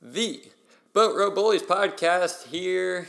the 0.00 0.40
Boat 0.92 1.16
Row 1.16 1.30
Bullies 1.30 1.62
podcast 1.62 2.46
here. 2.48 3.08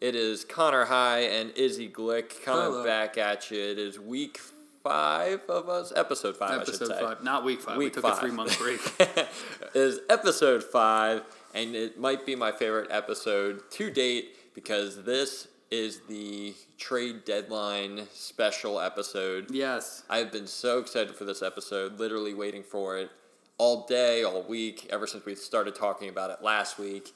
It 0.00 0.14
is 0.14 0.44
Connor 0.44 0.84
High 0.84 1.20
and 1.20 1.50
Izzy 1.56 1.88
Glick 1.88 2.42
coming 2.44 2.64
Hello. 2.64 2.84
back 2.84 3.16
at 3.16 3.50
you. 3.50 3.58
It 3.60 3.78
is 3.78 3.98
week 3.98 4.38
five 4.82 5.40
of 5.48 5.68
us, 5.68 5.92
episode 5.96 6.36
five, 6.36 6.50
I 6.50 6.56
Episode 6.56 6.78
should 6.88 6.96
say. 6.96 7.00
five, 7.02 7.22
not 7.24 7.44
week 7.44 7.60
five. 7.62 7.76
Week 7.76 7.86
we 7.96 8.02
took 8.02 8.02
five. 8.02 8.18
a 8.18 8.20
three 8.20 8.30
month 8.30 8.58
break. 8.60 8.80
It 9.00 9.28
is 9.74 10.00
episode 10.10 10.62
five, 10.62 11.22
and 11.54 11.74
it 11.74 11.98
might 11.98 12.26
be 12.26 12.36
my 12.36 12.52
favorite 12.52 12.88
episode 12.90 13.62
to 13.72 13.90
date 13.90 14.54
because 14.54 15.04
this 15.04 15.48
is 15.70 16.00
the 16.08 16.54
trade 16.78 17.24
deadline 17.24 18.06
special 18.12 18.78
episode. 18.78 19.50
yes. 19.50 20.04
I've 20.10 20.30
been 20.30 20.46
so 20.46 20.78
excited 20.78 21.14
for 21.16 21.24
this 21.24 21.42
episode, 21.42 21.98
literally 21.98 22.34
waiting 22.34 22.62
for 22.62 22.98
it 22.98 23.10
all 23.58 23.86
day, 23.86 24.22
all 24.22 24.42
week, 24.42 24.86
ever 24.90 25.06
since 25.06 25.24
we 25.24 25.34
started 25.34 25.74
talking 25.74 26.08
about 26.08 26.30
it 26.30 26.42
last 26.42 26.78
week. 26.78 27.12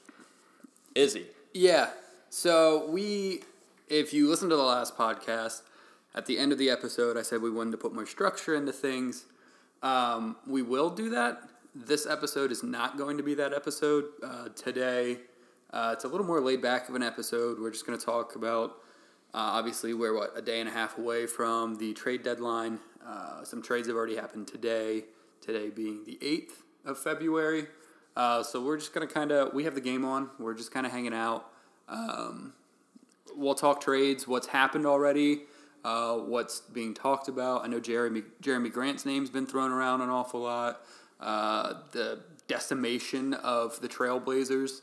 Izzy. 0.95 1.27
Yeah. 1.53 1.89
So 2.29 2.89
we, 2.89 3.41
if 3.87 4.13
you 4.13 4.29
listen 4.29 4.49
to 4.49 4.55
the 4.55 4.63
last 4.63 4.97
podcast, 4.97 5.61
at 6.15 6.25
the 6.25 6.37
end 6.37 6.51
of 6.51 6.57
the 6.57 6.69
episode, 6.69 7.17
I 7.17 7.21
said 7.21 7.41
we 7.41 7.51
wanted 7.51 7.71
to 7.71 7.77
put 7.77 7.93
more 7.93 8.05
structure 8.05 8.55
into 8.55 8.71
things. 8.71 9.25
Um, 9.83 10.37
we 10.47 10.61
will 10.61 10.89
do 10.89 11.09
that. 11.09 11.41
This 11.75 12.05
episode 12.05 12.51
is 12.51 12.63
not 12.63 12.97
going 12.97 13.17
to 13.17 13.23
be 13.23 13.35
that 13.35 13.53
episode 13.53 14.05
uh, 14.23 14.49
today. 14.55 15.19
Uh, 15.71 15.91
it's 15.93 16.03
a 16.03 16.07
little 16.07 16.25
more 16.25 16.41
laid 16.41 16.61
back 16.61 16.89
of 16.89 16.95
an 16.95 17.03
episode. 17.03 17.59
We're 17.59 17.71
just 17.71 17.85
going 17.85 17.97
to 17.97 18.03
talk 18.03 18.35
about. 18.35 18.71
Uh, 19.33 19.53
obviously, 19.53 19.93
we're 19.93 20.15
what 20.15 20.31
a 20.35 20.41
day 20.41 20.59
and 20.59 20.67
a 20.67 20.71
half 20.71 20.97
away 20.97 21.27
from 21.27 21.75
the 21.75 21.93
trade 21.93 22.23
deadline. 22.23 22.79
Uh, 23.05 23.43
some 23.43 23.61
trades 23.61 23.87
have 23.87 23.95
already 23.95 24.15
happened 24.15 24.47
today. 24.47 25.03
Today 25.41 25.69
being 25.69 26.03
the 26.05 26.17
eighth 26.21 26.63
of 26.85 26.97
February. 26.97 27.67
Uh, 28.15 28.43
so 28.43 28.63
we're 28.63 28.77
just 28.77 28.93
gonna 28.93 29.07
kind 29.07 29.31
of 29.31 29.53
we 29.53 29.63
have 29.63 29.75
the 29.75 29.81
game 29.81 30.05
on. 30.05 30.29
We're 30.39 30.53
just 30.53 30.71
kind 30.71 30.85
of 30.85 30.91
hanging 30.91 31.13
out. 31.13 31.49
Um, 31.87 32.53
we'll 33.35 33.55
talk 33.55 33.81
trades. 33.81 34.27
What's 34.27 34.47
happened 34.47 34.85
already? 34.85 35.41
Uh, 35.83 36.17
what's 36.17 36.59
being 36.59 36.93
talked 36.93 37.27
about? 37.27 37.63
I 37.63 37.67
know 37.67 37.79
Jerami 37.79 38.23
Jerami 38.41 38.71
Grant's 38.71 39.05
name's 39.05 39.29
been 39.29 39.45
thrown 39.45 39.71
around 39.71 40.01
an 40.01 40.09
awful 40.09 40.41
lot. 40.41 40.81
Uh, 41.19 41.75
the 41.91 42.19
decimation 42.47 43.33
of 43.33 43.79
the 43.81 43.87
Trailblazers. 43.87 44.81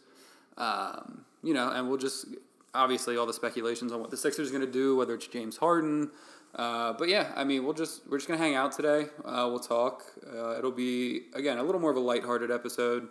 Um, 0.56 1.24
you 1.42 1.52
know, 1.52 1.70
and 1.70 1.88
we'll 1.88 1.98
just 1.98 2.26
obviously 2.74 3.16
all 3.16 3.26
the 3.26 3.32
speculations 3.32 3.92
on 3.92 4.00
what 4.00 4.10
the 4.10 4.16
Sixers 4.16 4.50
going 4.50 4.64
to 4.64 4.70
do, 4.70 4.96
whether 4.96 5.14
it's 5.14 5.26
James 5.26 5.58
Harden. 5.58 6.10
Uh, 6.54 6.92
but 6.94 7.08
yeah, 7.08 7.32
I 7.36 7.44
mean, 7.44 7.64
we'll 7.64 7.74
just 7.74 8.08
we're 8.08 8.16
just 8.18 8.28
gonna 8.28 8.38
hang 8.38 8.54
out 8.54 8.72
today. 8.72 9.06
Uh, 9.24 9.46
we'll 9.50 9.58
talk. 9.58 10.04
Uh, 10.26 10.56
it'll 10.58 10.70
be 10.72 11.22
again 11.34 11.58
a 11.58 11.62
little 11.62 11.80
more 11.80 11.90
of 11.90 11.96
a 11.96 12.00
lighthearted 12.00 12.50
episode. 12.50 13.08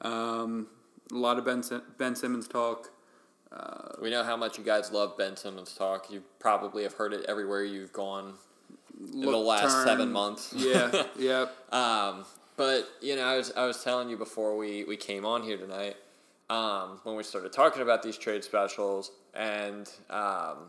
Um, 0.00 0.68
a 1.12 1.16
lot 1.16 1.38
of 1.38 1.44
Ben 1.44 1.62
Sim- 1.62 1.82
Ben 1.98 2.14
Simmons 2.16 2.48
talk. 2.48 2.90
We 4.00 4.10
know 4.10 4.22
how 4.22 4.36
much 4.36 4.58
you 4.58 4.64
guys 4.64 4.92
love 4.92 5.18
Ben 5.18 5.36
Simmons 5.36 5.74
talk. 5.74 6.10
You 6.10 6.22
probably 6.38 6.82
have 6.84 6.94
heard 6.94 7.12
it 7.12 7.24
everywhere 7.28 7.64
you've 7.64 7.92
gone 7.92 8.34
in 9.12 9.20
the 9.20 9.36
last 9.36 9.72
turn. 9.74 9.86
seven 9.86 10.12
months. 10.12 10.52
Yeah, 10.56 11.04
yeah. 11.18 11.46
Um, 11.72 12.24
but 12.56 12.88
you 13.00 13.16
know, 13.16 13.24
I 13.24 13.36
was 13.36 13.52
I 13.56 13.66
was 13.66 13.82
telling 13.82 14.08
you 14.08 14.16
before 14.16 14.56
we, 14.56 14.84
we 14.84 14.96
came 14.96 15.24
on 15.26 15.42
here 15.42 15.56
tonight, 15.56 15.96
um, 16.50 17.00
when 17.04 17.16
we 17.16 17.22
started 17.22 17.52
talking 17.52 17.82
about 17.82 18.02
these 18.02 18.16
trade 18.16 18.44
specials, 18.44 19.10
and 19.34 19.90
um, 20.10 20.68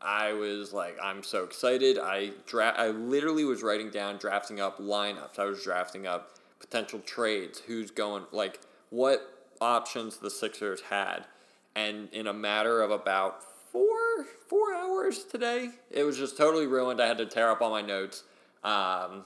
I 0.00 0.32
was 0.32 0.72
like, 0.72 0.96
I'm 1.02 1.22
so 1.22 1.44
excited. 1.44 1.98
I 1.98 2.32
dra- 2.46 2.74
I 2.76 2.88
literally 2.88 3.44
was 3.44 3.62
writing 3.62 3.90
down, 3.90 4.18
drafting 4.18 4.60
up 4.60 4.78
lineups. 4.78 5.38
I 5.38 5.44
was 5.44 5.62
drafting 5.62 6.06
up 6.06 6.36
potential 6.60 7.00
trades, 7.00 7.60
who's 7.66 7.90
going, 7.90 8.24
like 8.32 8.60
what 8.90 9.48
options 9.60 10.18
the 10.18 10.30
Sixers 10.30 10.82
had, 10.82 11.26
and 11.74 12.08
in 12.12 12.26
a 12.26 12.32
matter 12.32 12.80
of 12.80 12.90
about 12.90 13.42
four 13.72 14.26
four 14.48 14.74
hours 14.74 15.24
today, 15.24 15.70
it 15.90 16.04
was 16.04 16.16
just 16.16 16.36
totally 16.36 16.66
ruined. 16.66 17.00
I 17.00 17.06
had 17.06 17.18
to 17.18 17.26
tear 17.26 17.50
up 17.50 17.60
all 17.60 17.70
my 17.70 17.82
notes. 17.82 18.24
Um, 18.64 19.24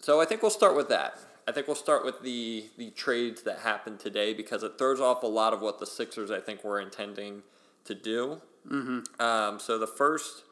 so 0.00 0.20
I 0.20 0.24
think 0.24 0.42
we'll 0.42 0.50
start 0.50 0.76
with 0.76 0.88
that. 0.88 1.18
I 1.46 1.52
think 1.52 1.66
we'll 1.66 1.76
start 1.76 2.04
with 2.04 2.22
the 2.22 2.66
the 2.76 2.90
trades 2.90 3.42
that 3.42 3.60
happened 3.60 4.00
today 4.00 4.34
because 4.34 4.62
it 4.62 4.76
throws 4.76 5.00
off 5.00 5.22
a 5.22 5.26
lot 5.26 5.52
of 5.52 5.60
what 5.60 5.78
the 5.78 5.86
Sixers 5.86 6.30
I 6.30 6.40
think 6.40 6.64
were 6.64 6.80
intending 6.80 7.42
to 7.84 7.94
do. 7.94 8.40
Mm-hmm. 8.70 9.20
Um, 9.20 9.58
so 9.58 9.78
the 9.78 9.86
first 9.86 10.44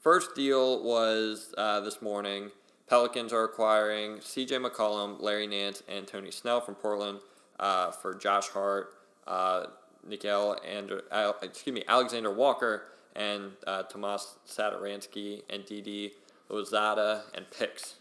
first 0.00 0.34
deal 0.34 0.82
was 0.82 1.54
uh, 1.56 1.80
this 1.80 2.02
morning. 2.02 2.50
Pelicans 2.88 3.32
are 3.32 3.44
acquiring 3.44 4.20
C.J. 4.20 4.56
McCollum, 4.56 5.20
Larry 5.20 5.46
Nance, 5.46 5.82
and 5.88 6.08
Tony 6.08 6.32
Snell 6.32 6.60
from 6.60 6.74
Portland 6.74 7.20
uh, 7.60 7.92
for 7.92 8.14
Josh 8.14 8.48
Hart, 8.48 8.94
uh, 9.28 9.66
Nickeil 10.08 10.58
and 10.68 10.92
uh, 11.12 11.32
excuse 11.42 11.74
me 11.74 11.84
Alexander 11.86 12.32
Walker, 12.32 12.84
and 13.14 13.52
uh, 13.66 13.84
Tomas 13.84 14.36
Satoransky 14.48 15.42
and 15.48 15.64
Didi 15.64 16.12
Louzada 16.50 17.22
and 17.34 17.46
picks. 17.50 17.96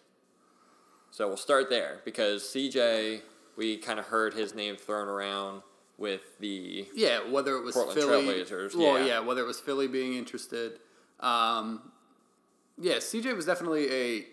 So 1.12 1.28
we'll 1.28 1.38
start 1.38 1.70
there 1.70 2.00
because 2.06 2.44
CJ, 2.44 3.22
we 3.58 3.78
kind 3.78 4.00
of 4.00 4.06
heard 4.06 4.34
his 4.34 4.56
name 4.56 4.76
thrown 4.76 5.08
around 5.08 5.62
with 6.00 6.40
the 6.40 6.88
Yeah, 6.96 7.30
whether 7.30 7.56
it 7.58 7.64
was 7.64 7.76
Portland 7.76 8.00
Philly, 8.00 8.26
Trailblazers, 8.44 8.76
Well, 8.76 8.98
yeah. 9.00 9.06
yeah. 9.06 9.20
whether 9.20 9.42
it 9.42 9.48
was 9.48 9.60
Philly 9.60 9.88
being 9.88 10.14
interested. 10.14 10.80
Um, 11.20 11.92
yeah, 12.80 12.96
CJ 12.96 13.36
was 13.36 13.46
definitely 13.46 13.92
a 13.92 14.26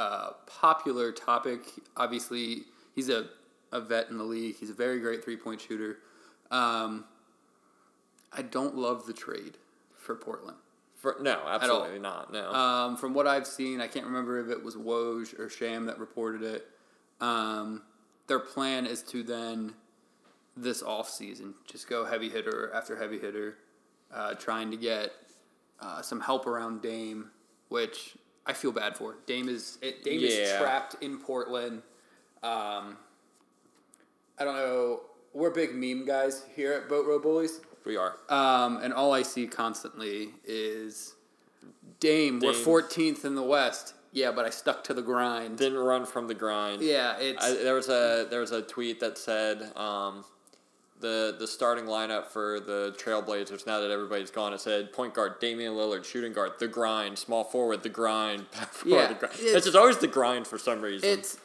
uh, 0.00 0.30
popular 0.46 1.12
topic. 1.12 1.60
Obviously, 1.96 2.62
he's 2.94 3.10
a, 3.10 3.26
a 3.70 3.80
vet 3.80 4.08
in 4.08 4.16
the 4.16 4.24
league. 4.24 4.56
He's 4.56 4.70
a 4.70 4.74
very 4.74 4.98
great 5.00 5.22
three 5.22 5.36
point 5.36 5.60
shooter. 5.60 5.98
Um, 6.50 7.04
I 8.32 8.40
don't 8.42 8.76
love 8.76 9.06
the 9.06 9.12
trade 9.12 9.58
for 9.96 10.14
Portland. 10.14 10.56
for, 10.96 11.16
no, 11.20 11.42
absolutely 11.46 11.98
not. 11.98 12.32
No, 12.32 12.50
Um, 12.52 12.96
from 12.96 13.12
what 13.12 13.26
I've 13.26 13.46
seen, 13.46 13.80
I 13.82 13.86
can't 13.88 14.06
remember 14.06 14.40
if 14.40 14.48
it 14.48 14.64
was 14.64 14.74
Woj 14.74 15.38
or 15.38 15.50
Sham 15.50 15.84
that 15.86 15.98
reported 15.98 16.42
it. 16.42 16.66
Um, 17.20 17.82
their 18.26 18.38
plan 18.38 18.86
is 18.86 19.02
to 19.04 19.22
then, 19.22 19.74
this 20.56 20.82
off 20.82 21.08
season. 21.08 21.54
just 21.66 21.88
go 21.88 22.04
heavy 22.04 22.28
hitter 22.28 22.70
after 22.74 22.96
heavy 22.96 23.18
hitter, 23.18 23.58
uh, 24.12 24.34
trying 24.34 24.70
to 24.70 24.76
get 24.76 25.12
uh, 25.80 26.02
some 26.02 26.20
help 26.20 26.46
around 26.46 26.82
Dame, 26.82 27.30
which 27.68 28.16
I 28.46 28.52
feel 28.52 28.72
bad 28.72 28.96
for. 28.96 29.16
Dame 29.26 29.48
is 29.48 29.78
it, 29.82 30.04
Dame 30.04 30.20
is 30.20 30.52
trapped 30.58 30.96
in 31.02 31.18
Portland. 31.18 31.82
Um, 32.42 32.96
I 34.38 34.44
don't 34.44 34.56
know. 34.56 35.00
We're 35.34 35.50
big 35.50 35.74
meme 35.74 36.04
guys 36.04 36.44
here 36.54 36.72
at 36.72 36.88
Boat 36.88 37.06
Row 37.06 37.18
Bullies. 37.18 37.60
we 37.86 37.96
are. 37.96 38.16
Um, 38.28 38.78
and 38.82 38.92
all 38.92 39.12
I 39.12 39.22
see 39.22 39.46
constantly 39.46 40.30
is 40.44 41.14
Dame, 42.00 42.40
we're 42.40 42.52
14th 42.52 43.24
in 43.24 43.34
the 43.34 43.42
West. 43.42 43.94
Yeah, 44.12 44.30
but 44.30 44.44
I 44.44 44.50
stuck 44.50 44.84
to 44.84 44.94
the 44.94 45.00
grind. 45.00 45.56
Didn't 45.56 45.78
run 45.78 46.04
from 46.04 46.26
the 46.28 46.34
grind. 46.34 46.82
yeah, 46.82 47.16
it's 47.18 47.42
I, 47.42 47.54
there 47.54 47.74
was 47.74 47.88
a 47.88 48.26
there 48.28 48.40
was 48.40 48.52
a 48.52 48.60
tweet 48.60 49.00
that 49.00 49.16
said 49.16 49.74
um, 49.74 50.22
the 51.02 51.36
the 51.38 51.46
starting 51.46 51.84
lineup 51.84 52.28
for 52.28 52.58
the 52.60 52.94
Trailblazers. 52.98 53.66
Now 53.66 53.80
that 53.80 53.90
everybody's 53.90 54.30
gone, 54.30 54.54
it 54.54 54.60
said 54.62 54.92
point 54.94 55.12
guard 55.12 55.38
Damian 55.40 55.74
Lillard, 55.74 56.04
shooting 56.04 56.32
guard 56.32 56.52
the 56.58 56.68
grind, 56.68 57.18
small 57.18 57.44
forward 57.44 57.82
the 57.82 57.88
grind, 57.90 58.50
power 58.52 58.66
forward 58.66 58.96
Yeah, 59.02 59.08
the 59.08 59.14
grind. 59.14 59.34
it's- 59.34 59.54
It's 59.56 59.66
just 59.66 59.76
always 59.76 59.98
the 59.98 60.06
grind 60.06 60.46
for 60.46 60.56
some 60.58 60.80
reason. 60.80 61.06
it's. 61.10 61.38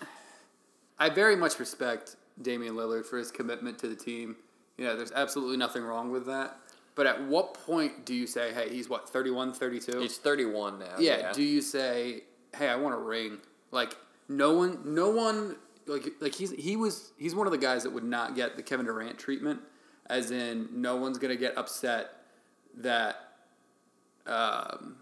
I 0.99 1.09
very 1.09 1.35
much 1.35 1.59
respect 1.59 2.15
Damian 2.41 2.75
Lillard 2.75 3.05
for 3.05 3.17
his 3.17 3.29
commitment 3.31 3.77
to 3.79 3.87
the 3.87 3.95
team. 3.95 4.35
You 4.77 4.85
know, 4.85 4.95
there's 4.95 5.11
absolutely 5.11 5.57
nothing 5.57 5.83
wrong 5.83 6.11
with 6.11 6.25
that. 6.27 6.57
But 6.95 7.05
at 7.05 7.21
what 7.27 7.53
point 7.53 8.05
do 8.05 8.15
you 8.15 8.25
say, 8.25 8.53
hey, 8.53 8.69
he's 8.69 8.89
what, 8.89 9.07
31, 9.09 9.53
32? 9.53 9.99
He's 9.99 10.17
thirty 10.17 10.45
one 10.45 10.79
now. 10.79 10.95
yeah, 10.97 11.17
Yeah. 11.19 11.33
do 11.33 11.43
you 11.43 11.61
say, 11.61 12.23
"Hey, 12.55 12.67
I 12.69 12.75
want 12.75 12.95
a 12.95 12.97
ring"? 12.97 13.37
Like 13.71 13.95
no 14.27 14.53
one, 14.53 14.79
no 14.83 15.09
one, 15.11 15.57
like 15.87 16.13
like 16.19 16.35
he's 16.35 16.51
he 16.51 16.75
was 16.75 17.11
he's 17.17 17.35
one 17.35 17.47
of 17.47 17.51
the 17.51 17.57
guys 17.57 17.83
that 17.83 17.91
would 17.91 18.03
not 18.03 18.35
get 18.35 18.55
the 18.55 18.63
Kevin 18.63 18.85
Durant 18.85 19.17
treatment, 19.17 19.59
as 20.07 20.31
in 20.31 20.69
no 20.73 20.95
one's 20.95 21.17
gonna 21.17 21.35
get 21.35 21.57
upset 21.57 22.11
that 22.75 23.29
um, 24.25 24.97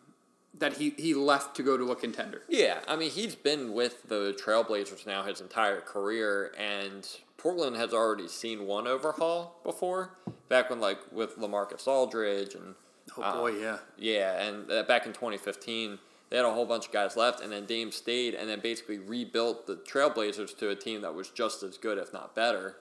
that 0.57 0.77
he 0.77 0.91
he 0.97 1.13
left 1.13 1.55
to 1.57 1.63
go 1.63 1.77
to 1.77 1.91
a 1.91 1.95
contender. 1.95 2.43
Yeah, 2.47 2.79
I 2.87 2.95
mean 2.95 3.11
he's 3.11 3.35
been 3.35 3.73
with 3.73 4.07
the 4.07 4.37
Trailblazers 4.43 5.05
now 5.05 5.23
his 5.23 5.41
entire 5.41 5.81
career, 5.81 6.53
and 6.57 7.07
Portland 7.37 7.75
has 7.75 7.93
already 7.93 8.27
seen 8.27 8.65
one 8.65 8.87
overhaul 8.87 9.59
before. 9.63 10.17
Back 10.49 10.69
when 10.69 10.79
like 10.79 10.99
with 11.11 11.37
Lamarcus 11.37 11.87
Aldridge 11.87 12.55
and 12.55 12.75
Oh 13.17 13.41
boy, 13.41 13.59
yeah. 13.59 13.77
Yeah, 13.97 14.41
and 14.41 14.69
uh, 14.71 14.83
back 14.83 15.05
in 15.05 15.13
2015, 15.13 15.99
they 16.29 16.37
had 16.37 16.45
a 16.45 16.53
whole 16.53 16.65
bunch 16.65 16.87
of 16.87 16.91
guys 16.91 17.15
left, 17.15 17.41
and 17.41 17.51
then 17.51 17.65
Dame 17.65 17.91
stayed, 17.91 18.33
and 18.33 18.49
then 18.49 18.59
basically 18.59 18.97
rebuilt 18.97 19.67
the 19.67 19.75
Trailblazers 19.75 20.57
to 20.57 20.69
a 20.69 20.75
team 20.75 21.01
that 21.01 21.13
was 21.13 21.29
just 21.29 21.61
as 21.63 21.77
good, 21.77 21.97
if 21.97 22.11
not 22.11 22.35
better. 22.35 22.77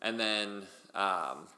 And 0.00 0.18
then 0.18 0.62
um, 0.94 1.48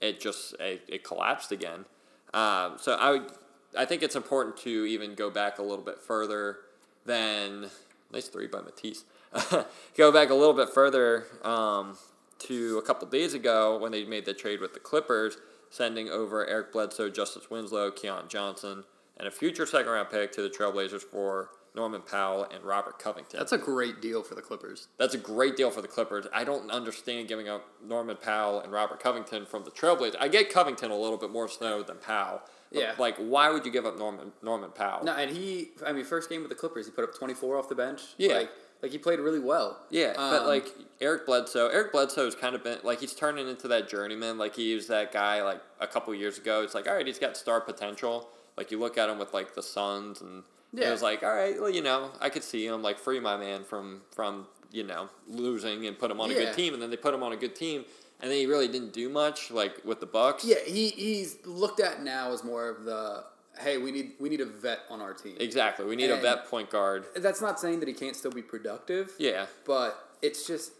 it 0.00 0.20
just 0.20 0.54
it, 0.60 0.82
it 0.88 1.04
collapsed 1.04 1.52
again. 1.52 1.86
Um, 2.34 2.76
so 2.78 2.94
I 2.94 3.12
would, 3.12 3.32
I 3.76 3.84
think 3.84 4.02
it's 4.02 4.16
important 4.16 4.56
to 4.58 4.70
even 4.86 5.14
go 5.14 5.30
back 5.30 5.58
a 5.58 5.62
little 5.62 5.84
bit 5.84 6.00
further 6.00 6.58
than 7.06 7.70
nice 8.12 8.28
three 8.28 8.46
by 8.46 8.60
Matisse. 8.60 9.04
go 9.96 10.12
back 10.12 10.30
a 10.30 10.34
little 10.34 10.54
bit 10.54 10.70
further 10.70 11.26
um, 11.42 11.96
to 12.40 12.78
a 12.78 12.82
couple 12.82 13.06
days 13.08 13.34
ago 13.34 13.78
when 13.78 13.92
they 13.92 14.04
made 14.04 14.24
the 14.24 14.34
trade 14.34 14.60
with 14.60 14.74
the 14.74 14.80
Clippers, 14.80 15.38
sending 15.70 16.08
over 16.08 16.46
Eric 16.46 16.72
Bledsoe, 16.72 17.10
Justice 17.10 17.50
Winslow, 17.50 17.90
Keon 17.90 18.28
Johnson, 18.28 18.84
and 19.16 19.26
a 19.28 19.30
future 19.30 19.66
second 19.66 19.90
round 19.90 20.10
pick 20.10 20.32
to 20.32 20.42
the 20.42 20.50
Trailblazers 20.50 21.02
for 21.02 21.50
Norman 21.74 22.00
Powell 22.02 22.44
and 22.52 22.64
Robert 22.64 22.98
Covington. 22.98 23.38
That's 23.38 23.52
a 23.52 23.58
great 23.58 24.00
deal 24.00 24.22
for 24.22 24.34
the 24.34 24.40
Clippers. 24.40 24.88
That's 24.98 25.14
a 25.14 25.18
great 25.18 25.56
deal 25.56 25.70
for 25.70 25.82
the 25.82 25.88
Clippers. 25.88 26.26
I 26.32 26.42
don't 26.44 26.70
understand 26.70 27.28
giving 27.28 27.48
up 27.48 27.66
Norman 27.86 28.16
Powell 28.16 28.60
and 28.60 28.72
Robert 28.72 28.98
Covington 29.00 29.44
from 29.44 29.64
the 29.64 29.70
Trailblazers. 29.70 30.16
I 30.18 30.28
get 30.28 30.50
Covington 30.50 30.90
a 30.90 30.96
little 30.96 31.18
bit 31.18 31.30
more 31.30 31.48
snow 31.48 31.82
than 31.82 31.96
Powell. 31.98 32.40
but, 32.72 32.78
Yeah. 32.80 32.92
Like, 32.98 33.16
why 33.18 33.50
would 33.50 33.66
you 33.66 33.70
give 33.72 33.84
up 33.84 33.98
Norman 33.98 34.32
Norman 34.42 34.70
Powell? 34.70 35.04
No, 35.04 35.12
and 35.14 35.30
he, 35.36 35.68
I 35.86 35.92
mean, 35.92 36.04
first 36.04 36.30
game 36.30 36.40
with 36.40 36.48
the 36.48 36.54
Clippers, 36.56 36.86
he 36.86 36.92
put 36.92 37.04
up 37.04 37.14
24 37.14 37.58
off 37.58 37.68
the 37.68 37.74
bench. 37.74 38.00
Yeah. 38.16 38.34
Like, 38.34 38.50
like 38.82 38.92
he 38.92 38.98
played 38.98 39.18
really 39.20 39.38
well. 39.40 39.78
Yeah, 39.90 40.12
but 40.16 40.42
Um, 40.42 40.46
like 40.46 40.66
Eric 41.00 41.26
Bledsoe, 41.26 41.68
Eric 41.68 41.92
Bledsoe's 41.92 42.34
kind 42.34 42.54
of 42.54 42.62
been 42.62 42.78
like 42.84 43.00
he's 43.00 43.14
turning 43.14 43.48
into 43.48 43.68
that 43.68 43.88
journeyman. 43.88 44.36
Like 44.38 44.54
he 44.54 44.74
was 44.74 44.86
that 44.88 45.12
guy 45.12 45.42
like 45.42 45.60
a 45.80 45.86
couple 45.86 46.14
years 46.14 46.36
ago. 46.38 46.62
It's 46.62 46.74
like 46.74 46.86
all 46.88 46.94
right, 46.94 47.06
he's 47.06 47.18
got 47.18 47.36
star 47.38 47.60
potential. 47.60 48.28
Like 48.56 48.70
you 48.70 48.78
look 48.78 48.96
at 48.98 49.08
him 49.08 49.18
with 49.18 49.34
like 49.34 49.54
the 49.54 49.62
Suns, 49.62 50.20
and 50.20 50.42
it 50.74 50.90
was 50.90 51.02
like 51.02 51.22
all 51.22 51.34
right, 51.34 51.60
well 51.60 51.70
you 51.70 51.82
know 51.82 52.10
I 52.20 52.28
could 52.30 52.44
see 52.44 52.66
him 52.66 52.82
like 52.82 52.98
free 52.98 53.20
my 53.20 53.36
man 53.36 53.64
from 53.64 54.02
from 54.14 54.46
you 54.72 54.82
know 54.84 55.08
losing 55.28 55.86
and 55.86 55.98
put 55.98 56.10
him 56.10 56.20
on 56.20 56.30
a 56.30 56.34
good 56.34 56.54
team, 56.54 56.72
and 56.74 56.82
then 56.82 56.90
they 56.90 56.96
put 56.96 57.14
him 57.14 57.22
on 57.22 57.32
a 57.32 57.36
good 57.36 57.54
team, 57.54 57.84
and 58.20 58.30
then 58.30 58.38
he 58.38 58.46
really 58.46 58.68
didn't 58.68 58.92
do 58.92 59.08
much 59.08 59.50
like 59.50 59.84
with 59.84 60.00
the 60.00 60.06
Bucks. 60.06 60.44
Yeah, 60.44 60.56
he, 60.64 60.88
he's 60.88 61.36
looked 61.44 61.80
at 61.80 62.02
now 62.02 62.32
as 62.32 62.42
more 62.42 62.68
of 62.68 62.84
the, 62.84 63.24
hey, 63.58 63.78
we 63.78 63.92
need 63.92 64.12
we 64.18 64.28
need 64.28 64.40
a 64.40 64.46
vet 64.46 64.80
on 64.90 65.00
our 65.00 65.12
team. 65.14 65.36
exactly. 65.38 65.84
We 65.84 65.96
need 65.96 66.10
a 66.10 66.16
vet 66.20 66.46
point 66.46 66.70
guard. 66.70 67.06
That's 67.14 67.40
not 67.40 67.60
saying 67.60 67.80
that 67.80 67.88
he 67.88 67.94
can't 67.94 68.16
still 68.16 68.32
be 68.32 68.42
productive. 68.42 69.12
Yeah, 69.18 69.46
but 69.64 70.16
it's 70.22 70.46
just 70.46 70.72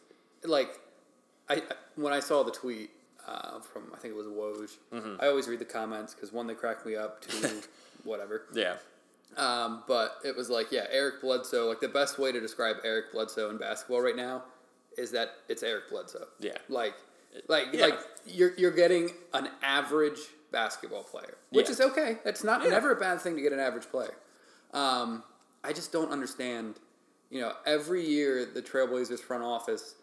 like 0.45 0.81
I 1.49 1.63
when 1.95 2.13
I 2.13 2.21
saw 2.21 2.43
the 2.43 2.53
tweet 2.53 2.91
uh, 3.27 3.61
from 3.61 3.85
I 3.95 3.99
think 3.99 4.15
it 4.15 4.17
was 4.17 4.27
Woj. 4.27 4.71
Mm-hmm. 4.93 5.21
I 5.21 5.27
always 5.29 5.49
read 5.49 5.59
the 5.59 5.65
comments 5.65 6.15
because 6.15 6.33
one 6.33 6.47
they 6.47 6.55
crack 6.55 6.85
me 6.87 6.97
up, 6.97 7.21
two 7.27 7.61
whatever. 8.05 8.43
yeah, 8.55 8.77
Um, 9.37 9.83
but 9.89 10.17
it 10.25 10.37
was 10.37 10.49
like 10.51 10.71
yeah, 10.73 10.87
Eric 10.91 11.21
Bledsoe. 11.21 11.69
Like 11.69 11.81
the 11.81 11.89
best 11.89 12.19
way 12.19 12.33
to 12.33 12.41
describe 12.41 12.77
Eric 12.85 13.13
Bledsoe 13.13 13.51
in 13.51 13.59
basketball 13.59 14.01
right 14.01 14.17
now 14.17 14.45
is 14.97 15.11
that 15.13 15.31
it's 15.49 15.63
Eric 15.63 15.91
Bledsoe. 15.91 16.27
Yeah. 16.41 16.53
Like 16.69 16.95
like 17.49 17.67
Yeah. 17.73 17.87
like 17.87 17.99
you're 18.27 18.55
you're 18.57 18.71
getting 18.71 19.11
an 19.35 19.49
average 19.63 20.19
basketball 20.53 21.03
player, 21.03 21.37
which 21.51 21.67
Yeah. 21.67 21.73
is 21.73 21.81
okay. 21.81 22.19
That's 22.25 22.45
not 22.45 22.63
Yeah. 22.63 22.71
never 22.71 22.93
a 22.93 22.97
bad 22.97 23.21
thing 23.21 23.35
to 23.37 23.43
get 23.43 23.53
an 23.53 23.61
average 23.61 23.89
player. 23.91 24.15
Um, 24.73 25.23
I 25.65 25.73
just 25.73 25.93
don't 25.93 26.11
understand. 26.13 26.77
You 27.29 27.41
know, 27.41 27.55
every 27.67 28.07
year 28.07 28.45
the 28.47 28.63
Trailblazers 28.63 29.19
front 29.19 29.43
office 29.43 29.97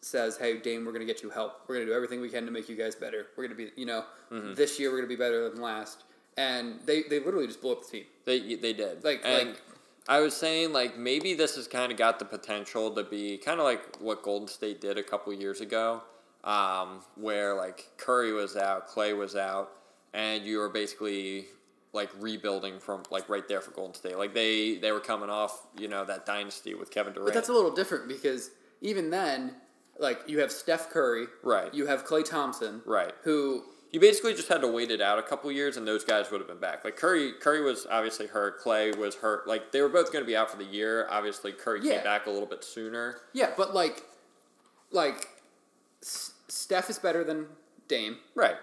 says, 0.00 0.36
"Hey, 0.38 0.58
Dame, 0.58 0.84
we're 0.84 0.92
going 0.92 1.06
to 1.06 1.12
get 1.12 1.22
you 1.22 1.30
help. 1.30 1.62
We're 1.66 1.76
going 1.76 1.86
to 1.86 1.92
do 1.92 1.96
everything 1.96 2.20
we 2.20 2.28
can 2.28 2.44
to 2.46 2.50
make 2.52 2.68
you 2.68 2.76
guys 2.76 2.94
better. 2.94 3.26
We're 3.36 3.46
going 3.48 3.56
to 3.56 3.64
be, 3.64 3.72
you 3.80 3.86
know, 3.86 4.04
Mm-hmm. 4.32 4.54
this 4.54 4.78
year 4.78 4.90
we're 4.90 4.98
going 4.98 5.08
to 5.08 5.14
be 5.16 5.18
better 5.18 5.48
than 5.48 5.60
last." 5.60 6.04
And 6.36 6.78
they 6.86 7.02
they 7.02 7.18
literally 7.18 7.46
just 7.46 7.60
blew 7.60 7.72
up 7.72 7.84
the 7.84 7.90
team. 7.90 8.04
They 8.24 8.54
they 8.54 8.72
did. 8.72 9.02
Like- 9.04 9.22
and 9.24 9.50
like- 9.50 9.62
I 10.10 10.20
was 10.20 10.34
saying 10.34 10.72
like 10.72 10.96
maybe 10.96 11.34
this 11.34 11.56
has 11.56 11.68
kind 11.68 11.92
of 11.92 11.98
got 11.98 12.18
the 12.18 12.24
potential 12.24 12.90
to 12.94 13.04
be 13.04 13.36
kind 13.36 13.60
of 13.60 13.64
like 13.64 13.96
what 14.00 14.22
Golden 14.22 14.48
State 14.48 14.80
did 14.80 14.96
a 14.96 15.02
couple 15.02 15.30
years 15.34 15.60
ago, 15.60 16.00
um, 16.44 17.00
where 17.16 17.54
like 17.54 17.90
Curry 17.98 18.32
was 18.32 18.56
out, 18.56 18.88
Klay 18.88 19.14
was 19.14 19.36
out, 19.36 19.70
and 20.14 20.44
you 20.44 20.58
were 20.60 20.70
basically 20.70 21.46
like 21.92 22.08
rebuilding 22.20 22.78
from 22.78 23.02
like 23.10 23.28
right 23.28 23.46
there 23.48 23.60
for 23.60 23.70
Golden 23.72 23.92
State. 23.94 24.16
Like 24.16 24.32
they 24.32 24.76
they 24.78 24.92
were 24.92 25.00
coming 25.00 25.28
off 25.28 25.66
you 25.78 25.88
know 25.88 26.04
that 26.06 26.24
dynasty 26.24 26.74
with 26.74 26.90
Kevin 26.90 27.12
Durant. 27.12 27.26
But 27.28 27.34
that's 27.34 27.50
a 27.50 27.52
little 27.52 27.74
different 27.74 28.08
because 28.08 28.50
even 28.80 29.10
then, 29.10 29.56
like 29.98 30.20
you 30.26 30.40
have 30.40 30.50
Steph 30.52 30.90
Curry, 30.90 31.26
Right. 31.42 31.72
You 31.74 31.86
have 31.86 32.04
Klay 32.04 32.24
Thompson, 32.24 32.82
Right. 32.86 33.12
Who 33.22 33.64
you 33.90 34.00
basically 34.00 34.34
just 34.34 34.48
had 34.48 34.60
to 34.60 34.68
wait 34.68 34.90
it 34.90 35.00
out 35.00 35.18
a 35.18 35.22
couple 35.22 35.50
years, 35.50 35.76
and 35.78 35.88
those 35.88 36.04
guys 36.04 36.30
would 36.30 36.40
have 36.40 36.48
been 36.48 36.60
back. 36.60 36.84
Like 36.84 36.96
Curry, 36.96 37.32
Curry 37.40 37.62
was 37.62 37.86
obviously 37.90 38.26
hurt. 38.26 38.60
Klay 38.60 38.94
was 38.96 39.14
hurt. 39.16 39.48
Like 39.48 39.72
they 39.72 39.80
were 39.80 39.88
both 39.88 40.12
going 40.12 40.22
to 40.22 40.26
be 40.26 40.36
out 40.36 40.50
for 40.50 40.58
the 40.58 40.64
year. 40.64 41.06
Obviously, 41.10 41.52
Curry 41.52 41.80
Yeah. 41.82 41.94
came 41.96 42.04
back 42.04 42.26
a 42.26 42.30
little 42.30 42.46
bit 42.48 42.62
sooner. 42.64 43.20
yeah, 43.32 43.50
but 43.56 43.74
like, 43.74 44.02
like 44.90 45.28
S- 46.02 46.32
Steph 46.48 46.90
is 46.90 46.98
better 46.98 47.24
than 47.24 47.46
Dame, 47.88 48.18
Right. 48.34 48.56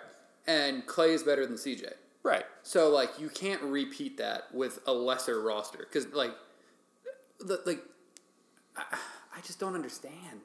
and 0.45 0.85
Klay 0.85 1.09
is 1.09 1.23
better 1.23 1.45
than 1.45 1.55
CJ. 1.57 1.93
Right. 2.21 2.45
So 2.63 2.89
like 2.89 3.19
you 3.19 3.29
can't 3.29 3.61
repeat 3.63 4.17
that 4.17 4.53
with 4.53 4.79
a 4.85 4.93
lesser 4.93 5.41
roster 5.41 5.79
because 5.79 6.07
like, 6.13 6.33
the, 7.39 7.61
like, 7.65 7.83
I, 8.77 8.83
I 9.35 9.41
just 9.41 9.59
don't 9.59 9.73
understand. 9.75 10.41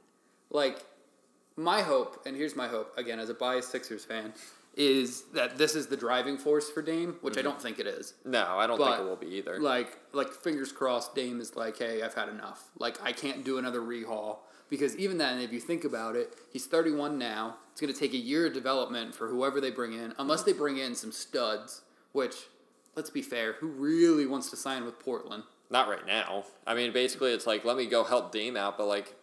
Like, 0.51 0.85
my 1.57 1.83
hope, 1.83 2.23
and 2.27 2.37
here's 2.37 2.57
my 2.57 2.69
hope 2.69 2.97
again 2.97 3.19
as 3.19 3.29
a 3.29 3.35
biased 3.35 3.71
Sixers 3.71 4.05
fan, 4.05 4.33
is 4.77 5.25
that 5.35 5.59
this 5.59 5.75
is 5.75 5.89
the 5.89 5.97
driving 5.97 6.39
force 6.39 6.71
for 6.71 6.81
Dame, 6.83 7.17
which 7.21 7.37
I 7.37 7.41
mm-hmm. 7.41 7.51
don't 7.51 7.63
think 7.63 7.79
it 7.79 7.87
is. 7.87 8.15
No, 8.25 8.57
I 8.57 8.67
don't 8.67 8.79
But, 8.79 8.97
think 8.97 9.07
it 9.07 9.09
will 9.09 9.17
be 9.17 9.37
either. 9.37 9.59
Like, 9.59 9.99
like 10.13 10.33
fingers 10.33 10.73
crossed, 10.73 11.15
Dame 11.15 11.41
is 11.41 11.57
like, 11.57 11.79
hey, 11.79 12.03
I've 12.03 12.15
had 12.15 12.29
enough. 12.29 12.71
Like, 12.79 13.03
I 13.03 13.13
can't 13.13 13.45
do 13.45 13.59
another 13.59 13.81
rehaul 13.81 14.39
because 14.69 14.97
even 14.97 15.19
then, 15.19 15.41
if 15.41 15.53
you 15.53 15.61
think 15.61 15.85
about 15.85 16.15
it, 16.15 16.35
he's 16.53 16.67
31 16.67 17.19
now. 17.19 17.57
It's 17.73 17.81
going 17.81 17.93
to 17.93 17.99
take 17.99 18.15
a 18.15 18.19
year 18.19 18.47
of 18.47 18.55
development 18.55 19.15
for 19.15 19.29
whoever 19.29 19.61
they 19.61 19.73
bring 19.73 19.93
in, 19.93 20.15
unless 20.19 20.43
mm-hmm. 20.43 20.51
they 20.53 20.57
bring 20.57 20.77
in 20.79 20.95
some 20.95 21.13
studs. 21.13 21.83
Which, 22.13 22.35
let's 22.95 23.11
be 23.11 23.23
fair, 23.23 23.55
who 23.55 23.67
really 23.67 24.27
wants 24.27 24.51
to 24.51 24.57
sign 24.57 24.85
with 24.85 24.99
Portland? 24.99 25.43
Not 25.71 25.89
right 25.89 26.07
now. 26.07 26.45
I 26.67 26.75
mean, 26.75 26.93
basically, 26.93 27.33
it's 27.33 27.47
like 27.47 27.65
let 27.65 27.77
me 27.77 27.87
go 27.87 28.05
help 28.05 28.33
Dame 28.33 28.57
out, 28.57 28.79
but 28.79 28.87
like, 28.87 29.15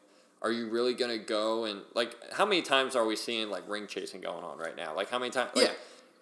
are 0.42 0.52
you 0.52 0.70
really 0.70 0.94
gonna 0.94 1.18
go 1.18 1.66
and 1.66 1.82
like 1.96 2.16
how 2.34 2.46
many 2.46 2.62
times 2.62 2.96
are 2.96 3.06
we 3.06 3.16
seeing 3.16 3.50
like 3.50 3.68
ring 3.70 3.88
chasing 3.88 4.22
going 4.22 4.44
on 4.44 4.58
right 4.58 4.76
now? 4.76 4.96
Like 4.96 5.10
how 5.10 5.20
many 5.20 5.32
times? 5.32 5.52
Like, 5.56 5.66
Yeah. 5.68 5.72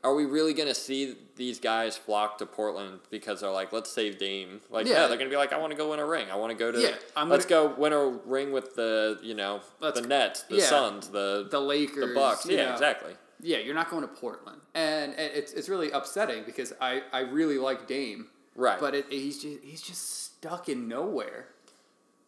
Are 0.04 0.14
we 0.14 0.26
really 0.26 0.54
gonna 0.54 0.76
see 0.76 1.16
these 1.36 1.60
guys 1.60 1.98
flock 1.98 2.38
to 2.38 2.46
Portland 2.46 3.00
because 3.10 3.42
they're 3.42 3.50
like, 3.50 3.74
let's 3.74 3.90
save 3.92 4.20
Dame? 4.20 4.62
Like, 4.70 4.86
yeah, 4.86 4.94
Yeah. 5.02 5.08
they're 5.08 5.18
gonna 5.18 5.32
be 5.32 5.36
like, 5.36 5.52
I 5.52 5.58
want 5.58 5.72
to 5.72 5.78
go 5.78 5.90
win 5.90 6.00
a 6.00 6.06
ring. 6.06 6.28
I 6.32 6.36
want 6.36 6.52
to 6.52 6.56
go 6.58 6.72
to. 6.72 6.80
Yeah, 6.80 6.94
I'm 7.16 7.28
let's 7.28 7.46
go 7.48 7.74
win 7.76 7.92
a 7.92 8.06
ring 8.08 8.52
with 8.52 8.76
the 8.76 9.18
you 9.24 9.34
know 9.34 9.62
Let's- 9.80 10.00
the 10.00 10.08
Nets, 10.08 10.44
the 10.44 10.58
yeah. 10.58 10.66
Suns, 10.66 11.08
the 11.10 11.48
The 11.50 11.60
Lakers, 11.60 12.08
the 12.10 12.14
Bucks. 12.14 12.46
Yeah, 12.46 12.66
know. 12.66 12.74
exactly. 12.74 13.14
Yeah, 13.42 13.58
you're 13.58 13.74
not 13.76 13.90
going 13.90 14.02
to 14.04 14.08
Portland, 14.08 14.62
and, 14.76 15.14
and 15.16 15.34
it's 15.34 15.54
it's 15.54 15.70
really 15.70 15.90
upsetting 15.92 16.44
because 16.46 16.72
I, 16.80 17.02
I 17.12 17.20
really 17.22 17.58
like 17.58 17.86
Dame, 17.88 18.28
Right. 18.56 18.80
but 18.80 18.94
it, 18.96 19.08
he's 19.10 19.42
just 19.42 19.60
he's 19.64 19.82
just 19.82 20.24
stuck 20.24 20.70
in 20.70 20.88
nowhere. 20.88 21.48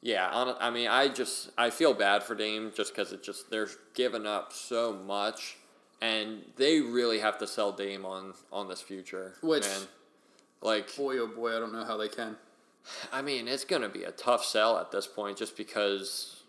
Yeah, 0.02 0.30
on, 0.30 0.56
I 0.60 0.70
mean, 0.70 0.88
I 0.88 1.08
just 1.10 1.50
I 1.58 1.70
feel 1.70 1.94
bad 1.94 2.24
for 2.24 2.36
Dame 2.36 2.72
just 2.76 2.94
because 2.96 3.12
it 3.12 3.24
just 3.24 3.50
they're 3.50 3.68
giving 3.96 4.26
up 4.28 4.54
so 4.54 4.94
much, 4.94 5.58
and 6.02 6.44
they 6.56 6.80
really 6.82 7.20
have 7.20 7.38
to 7.40 7.48
sell 7.48 7.72
Dame 7.72 8.06
on 8.06 8.34
on 8.52 8.68
this 8.68 8.82
future. 8.82 9.34
Which- 9.42 9.64
man. 9.64 9.82
like 10.62 10.96
Boy, 10.96 11.18
oh 11.20 11.28
boy, 11.28 11.56
I 11.56 11.60
don't 11.60 11.74
know 11.74 11.84
how 11.84 11.98
they 11.98 12.10
can. 12.10 12.36
I 13.12 13.22
mean, 13.22 13.48
it's 13.48 13.66
gonna 13.66 13.90
be 13.90 14.04
a 14.04 14.12
tough 14.12 14.46
sell 14.46 14.78
at 14.78 14.92
this 14.92 15.08
point, 15.08 15.38
just 15.38 15.58
because 15.58 16.44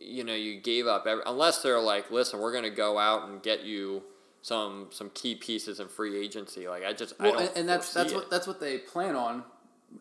you 0.00 0.24
know 0.24 0.34
you 0.34 0.60
gave 0.60 0.86
up 0.86 1.06
every, 1.06 1.22
unless 1.26 1.62
they're 1.62 1.80
like, 1.80 2.10
listen, 2.10 2.40
we're 2.40 2.52
gonna 2.52 2.70
go 2.70 2.98
out 2.98 3.28
and 3.28 3.42
get 3.42 3.64
you 3.64 4.02
some 4.42 4.86
some 4.92 5.10
key 5.10 5.34
pieces 5.34 5.80
in 5.80 5.88
free 5.88 6.16
agency. 6.16 6.68
Like 6.68 6.84
I 6.84 6.92
just 6.92 7.14
I 7.18 7.24
Well, 7.24 7.32
don't 7.34 7.48
and, 7.48 7.56
and 7.58 7.68
that's 7.68 7.92
that's 7.92 8.12
foresee 8.12 8.14
what 8.16 8.24
it. 8.26 8.30
that's 8.30 8.46
what 8.46 8.60
they 8.60 8.78
plan 8.78 9.14
on, 9.16 9.42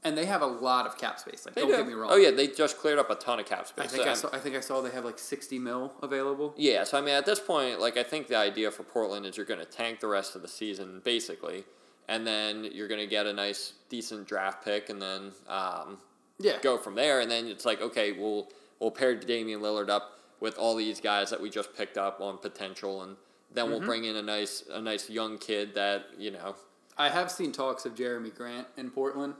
and 0.04 0.18
they 0.18 0.26
have 0.26 0.42
a 0.42 0.48
lot 0.48 0.86
of 0.88 0.98
cap 0.98 1.20
space. 1.20 1.46
Like, 1.46 1.56
They 1.56 1.62
don't 1.62 1.72
do. 1.72 1.78
get 1.78 1.88
me 1.88 1.94
wrong. 1.94 2.10
Oh 2.12 2.16
yeah, 2.16 2.32
they 2.32 2.48
just 2.48 2.78
cleared 2.78 2.98
up 3.00 3.10
a 3.10 3.16
ton 3.16 3.40
of 3.40 3.46
cap 3.46 3.68
space. 3.68 3.86
I 3.86 3.88
think 3.88 4.04
So, 4.04 4.10
I 4.10 4.14
saw. 4.14 4.30
I 4.34 4.40
think 4.40 4.56
I 4.56 4.60
saw 4.60 4.82
they 4.82 4.90
have 4.92 5.06
like 5.06 5.20
sixty 5.20 5.60
mil 5.60 5.94
available. 6.02 6.54
Yeah, 6.58 6.84
so 6.84 6.98
I 6.98 7.02
mean, 7.02 7.14
at 7.16 7.26
this 7.26 7.40
point, 7.40 7.80
like 7.80 7.98
I 7.98 8.04
think 8.04 8.28
the 8.28 8.38
idea 8.38 8.72
for 8.72 8.84
Portland 8.84 9.26
is 9.26 9.38
you're 9.38 9.46
going 9.46 9.60
to 9.60 9.66
tank 9.66 10.00
the 10.00 10.08
rest 10.08 10.36
of 10.36 10.42
the 10.42 10.48
season, 10.48 11.02
basically, 11.04 11.64
and 12.08 12.26
then 12.26 12.66
you're 12.72 12.88
going 12.88 13.02
to 13.02 13.08
get 13.08 13.26
a 13.28 13.34
nice, 13.34 13.74
decent 13.90 14.28
draft 14.28 14.64
pick, 14.66 14.90
and 14.90 15.02
then 15.02 15.32
um, 15.48 15.98
Yeah, 16.40 16.58
go 16.62 16.78
from 16.78 16.96
there. 16.96 17.20
And 17.22 17.30
then 17.30 17.48
it's 17.48 17.66
like, 17.66 17.82
okay, 17.82 18.12
we'll 18.14 18.50
we'll 18.80 18.92
pair 18.92 19.16
Damian 19.16 19.62
Lillard 19.62 19.90
up 19.90 20.20
with 20.40 20.58
all 20.58 20.76
these 20.76 21.00
guys 21.00 21.30
that 21.30 21.40
we 21.40 21.50
just 21.50 21.74
picked 21.76 21.98
up 21.98 22.20
on 22.20 22.38
potential, 22.38 23.02
and 23.04 23.16
then 23.54 23.66
Mm-hmm. 23.66 23.72
we'll 23.72 23.82
bring 23.86 24.06
in 24.06 24.16
a 24.16 24.22
nice 24.22 24.64
a 24.72 24.82
nice 24.82 25.10
young 25.10 25.38
kid 25.38 25.76
that 25.76 26.06
you 26.18 26.32
know. 26.32 26.56
I 26.98 27.10
have 27.10 27.32
seen 27.32 27.52
talks 27.52 27.86
of 27.86 27.96
Jerami 27.96 28.34
Grant 28.36 28.68
in 28.78 28.92
Portland, 28.92 29.34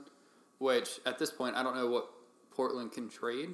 which 0.58 1.00
at 1.06 1.18
this 1.18 1.30
point 1.30 1.56
I 1.56 1.62
don't 1.62 1.74
know 1.76 1.88
what 1.88 2.08
Portland 2.50 2.92
can 2.92 3.08
trade. 3.08 3.50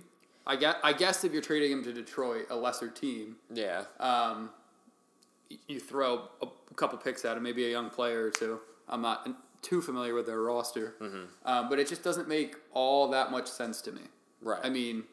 I 0.46 0.56
guess, 0.56 0.76
I 0.82 0.92
guess 0.92 1.22
if 1.24 1.32
you're 1.32 1.42
trading 1.42 1.70
him 1.72 1.84
to 1.84 1.92
Detroit, 1.92 2.46
a 2.50 2.56
lesser 2.56 2.88
team, 2.88 3.36
Yeah, 3.52 3.84
um, 4.00 4.50
you 5.68 5.80
throw 5.80 6.28
a 6.42 6.46
couple 6.74 6.98
picks 6.98 7.24
at 7.24 7.36
him, 7.36 7.42
maybe 7.42 7.64
a 7.66 7.70
young 7.70 7.90
player 7.90 8.24
or 8.24 8.30
two. 8.30 8.60
I'm 8.88 9.02
not 9.02 9.28
too 9.62 9.82
familiar 9.82 10.14
with 10.14 10.26
their 10.26 10.40
roster, 10.40 10.94
Mm-hmm. 11.00 11.24
um, 11.44 11.68
but 11.68 11.78
it 11.78 11.88
just 11.88 12.02
doesn't 12.02 12.28
make 12.28 12.56
all 12.72 13.08
that 13.10 13.30
much 13.30 13.48
sense 13.48 13.80
to 13.82 13.92
me. 13.92 14.00
right. 14.40 14.60
I 14.64 14.70
mean, 14.70 15.04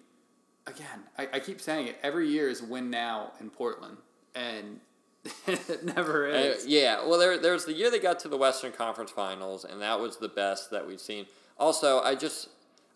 again, 0.66 1.04
I, 1.18 1.28
I 1.34 1.40
keep 1.40 1.60
saying 1.62 1.88
it. 1.88 1.98
Every 2.04 2.30
year 2.30 2.50
is 2.50 2.62
win 2.62 2.90
now 2.90 3.34
in 3.42 3.50
Portland, 3.50 3.98
and 4.34 4.80
it 5.48 5.84
never 5.84 6.28
Uh, 6.32 6.36
is. 6.36 6.66
yeah, 6.66 7.06
well, 7.06 7.20
there, 7.20 7.38
there 7.38 7.54
was 7.54 7.66
the 7.66 7.74
year 7.74 7.92
they 7.92 8.00
got 8.00 8.20
to 8.22 8.28
the 8.30 8.38
Western 8.38 8.72
Conference 8.72 9.12
Finals, 9.12 9.66
and 9.66 9.82
that 9.82 10.00
was 10.00 10.18
the 10.18 10.30
best 10.30 10.72
that 10.72 10.88
we've 10.88 11.02
seen. 11.02 11.26
Also, 11.60 12.00
I 12.02 12.16
just, 12.16 12.50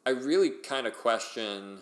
I 0.06 0.12
really 0.12 0.50
kind 0.50 0.86
of 0.88 0.94
question, 0.94 1.80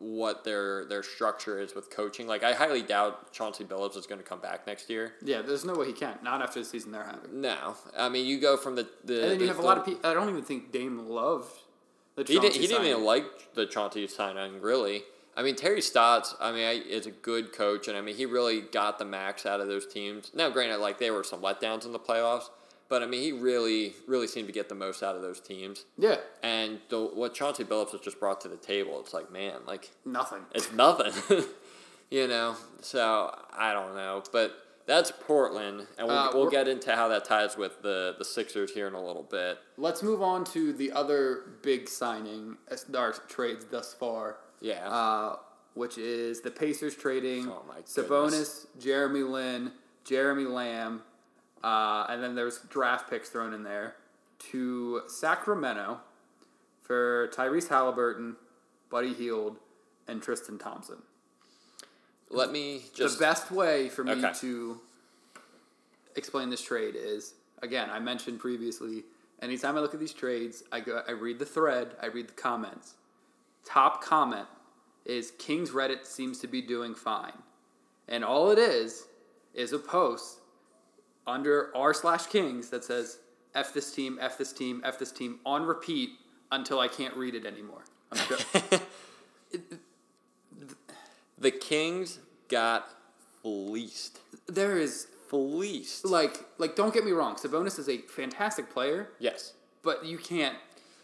what 0.00 0.44
their 0.44 0.86
their 0.86 1.02
structure 1.02 1.60
is 1.60 1.74
with 1.74 1.90
coaching. 1.90 2.26
Like 2.26 2.42
I 2.42 2.54
highly 2.54 2.80
doubt 2.80 3.32
Chauncey 3.32 3.64
Billups 3.64 3.98
is 3.98 4.06
going 4.06 4.18
to 4.20 4.26
come 4.26 4.40
back 4.40 4.66
next 4.66 4.88
year. 4.88 5.12
Yeah, 5.22 5.42
there's 5.42 5.64
no 5.64 5.74
way 5.74 5.86
he 5.88 5.92
can. 5.92 6.14
Not 6.22 6.38
Not 6.38 6.42
after 6.42 6.60
the 6.60 6.64
season 6.64 6.90
they're 6.90 7.04
having. 7.04 7.40
No, 7.42 7.76
I 7.96 8.08
mean 8.08 8.26
you 8.26 8.40
go 8.40 8.56
from 8.56 8.76
the 8.76 8.88
the. 9.04 9.20
And 9.22 9.30
then 9.32 9.38
the- 9.38 9.44
you 9.44 9.48
have 9.48 9.58
a 9.58 9.60
the- 9.62 9.66
lot 9.68 9.76
of 9.78 9.84
people. 9.84 10.08
I 10.08 10.14
don't 10.14 10.30
even 10.30 10.42
think 10.42 10.72
Dame 10.72 11.06
loved 11.06 11.52
the 12.16 12.24
He 12.24 12.38
didn't. 12.40 12.54
He 12.54 12.66
didn't 12.66 12.86
even 12.86 13.04
like 13.04 13.52
the 13.54 13.66
Chauncey 13.66 14.06
signing. 14.06 14.62
Really, 14.62 15.02
I 15.36 15.42
mean 15.42 15.54
Terry 15.54 15.82
Stotts. 15.82 16.34
I 16.40 16.50
mean, 16.50 16.66
I, 16.66 16.72
is 16.72 17.04
a 17.06 17.10
good 17.10 17.52
coach, 17.52 17.86
and 17.86 17.94
I 17.94 18.00
mean 18.00 18.16
he 18.16 18.24
really 18.24 18.62
got 18.62 18.98
the 18.98 19.04
max 19.04 19.44
out 19.44 19.60
of 19.60 19.68
those 19.68 19.86
teams. 19.86 20.30
Now, 20.34 20.48
granted, 20.48 20.78
like 20.78 20.98
there 20.98 21.12
were 21.12 21.24
some 21.24 21.42
letdowns 21.42 21.84
in 21.84 21.92
the 21.92 21.98
playoffs, 22.00 22.48
but 22.90 23.02
I 23.02 23.06
mean 23.06 23.22
he 23.22 23.32
really, 23.32 23.94
really 24.06 24.26
seemed 24.26 24.48
to 24.48 24.52
get 24.52 24.68
the 24.68 24.74
most 24.74 25.02
out 25.02 25.16
of 25.16 25.22
those 25.22 25.40
teams. 25.40 25.86
Yeah, 25.96 26.16
And 26.42 26.80
the, 26.90 27.00
what 27.06 27.32
Chauncey 27.32 27.64
Billups 27.64 27.92
has 27.92 28.00
just 28.02 28.20
brought 28.20 28.42
to 28.42 28.48
the 28.48 28.56
table, 28.58 29.00
it's 29.00 29.14
like, 29.14 29.32
man, 29.32 29.60
like 29.66 29.88
nothing. 30.04 30.40
it's 30.54 30.70
nothing, 30.72 31.12
you 32.10 32.26
know. 32.28 32.56
So 32.82 33.34
I 33.56 33.72
don't 33.72 33.94
know, 33.94 34.22
but 34.32 34.52
that's 34.86 35.12
Portland, 35.12 35.86
and 35.98 36.08
we'll, 36.08 36.16
Uh, 36.18 36.30
we'll 36.34 36.50
get 36.50 36.66
into 36.66 36.94
how 36.96 37.06
that 37.08 37.24
ties 37.24 37.56
with 37.56 37.80
the 37.82 38.16
the 38.18 38.24
Sixers 38.24 38.72
here 38.72 38.88
in 38.88 38.94
a 38.94 39.02
little 39.04 39.22
bit. 39.22 39.58
Let's 39.78 40.02
move 40.02 40.20
on 40.20 40.44
to 40.46 40.72
the 40.72 40.90
other 40.92 41.42
big 41.62 41.88
signing, 41.88 42.56
our 42.94 43.12
trades 43.28 43.64
thus 43.70 43.94
far. 43.94 44.38
Yeah. 44.60 44.86
uh, 44.88 45.36
which 45.74 45.96
is 45.96 46.40
the 46.40 46.50
Pacers 46.50 46.96
trading 46.96 47.48
Oh, 47.48 47.62
my 47.68 47.80
Sabonis. 47.82 48.66
Jeremy 48.80 49.20
Lin, 49.22 49.70
Jeremy 50.04 50.44
Lamb, 50.44 51.02
uh, 51.62 52.06
and 52.08 52.22
then 52.22 52.34
there's 52.34 52.58
draft 52.70 53.08
picks 53.10 53.28
thrown 53.28 53.52
in 53.52 53.62
there 53.62 53.96
to 54.50 55.02
Sacramento 55.06 56.00
for 56.82 57.28
Tyrese 57.28 57.68
Haliburton, 57.68 58.36
Buddy 58.90 59.12
Hield, 59.12 59.56
and 60.08 60.22
Tristan 60.22 60.58
Thompson. 60.58 61.02
Let 62.30 62.50
me 62.52 62.82
just 62.94 63.18
the 63.18 63.24
best 63.24 63.50
way 63.50 63.88
for 63.88 64.04
me 64.04 64.12
Okay. 64.12 64.32
to 64.40 64.80
explain 66.16 66.50
this 66.50 66.62
trade 66.62 66.94
is 66.96 67.34
again, 67.62 67.90
I 67.90 67.98
mentioned 67.98 68.40
previously, 68.40 69.04
anytime 69.42 69.76
I 69.76 69.80
look 69.80 69.94
at 69.94 70.00
these 70.00 70.12
trades, 70.12 70.62
I 70.72 70.80
go 70.80 71.02
I 71.06 71.12
read 71.12 71.38
the 71.38 71.46
thread, 71.46 71.94
I 72.02 72.06
read 72.06 72.28
the 72.28 72.32
comments. 72.32 72.94
Top 73.64 74.02
comment 74.02 74.46
is 75.04 75.32
King's 75.38 75.70
Reddit 75.70 76.04
seems 76.06 76.38
to 76.40 76.46
be 76.46 76.62
doing 76.62 76.94
fine. 76.94 77.32
And 78.08 78.24
all 78.24 78.50
it 78.50 78.58
is 78.58 79.06
is 79.54 79.72
a 79.72 79.78
post 79.78 80.39
under 81.26 81.74
r 81.76 81.94
slash 81.94 82.26
kings 82.26 82.70
that 82.70 82.84
says 82.84 83.18
F 83.54 83.72
this 83.72 83.92
team, 83.92 84.18
F 84.20 84.38
this 84.38 84.52
team, 84.52 84.80
F 84.84 84.98
this 84.98 85.12
team 85.12 85.40
on 85.44 85.64
repeat 85.64 86.10
until 86.52 86.80
I 86.80 86.88
can't 86.88 87.16
read 87.16 87.34
it 87.34 87.46
anymore. 87.46 87.84
The 91.40 91.50
Kings 91.50 92.18
got 92.48 92.88
fleeced. 93.42 94.20
there 94.46 94.76
is 94.76 95.06
Fleeced. 95.28 96.04
like 96.04 96.44
like 96.58 96.76
don't 96.76 96.92
get 96.92 97.04
me 97.04 97.12
wrong, 97.12 97.36
Sabonis 97.36 97.78
is 97.78 97.88
a 97.88 97.98
fantastic 97.98 98.68
player, 98.70 99.10
yes. 99.18 99.54
but 99.82 100.04
you 100.04 100.18
can't 100.18 100.56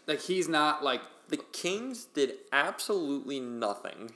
like 0.06 0.20
he's 0.20 0.48
not 0.48 0.84
like 0.84 1.00
The 1.28 1.38
Kings 1.38 2.04
did 2.04 2.34
absolutely 2.52 3.40
nothing 3.40 4.12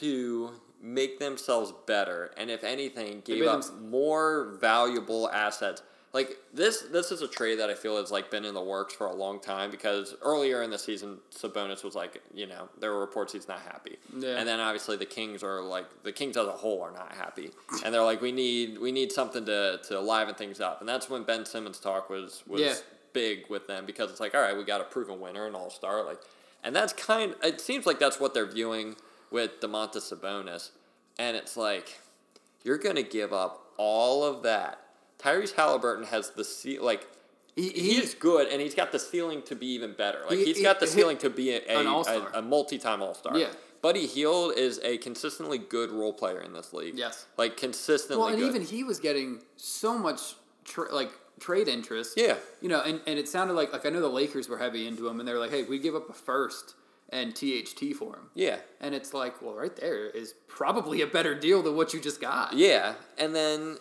to 0.00 0.60
make 0.80 1.18
themselves 1.18 1.72
better, 1.86 2.30
and 2.36 2.50
if 2.50 2.62
anything, 2.64 3.22
gave 3.24 3.44
up 3.46 3.62
them- 3.64 3.90
more 3.90 4.56
valuable 4.60 5.28
assets. 5.30 5.82
Like 6.14 6.38
this, 6.54 6.82
this 6.90 7.12
is 7.12 7.20
a 7.20 7.28
trade 7.28 7.58
that 7.58 7.68
I 7.68 7.74
feel 7.74 7.98
has 7.98 8.10
like 8.10 8.30
been 8.30 8.46
in 8.46 8.54
the 8.54 8.62
works 8.62 8.94
for 8.94 9.06
a 9.08 9.12
long 9.12 9.40
time 9.40 9.70
because 9.70 10.14
earlier 10.22 10.62
in 10.62 10.70
the 10.70 10.78
season, 10.78 11.18
Sabonis 11.30 11.84
was 11.84 11.94
like, 11.94 12.22
you 12.34 12.46
know, 12.46 12.70
there 12.80 12.92
were 12.94 13.00
reports 13.00 13.34
he's 13.34 13.46
not 13.46 13.60
happy, 13.60 13.98
Yeah. 14.16 14.36
and 14.38 14.48
then 14.48 14.58
obviously 14.58 14.96
the 14.96 15.04
Kings 15.04 15.42
are 15.42 15.60
like 15.60 15.84
the 16.04 16.12
Kings 16.12 16.38
as 16.38 16.46
a 16.46 16.52
whole 16.52 16.80
are 16.80 16.90
not 16.92 17.12
happy, 17.14 17.50
and 17.84 17.92
they're 17.92 18.02
like, 18.02 18.22
we 18.22 18.32
need 18.32 18.78
we 18.78 18.90
need 18.90 19.12
something 19.12 19.44
to 19.44 19.80
to 19.88 20.00
liven 20.00 20.34
things 20.34 20.60
up, 20.60 20.80
and 20.80 20.88
that's 20.88 21.10
when 21.10 21.24
Ben 21.24 21.44
Simmons 21.44 21.78
talk 21.78 22.08
was 22.08 22.42
was 22.46 22.60
Yeah. 22.62 22.74
big 23.12 23.44
with 23.50 23.66
them 23.66 23.84
because 23.84 24.10
it's 24.10 24.20
like, 24.20 24.34
all 24.34 24.40
right, 24.40 24.56
we 24.56 24.64
got 24.64 24.80
a 24.80 24.84
proven 24.84 25.20
winner 25.20 25.46
and 25.46 25.54
all 25.54 25.68
star, 25.68 26.02
like, 26.04 26.20
and 26.64 26.74
that's 26.74 26.94
kind. 26.94 27.34
It 27.42 27.60
seems 27.60 27.84
like 27.84 27.98
that's 27.98 28.18
what 28.18 28.32
they're 28.32 28.46
viewing 28.50 28.96
with 29.30 29.60
Domantas 29.60 30.12
Sabonis, 30.12 30.70
and 31.18 31.36
it's 31.36 31.56
like, 31.56 32.00
you're 32.64 32.78
gonna 32.78 33.02
give 33.02 33.32
up 33.32 33.72
all 33.76 34.24
of 34.24 34.42
that. 34.42 34.80
Tyrese 35.18 35.54
Haliburton 35.54 36.06
has 36.06 36.30
the 36.30 36.44
ce- 36.44 36.80
like. 36.80 37.06
he, 37.56 37.70
He's 37.70 38.14
good, 38.14 38.48
and 38.48 38.60
he's 38.60 38.74
got 38.74 38.92
the 38.92 38.98
ceiling 38.98 39.42
to 39.42 39.54
be 39.56 39.66
even 39.68 39.92
better. 39.92 40.20
Like 40.28 40.38
He- 40.38 40.44
he's 40.46 40.56
he- 40.58 40.62
got 40.62 40.78
the 40.80 40.86
he- 40.86 40.92
ceiling 40.92 41.18
to 41.18 41.30
be 41.30 41.50
a, 41.54 41.60
a, 41.76 41.84
a, 41.84 42.30
a 42.34 42.42
multi-time 42.42 43.02
all-star. 43.02 43.36
Yeah. 43.36 43.48
Buddy 43.82 44.06
Hield 44.06 44.56
is 44.56 44.80
a 44.82 44.98
consistently 44.98 45.58
good 45.58 45.90
role 45.92 46.12
player 46.12 46.40
in 46.40 46.52
this 46.52 46.72
league. 46.72 46.96
Yes. 46.98 47.26
like 47.36 47.56
consistently 47.56 48.16
well, 48.18 48.28
and 48.28 48.38
good. 48.38 48.48
even 48.48 48.62
he 48.62 48.82
was 48.84 48.98
getting 48.98 49.40
so 49.56 49.96
much 49.96 50.34
tra- 50.64 50.92
like 50.92 51.10
trade 51.38 51.68
interest. 51.68 52.14
Yeah. 52.16 52.36
you 52.60 52.68
know, 52.68 52.80
and, 52.82 53.00
and 53.06 53.18
it 53.20 53.28
sounded 53.28 53.54
like 53.54 53.72
like 53.72 53.86
I 53.86 53.90
know 53.90 54.00
the 54.00 54.08
Lakers 54.08 54.48
were 54.48 54.58
heavy 54.58 54.86
into 54.88 55.06
him, 55.08 55.20
and 55.20 55.28
they 55.28 55.32
were 55.32 55.38
like, 55.38 55.50
hey, 55.52 55.62
we 55.62 55.78
give 55.78 55.94
up 55.94 56.08
a 56.10 56.12
first 56.12 56.74
and 57.10 57.34
THT 57.34 57.94
for 57.98 58.16
him, 58.16 58.30
yeah, 58.34 58.56
and 58.80 58.94
it's 58.94 59.14
like, 59.14 59.40
well, 59.42 59.54
right 59.54 59.74
there 59.74 60.06
is 60.10 60.34
probably 60.46 61.00
a 61.02 61.06
better 61.06 61.34
deal 61.34 61.62
than 61.62 61.76
what 61.76 61.92
you 61.94 62.00
just 62.00 62.20
got. 62.20 62.52
Yeah, 62.54 62.94
and 63.16 63.34
then 63.34 63.78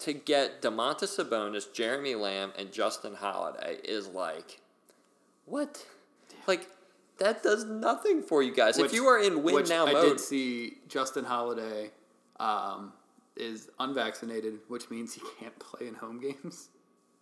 to 0.00 0.12
get 0.12 0.60
Domantas 0.62 1.16
Sabonis, 1.16 1.72
Jeremy 1.72 2.14
Lamb, 2.16 2.52
and 2.58 2.72
Justin 2.72 3.14
Holiday 3.14 3.78
is 3.84 4.08
like, 4.08 4.60
what? 5.46 5.86
Like 6.46 6.66
that 7.18 7.42
does 7.42 7.64
nothing 7.64 8.22
for 8.22 8.42
you 8.42 8.52
guys. 8.52 8.76
Which- 8.76 8.86
if 8.86 8.92
you 8.92 9.06
are 9.06 9.20
in 9.22 9.42
win 9.44 9.54
which 9.54 9.68
now 9.68 9.86
I 9.86 9.92
mode, 9.92 10.08
did 10.08 10.20
see 10.20 10.78
Justin 10.88 11.24
Holiday 11.24 11.90
um, 12.40 12.92
is 13.36 13.68
unvaccinated, 13.78 14.58
which 14.68 14.90
means 14.90 15.14
he 15.14 15.22
can't 15.38 15.56
play 15.60 15.86
in 15.86 15.94
home 15.94 16.20
games. 16.20 16.68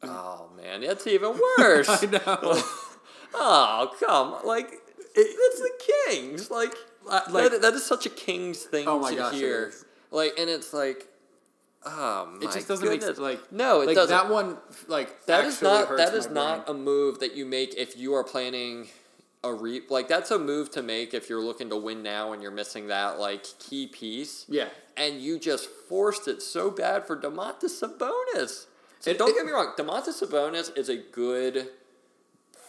oh 0.03 0.49
man, 0.57 0.81
that's 0.81 1.07
even 1.07 1.39
worse. 1.59 1.89
I 2.03 2.07
know. 2.07 2.62
oh 3.35 3.95
come, 4.00 4.47
like 4.47 4.73
it's 5.14 5.61
the 5.61 5.71
Kings. 6.09 6.50
Like, 6.50 6.75
like- 7.07 7.50
that, 7.50 7.62
that 7.62 7.75
is 7.75 7.85
such 7.85 8.07
a 8.07 8.11
Kings 8.11 8.62
thing 8.64 8.87
Oh 8.88 9.09
to 9.09 9.17
gosh, 9.17 9.35
hear. 9.35 9.67
is. 9.67 9.85
Like, 10.11 10.33
and 10.38 10.49
it's 10.50 10.73
like, 10.73 11.07
oh 11.85 12.26
my 12.33 12.38
It 12.49 12.52
just 12.52 12.69
doesn't 12.69 12.85
goodness. 12.87 13.07
make 13.07 13.17
sense. 13.17 13.19
Like 13.19 13.52
no, 13.52 13.81
it 13.81 13.87
like 13.87 13.97
doesn't. 13.97 14.17
that 14.17 14.29
one. 14.33 14.57
Like 14.88 15.26
That 15.26 15.45
is 15.45 15.62
not 15.62 15.97
that 15.97 16.12
not 16.33 16.67
brain. 16.67 16.76
a 16.76 16.79
move 16.79 17.21
that 17.21 17.35
you 17.37 17.47
make 17.47 17.75
if 17.76 17.97
you 17.97 18.14
are 18.14 18.25
planning 18.25 18.88
a 19.43 19.55
re 19.55 19.81
like 19.88 20.07
that's 20.07 20.31
a 20.31 20.38
move 20.38 20.71
to 20.73 20.83
make 20.83 21.14
if 21.14 21.31
you're 21.31 21.40
looking 21.40 21.71
to 21.71 21.76
win 21.76 22.02
now 22.02 22.33
and 22.35 22.43
you're 22.43 22.50
missing 22.50 22.88
that 22.88 23.19
like 23.19 23.45
key 23.59 23.87
piece. 23.87 24.45
Yeah. 24.49 24.69
And 24.97 25.21
you 25.23 25.38
just 25.38 25.71
forced 25.88 26.29
it 26.29 26.43
so 26.43 26.71
bad 26.71 27.07
for 27.07 27.17
Domantas 27.17 27.81
Sabonis. 27.81 28.67
So 28.99 29.12
It- 29.12 29.19
don't 29.19 29.31
it- 29.31 29.37
get 29.37 29.47
me 29.47 29.52
wrong, 29.52 29.73
Domantas 29.79 30.23
Sabonis 30.23 30.76
is 30.76 30.90
a 30.90 30.97
good 30.97 31.71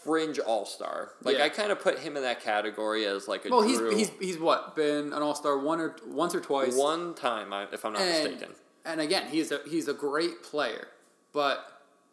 fringe 0.04 0.40
all 0.40 0.66
star. 0.66 1.12
Like 1.24 1.38
Yeah. 1.38 1.46
I 1.46 1.50
kind 1.50 1.72
of 1.72 1.80
put 1.80 2.00
him 2.00 2.16
in 2.18 2.24
that 2.24 2.42
category 2.42 3.06
as 3.06 3.28
like 3.28 3.46
a 3.46 3.50
Well, 3.50 3.62
he's 3.62 3.80
he's 3.80 4.10
he's 4.20 4.40
what 4.40 4.76
been 4.76 5.14
an 5.14 5.22
all 5.22 5.36
star 5.36 5.58
one 5.58 5.80
or 5.80 5.96
once 6.08 6.34
or 6.36 6.40
twice. 6.42 6.76
one 6.76 7.14
time 7.14 7.54
if 7.72 7.86
I'm 7.86 7.94
not 7.94 8.02
and, 8.02 8.24
mistaken. 8.32 8.56
and 8.86 9.02
again, 9.02 9.28
he's 9.30 9.52
a 9.52 9.60
he's 9.68 9.88
a 9.88 9.94
great 9.94 10.44
player, 10.44 10.88
but 11.34 11.66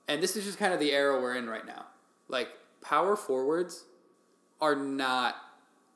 and 0.06 0.22
this 0.22 0.36
is 0.36 0.44
just 0.44 0.58
kind 0.58 0.72
of 0.74 0.80
the 0.80 0.92
era 0.92 1.20
we're 1.20 1.34
in 1.34 1.48
right 1.48 1.66
now. 1.66 1.86
Like 2.28 2.48
power 2.80 3.16
forwards 3.16 3.84
are 4.60 4.76
not 4.76 5.36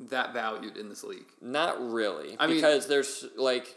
that 0.00 0.32
valued 0.32 0.76
in 0.76 0.88
this 0.88 1.04
league. 1.04 1.26
Not 1.40 1.80
really, 1.92 2.36
I 2.38 2.46
mean- 2.46 2.56
because 2.56 2.86
there's 2.86 3.26
like 3.36 3.76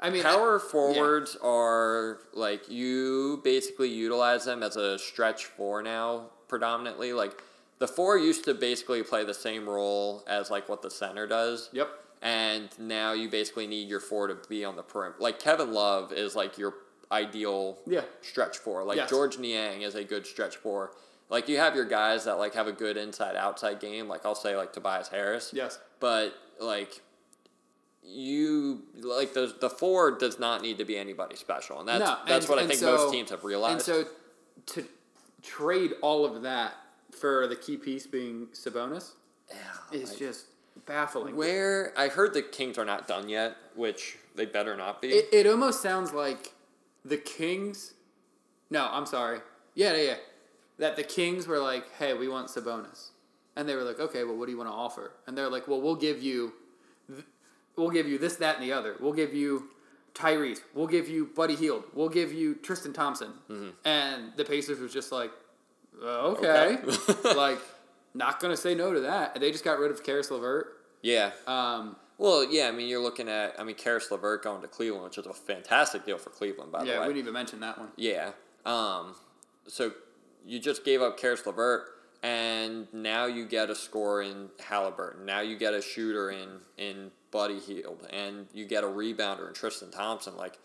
I 0.00 0.10
mean, 0.10 0.24
Power 0.24 0.58
forwards 0.58 1.36
are 1.44 2.18
like 2.34 2.68
you 2.68 3.40
basically 3.44 3.88
utilize 3.88 4.44
them 4.44 4.64
as 4.64 4.74
a 4.74 4.98
stretch 4.98 5.44
four 5.44 5.80
now 5.80 6.30
predominantly. 6.52 7.14
Like 7.14 7.42
the 7.78 7.88
four 7.88 8.18
used 8.18 8.44
to 8.44 8.52
basically 8.52 9.02
play 9.02 9.24
the 9.24 9.32
same 9.34 9.66
role 9.68 10.22
as 10.28 10.50
like 10.50 10.68
what 10.68 10.82
the 10.82 10.90
center 10.90 11.26
does. 11.26 11.70
Yep. 11.72 11.88
And 12.20 12.68
now 12.78 13.14
you 13.14 13.28
basically 13.30 13.66
need 13.66 13.88
your 13.88 13.98
four 14.00 14.26
to 14.28 14.36
be 14.48 14.64
on 14.64 14.76
the 14.76 14.82
perimeter. 14.82 15.20
Like 15.20 15.38
Kevin 15.40 15.72
Love 15.72 16.12
is 16.12 16.36
like 16.36 16.58
your 16.58 16.74
ideal 17.10 17.78
Yeah. 17.86 18.02
stretch 18.20 18.58
four. 18.58 18.84
Like 18.84 18.98
Yes. 18.98 19.08
Georges 19.10 19.40
Niang 19.40 19.80
is 19.82 19.94
a 19.94 20.04
good 20.04 20.26
stretch 20.26 20.56
four. 20.56 20.92
Like 21.30 21.48
you 21.48 21.56
have 21.56 21.74
your 21.74 21.86
guys 21.86 22.26
that 22.26 22.34
like 22.38 22.54
have 22.54 22.66
a 22.68 22.72
good 22.72 22.96
inside 22.98 23.34
outside 23.34 23.80
game. 23.80 24.06
Like 24.06 24.26
I'll 24.26 24.34
say 24.34 24.54
like 24.56 24.72
Tobias 24.74 25.08
Harris 25.08 25.50
Yes. 25.54 25.78
but 26.00 26.34
like 26.60 27.00
you 28.04 28.82
like 29.00 29.32
the 29.32 29.54
the 29.60 29.70
four 29.70 30.10
does 30.18 30.38
not 30.38 30.60
need 30.60 30.76
to 30.78 30.84
be 30.84 30.96
anybody 30.98 31.36
special, 31.36 31.78
and 31.80 31.88
that's 31.88 32.00
No, 32.00 32.18
that's 32.26 32.44
and- 32.46 32.50
what 32.54 32.58
I 32.62 32.66
think 32.66 32.80
so- 32.80 32.96
most 32.96 33.12
teams 33.12 33.30
have 33.30 33.44
realized. 33.44 33.88
And 33.88 34.04
so 34.06 34.10
to 34.74 34.84
trade 35.42 35.92
all 36.02 36.24
of 36.24 36.42
that 36.42 36.74
for 37.10 37.46
the 37.46 37.56
key 37.56 37.76
piece 37.76 38.06
being 38.06 38.48
Sabonis 38.52 39.12
Yeah, 39.50 39.56
is 39.98 40.16
just 40.16 40.46
baffling. 40.86 41.36
where 41.36 41.92
I 41.96 42.08
heard 42.08 42.34
the 42.34 42.42
Kings 42.42 42.78
are 42.78 42.84
not 42.84 43.06
done 43.06 43.28
yet, 43.28 43.56
which 43.74 44.16
they 44.34 44.46
better 44.46 44.76
not 44.76 45.02
be. 45.02 45.08
It, 45.08 45.28
it 45.32 45.46
almost 45.46 45.82
sounds 45.82 46.12
like 46.12 46.52
the 47.04 47.16
Kings. 47.18 47.94
No, 48.70 48.88
I'm 48.90 49.06
sorry. 49.06 49.40
Yeah, 49.74 49.94
yeah, 49.96 50.02
yeah. 50.02 50.16
That 50.78 50.96
the 50.96 51.02
Kings 51.02 51.46
were 51.46 51.58
like, 51.58 51.90
"Hey, 51.98 52.14
we 52.14 52.28
want 52.28 52.48
Sabonis," 52.48 53.10
and 53.56 53.68
they 53.68 53.74
were 53.76 53.82
like, 53.82 54.00
"Okay, 54.00 54.24
well, 54.24 54.36
what 54.36 54.46
do 54.46 54.52
you 54.52 54.58
want 54.58 54.70
to 54.70 54.74
offer?" 54.74 55.12
And 55.26 55.36
they're 55.36 55.50
like, 55.50 55.68
"Well, 55.68 55.80
we'll 55.80 55.96
give 55.96 56.22
you 56.22 56.54
we'll 57.76 57.90
give 57.90 58.08
you 58.08 58.18
this, 58.18 58.36
that, 58.36 58.56
and 58.56 58.64
the 58.64 58.72
other. 58.72 58.96
We'll 59.00 59.12
give 59.12 59.34
you 59.34 59.68
Tyrese. 60.14 60.60
We'll 60.74 60.86
give 60.86 61.08
you 61.08 61.26
Buddy 61.34 61.54
Hield. 61.56 61.84
We'll 61.94 62.08
give 62.08 62.32
you 62.32 62.54
Tristan 62.56 62.92
Thompson. 62.92 63.32
And 63.84 64.32
the 64.36 64.44
Pacers 64.44 64.78
was 64.78 64.92
just 64.92 65.12
like, 65.12 65.30
uh, 66.02 66.06
okay, 66.32 66.78
Okay. 66.78 67.34
like 67.36 67.58
not 68.14 68.40
gonna 68.40 68.56
say 68.56 68.74
no 68.74 68.92
to 68.92 69.00
that. 69.00 69.32
And 69.34 69.42
they 69.42 69.50
just 69.50 69.64
got 69.64 69.78
rid 69.78 69.90
of 69.90 70.02
Caris 70.04 70.30
LeVert. 70.30 70.66
Yeah. 71.02 71.30
Um, 71.46 71.96
Well, 72.18 72.44
yeah. 72.44 72.68
I 72.68 72.72
mean, 72.72 72.88
you're 72.88 73.02
looking 73.02 73.28
at. 73.28 73.58
I 73.58 73.64
mean, 73.64 73.74
Caris 73.76 74.10
LeVert 74.10 74.42
going 74.44 74.60
to 74.62 74.68
Cleveland, 74.68 75.04
which 75.04 75.18
is 75.18 75.26
a 75.26 75.32
fantastic 75.32 76.04
deal 76.06 76.18
for 76.18 76.30
Cleveland, 76.30 76.70
by 76.72 76.80
yeah, 76.80 76.84
the 76.84 76.90
way. 76.90 76.94
Yeah, 76.96 77.00
we 77.02 77.14
didn't 77.14 77.18
even 77.24 77.32
mention 77.34 77.60
that 77.60 77.78
one. 77.78 77.88
Yeah. 77.96 78.32
Um, 78.66 79.14
so 79.66 79.92
you 80.46 80.58
just 80.60 80.84
gave 80.84 81.02
up 81.02 81.18
Caris 81.18 81.44
LeVert, 81.46 81.86
and 82.22 82.86
now 82.92 83.26
you 83.26 83.46
get 83.46 83.70
a 83.70 83.74
scorer 83.74 84.22
in 84.22 84.50
Haliburton. 84.60 85.24
Now 85.24 85.40
you 85.40 85.56
get 85.56 85.74
a 85.74 85.82
shooter 85.82 86.30
in 86.30 86.60
in 86.78 87.10
Buddy 87.32 87.58
Hield, 87.58 88.06
and 88.10 88.46
you 88.54 88.64
get 88.66 88.84
a 88.84 88.86
rebounder 88.86 89.48
in 89.48 89.54
Tristan 89.54 89.90
Thompson. 89.90 90.36
Like, 90.36 90.58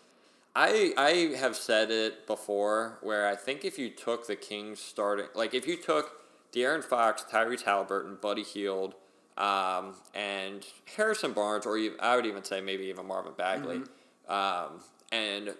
I 0.54 0.92
I 0.96 1.36
have 1.36 1.56
said 1.56 1.90
it 1.90 2.28
before, 2.28 2.98
where 3.02 3.26
I 3.26 3.34
think 3.34 3.64
if 3.64 3.76
you 3.78 3.88
took 3.90 4.28
the 4.28 4.36
Kings 4.36 4.78
starting, 4.78 5.26
like 5.34 5.52
if 5.54 5.66
you 5.66 5.76
took 5.76 6.12
De'Aaron 6.52 6.84
Fox, 6.84 7.24
Tyrese 7.28 7.64
Haliburton, 7.64 8.20
Buddy 8.20 8.44
Hield. 8.44 8.94
Um, 9.36 9.94
and 10.14 10.66
Harrison 10.96 11.32
Barnes, 11.32 11.64
or 11.64 11.78
even, 11.78 11.96
I 12.00 12.16
would 12.16 12.26
even 12.26 12.42
say 12.42 12.60
maybe 12.60 12.86
even 12.86 13.06
Marvin 13.06 13.34
Bagley, 13.38 13.82
um, 14.28 14.80
and 15.12 15.54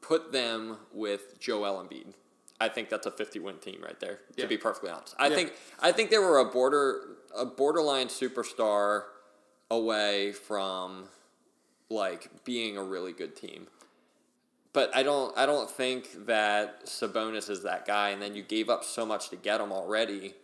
put 0.00 0.32
them 0.32 0.78
with 0.92 1.38
Joel 1.38 1.84
Embiid. 1.84 2.14
I 2.60 2.68
think 2.68 2.88
that's 2.88 3.06
a 3.06 3.12
50 3.12 3.38
win 3.38 3.58
team 3.58 3.80
right 3.80 4.00
there. 4.00 4.18
Yeah. 4.34 4.42
To 4.42 4.48
be 4.48 4.56
perfectly 4.56 4.90
honest, 4.90 5.14
I 5.20 5.28
Yeah. 5.28 5.36
think 5.36 5.52
I 5.78 5.92
think 5.92 6.10
they 6.10 6.18
were 6.18 6.38
a 6.38 6.44
border 6.46 7.16
a 7.32 7.44
borderline 7.46 8.08
superstar 8.08 9.04
away 9.72 10.32
from 10.32 11.04
like 11.88 12.44
being 12.44 12.76
a 12.76 12.82
really 12.82 13.12
good 13.12 13.34
team. 13.34 13.66
But 14.72 14.94
I 14.94 15.02
don't 15.02 15.36
I 15.36 15.46
don't 15.46 15.70
think 15.70 16.26
that 16.26 16.86
Sabonis 16.86 17.50
is 17.50 17.62
that 17.62 17.86
guy. 17.86 18.10
And 18.10 18.22
then 18.22 18.34
you 18.34 18.42
gave 18.42 18.68
up 18.68 18.84
so 18.84 19.04
much 19.04 19.30
to 19.30 19.36
get 19.36 19.60
him 19.60 19.72
already. 19.72 20.34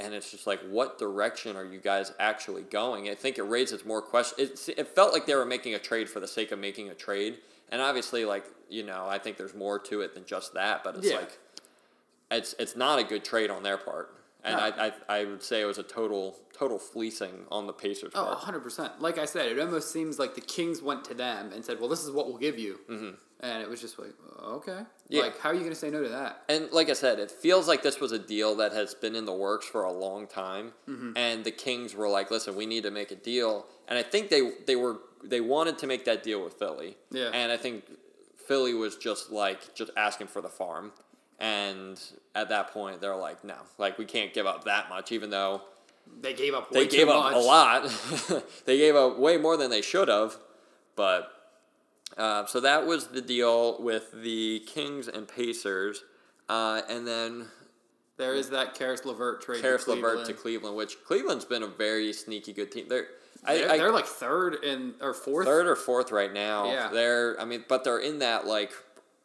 And 0.00 0.14
it's 0.14 0.30
just 0.30 0.46
like, 0.46 0.60
what 0.60 0.96
direction 0.96 1.56
are 1.56 1.64
you 1.64 1.80
guys 1.80 2.12
actually 2.20 2.62
going? 2.62 3.08
I 3.08 3.16
think 3.16 3.36
it 3.36 3.42
raises 3.42 3.84
more 3.84 4.00
questions. 4.00 4.68
It, 4.68 4.78
it 4.78 4.88
felt 4.94 5.12
like 5.12 5.26
they 5.26 5.34
were 5.34 5.44
making 5.44 5.74
a 5.74 5.78
trade 5.80 6.08
for 6.08 6.20
the 6.20 6.28
sake 6.28 6.52
of 6.52 6.60
making 6.60 6.88
a 6.88 6.94
trade. 6.94 7.38
And 7.70 7.82
obviously, 7.82 8.24
like, 8.24 8.44
you 8.68 8.84
know, 8.84 9.06
I 9.08 9.18
think 9.18 9.36
there's 9.36 9.54
more 9.56 9.76
to 9.80 10.02
it 10.02 10.14
than 10.14 10.24
just 10.24 10.54
that. 10.54 10.84
But 10.84 10.96
it's 10.96 11.10
Yeah. 11.10 11.16
like, 11.16 11.38
it's 12.30 12.54
it's 12.58 12.76
not 12.76 12.98
a 13.00 13.04
good 13.04 13.24
trade 13.24 13.50
on 13.50 13.62
their 13.62 13.76
part. 13.78 14.14
And 14.44 14.56
No. 14.56 14.62
I, 14.62 14.86
I, 15.08 15.20
I 15.20 15.24
would 15.24 15.42
say 15.42 15.60
it 15.60 15.64
was 15.64 15.78
a 15.78 15.82
total 15.82 16.38
total 16.52 16.78
fleecing 16.78 17.44
on 17.50 17.66
the 17.66 17.72
Pacers' 17.72 18.12
Oh, 18.14 18.24
part. 18.40 18.62
100%. 18.64 19.00
Like 19.00 19.16
I 19.18 19.24
said, 19.26 19.46
it 19.46 19.58
almost 19.60 19.92
seems 19.92 20.18
like 20.18 20.34
the 20.34 20.40
Kings 20.40 20.82
went 20.82 21.04
to 21.06 21.14
them 21.14 21.52
and 21.52 21.64
said, 21.64 21.78
well, 21.78 21.88
this 21.88 22.02
is 22.02 22.10
what 22.10 22.26
we'll 22.26 22.36
give 22.38 22.58
you. 22.58 22.80
Mm-hmm. 22.90 23.10
And 23.40 23.62
it 23.62 23.70
was 23.70 23.80
just 23.80 23.96
like, 24.00 24.10
okay. 24.42 24.80
Yeah. 25.08 25.22
Like, 25.22 25.38
how 25.38 25.50
are 25.50 25.54
you 25.54 25.60
going 25.60 25.70
to 25.70 25.78
say 25.78 25.90
no 25.90 26.02
to 26.02 26.08
that? 26.08 26.42
And 26.48 26.68
like 26.72 26.90
I 26.90 26.94
said, 26.94 27.20
it 27.20 27.30
feels 27.30 27.68
like 27.68 27.84
this 27.84 28.00
was 28.00 28.10
a 28.10 28.18
deal 28.18 28.56
that 28.56 28.72
has 28.72 28.94
been 28.94 29.14
in 29.14 29.24
the 29.24 29.32
works 29.32 29.66
for 29.66 29.84
a 29.84 29.92
long 29.92 30.26
time. 30.26 30.72
Mm-hmm. 30.88 31.12
And 31.16 31.44
the 31.44 31.52
Kings 31.52 31.94
were 31.94 32.08
like, 32.08 32.32
"Listen, 32.32 32.56
we 32.56 32.66
need 32.66 32.82
to 32.82 32.90
make 32.90 33.12
a 33.12 33.16
deal." 33.16 33.66
And 33.86 33.96
I 33.96 34.02
think 34.02 34.28
they 34.30 34.50
they 34.66 34.74
were 34.74 34.98
they 35.22 35.40
wanted 35.40 35.78
to 35.78 35.86
make 35.86 36.04
that 36.06 36.24
deal 36.24 36.42
with 36.42 36.54
Philly. 36.54 36.96
Yeah. 37.12 37.30
And 37.32 37.52
I 37.52 37.56
think 37.56 37.84
Philly 38.48 38.74
was 38.74 38.96
just 38.96 39.30
like 39.30 39.72
just 39.72 39.92
asking 39.96 40.26
for 40.26 40.40
the 40.42 40.48
farm. 40.48 40.90
And 41.38 42.00
at 42.34 42.48
that 42.48 42.72
point, 42.72 43.00
they're 43.00 43.14
like, 43.16 43.44
"No, 43.44 43.54
like 43.78 43.96
we 43.98 44.04
can't 44.04 44.34
give 44.34 44.46
up 44.46 44.64
that 44.64 44.88
much, 44.88 45.12
even 45.12 45.30
though 45.30 45.62
They 46.20 46.34
gave 46.34 46.52
up 46.54 46.70
they 46.70 46.86
gave 46.88 47.08
up 47.08 47.24
much. 47.32 47.34
a 47.34 47.38
lot. 47.38 48.44
they 48.64 48.76
gave 48.78 48.96
up 48.96 49.18
way 49.18 49.36
more 49.36 49.56
than 49.56 49.70
they 49.70 49.82
should 49.82 50.08
have, 50.08 50.36
but 50.96 51.30
uh, 52.16 52.46
so 52.46 52.58
that 52.60 52.86
was 52.86 53.08
the 53.08 53.20
deal 53.20 53.80
with 53.80 54.10
the 54.12 54.60
Kings 54.66 55.06
and 55.06 55.28
Pacers, 55.28 56.02
uh, 56.48 56.80
and 56.88 57.06
then 57.06 57.46
There 58.16 58.34
is 58.34 58.50
that 58.50 58.74
Caris 58.74 59.04
LeVert 59.04 59.40
trade. 59.42 59.62
Caris 59.62 59.84
to 59.84 59.90
LeVert 59.90 60.24
to 60.26 60.32
Cleveland. 60.32 60.38
Cleveland, 60.42 60.76
which 60.76 60.96
Cleveland's 61.04 61.44
been 61.44 61.62
a 61.62 61.68
very 61.68 62.12
sneaky 62.12 62.52
good 62.52 62.72
team. 62.72 62.86
They're 62.88 63.06
They're, 63.46 63.70
I, 63.70 63.76
they're 63.78 63.92
like 63.92 64.06
third 64.06 64.64
and 64.64 64.94
or 65.00 65.14
fourth. 65.14 65.46
third 65.46 65.68
or 65.68 65.76
fourth 65.76 66.10
right 66.10 66.32
now. 66.32 66.66
Yeah. 66.72 66.88
They're 66.88 67.40
I 67.40 67.44
mean, 67.44 67.64
but 67.68 67.84
they're 67.84 68.00
in 68.00 68.18
that 68.18 68.44
like 68.46 68.72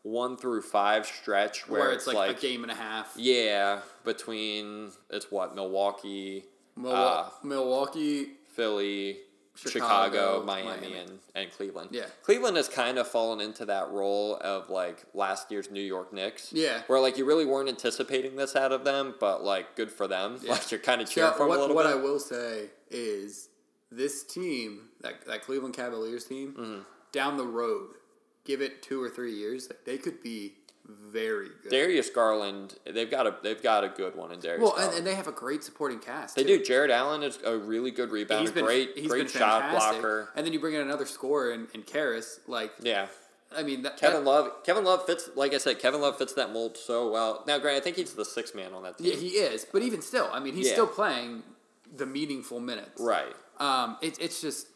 one 0.03 0.37
through 0.37 0.61
five 0.61 1.05
stretch 1.05 1.67
where, 1.67 1.81
where, 1.81 1.91
it's 1.91 2.05
like, 2.07 2.37
a 2.37 2.41
game 2.41 2.63
and 2.63 2.71
a 2.71 2.75
half. 2.75 3.13
yeah 3.17 3.79
between 4.03 4.91
it's 5.09 5.31
what 5.31 5.55
Milwaukee, 5.55 6.43
Milwa- 6.77 7.27
uh, 7.27 7.29
Milwaukee. 7.43 8.27
Philly, 8.53 9.17
Chicago, 9.55 9.71
Chicago, 9.79 10.43
Miami, 10.45 10.67
Miami. 10.81 10.93
And, 10.97 11.19
and 11.33 11.51
Cleveland. 11.51 11.89
Yeah. 11.91 12.05
Cleveland 12.21 12.55
has 12.57 12.67
kind 12.69 12.99
of 12.99 13.07
fallen 13.07 13.41
into 13.41 13.65
that 13.65 13.89
role 13.89 14.37
of 14.41 14.69
like 14.69 15.03
last 15.15 15.49
year's 15.51 15.71
New 15.71 15.81
York 15.81 16.13
Knicks. 16.13 16.53
Yeah. 16.53 16.81
Where 16.85 16.99
like 16.99 17.17
you 17.17 17.25
really 17.25 17.45
weren't 17.47 17.67
anticipating 17.67 18.35
this 18.35 18.55
out 18.55 18.71
of 18.71 18.83
them, 18.83 19.15
but 19.19 19.43
like 19.43 19.75
good 19.75 19.91
for 19.91 20.07
them. 20.07 20.37
Yeah. 20.43 20.51
Like 20.51 20.69
you're 20.69 20.79
kind 20.79 21.01
of 21.01 21.09
cheering 21.09 21.31
Yeah, 21.31 21.33
for 21.37 21.39
them 21.39 21.47
a 21.47 21.49
what 21.49 21.59
little 21.61 21.75
what 21.75 21.85
bit. 21.87 21.93
I 21.93 21.95
will 21.95 22.19
say 22.19 22.69
is 22.91 23.49
this 23.91 24.23
team, 24.23 24.89
that 25.01 25.25
that 25.25 25.41
Cleveland 25.43 25.73
Cavaliers 25.75 26.25
team, 26.25 26.53
Mm-hmm. 26.53 26.81
down 27.11 27.37
the 27.37 27.47
road, 27.47 27.89
give 28.45 28.61
it 28.61 28.81
two 28.81 29.01
or 29.01 29.09
three 29.09 29.33
years, 29.33 29.67
like, 29.69 29.85
they 29.85 29.97
could 29.97 30.21
be 30.23 30.53
very 30.85 31.47
good. 31.63 31.69
Darius 31.71 32.09
Garland, 32.09 32.75
they've 32.85 33.09
got 33.09 33.25
a 33.25 33.35
they've 33.41 33.61
got 33.63 33.83
a 33.85 33.89
good 33.89 34.15
one 34.15 34.31
in 34.33 34.39
Darius. 34.41 34.61
well, 34.61 34.75
and, 34.77 34.97
and 34.97 35.07
they 35.07 35.15
have 35.15 35.27
a 35.27 35.31
great 35.31 35.63
supporting 35.63 35.99
cast. 35.99 36.35
they 36.35 36.43
too. 36.43 36.57
do. 36.57 36.63
Jarrett 36.65 36.91
Allen 36.91 37.23
is 37.23 37.39
a 37.45 37.57
really 37.57 37.89
good 37.91 38.09
rebounder, 38.09 38.41
He's 38.41 38.51
been 38.51 38.65
great 38.65 38.91
he's 38.95 39.07
great 39.07 39.19
been 39.23 39.27
shot 39.31 39.61
fantastic. 39.61 40.01
blocker. 40.01 40.29
and 40.35 40.45
then 40.45 40.51
you 40.53 40.59
bring 40.59 40.73
in 40.75 40.81
another 40.81 41.05
scorer 41.05 41.53
in, 41.53 41.67
in 41.73 41.83
Caris. 41.83 42.39
Like, 42.47 42.71
Yeah. 42.81 43.07
I 43.55 43.61
mean, 43.63 43.83
that, 43.83 43.97
Kevin 43.97 44.23
that- 44.25 44.29
Love 44.29 44.63
Kevin 44.65 44.83
Love 44.83 45.05
fits 45.05 45.29
like 45.35 45.53
I 45.53 45.57
said, 45.57 45.79
Kevin 45.79 46.01
Love 46.01 46.17
fits 46.17 46.33
that 46.33 46.51
mold 46.51 46.75
so 46.75 47.09
well. 47.09 47.43
Now 47.47 47.59
Grant, 47.59 47.77
I 47.77 47.79
think 47.81 47.95
he's 47.95 48.13
the 48.13 48.25
sixth 48.25 48.53
man 48.53 48.73
on 48.73 48.83
that 48.83 48.97
team. 48.97 49.07
yeah, 49.11 49.15
he 49.15 49.27
is. 49.29 49.65
But 49.71 49.83
even 49.83 50.01
still, 50.01 50.29
I 50.33 50.39
mean, 50.41 50.53
he's 50.53 50.67
Yeah. 50.67 50.73
still 50.73 50.87
playing 50.87 51.43
the 51.95 52.05
meaningful 52.05 52.59
minutes. 52.59 52.99
right. 52.99 53.33
Um, 53.59 53.97
it, 54.01 54.17
it's 54.19 54.41
just 54.41 54.67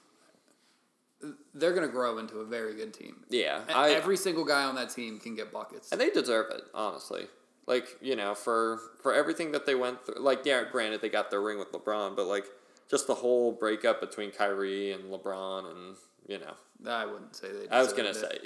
they're 1.54 1.74
going 1.74 1.86
to 1.88 1.92
grow 1.92 2.18
into 2.20 2.40
a 2.40 2.46
very 2.46 2.76
good 2.76 2.94
team. 2.94 3.24
Yeah. 3.30 3.62
I, 3.74 3.92
Every 3.92 4.18
single 4.18 4.46
guy 4.46 4.64
on 4.64 4.76
that 4.76 4.90
team 4.92 5.20
can 5.20 5.36
get 5.36 5.52
buckets. 5.52 5.92
And 5.92 6.00
they 6.00 6.10
deserve 6.10 6.52
it, 6.52 6.62
honestly. 6.74 7.28
Like 7.66 7.98
you 8.02 8.16
know, 8.16 8.34
for 8.34 8.80
for 9.02 9.14
everything 9.14 9.52
that 9.52 9.66
they 9.66 9.76
went 9.76 10.06
through. 10.06 10.22
Like 10.22 10.46
yeah, 10.46 10.64
granted 10.72 11.02
they 11.02 11.10
got 11.10 11.30
their 11.32 11.42
ring 11.42 11.60
with 11.60 11.72
LeBron, 11.74 12.16
but 12.16 12.26
like 12.26 12.46
just 12.90 13.08
the 13.08 13.16
whole 13.16 13.52
breakup 13.52 14.00
between 14.00 14.32
Kyrie 14.32 14.94
and 14.94 15.12
LeBron, 15.12 15.70
and 15.72 15.96
you 16.28 16.40
know, 16.40 16.54
I 16.90 17.06
wouldn't 17.06 17.36
say 17.36 17.50
they. 17.52 17.68
I 17.70 17.82
was 17.82 17.92
gonna 17.92 18.14
say. 18.14 18.38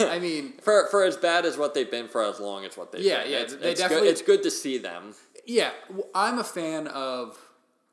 I 0.00 0.18
mean, 0.18 0.54
for 0.62 0.86
for 0.90 1.04
as 1.04 1.18
bad 1.18 1.44
as 1.44 1.58
what 1.58 1.74
they've 1.74 1.90
been 1.90 2.08
for 2.08 2.24
as 2.24 2.40
long 2.40 2.64
as 2.64 2.78
what 2.78 2.90
they've 2.90 3.02
Yeah, 3.04 3.22
been. 3.24 3.32
yeah, 3.32 3.38
It's, 3.40 3.56
they 3.56 3.70
it's 3.72 3.80
definitely- 3.82 4.06
good. 4.06 4.12
It's 4.12 4.22
good 4.22 4.42
to 4.44 4.50
see 4.50 4.78
them. 4.78 5.14
yeah, 5.44 5.72
I'm 6.14 6.38
a 6.38 6.44
fan 6.44 6.86
of 6.86 7.36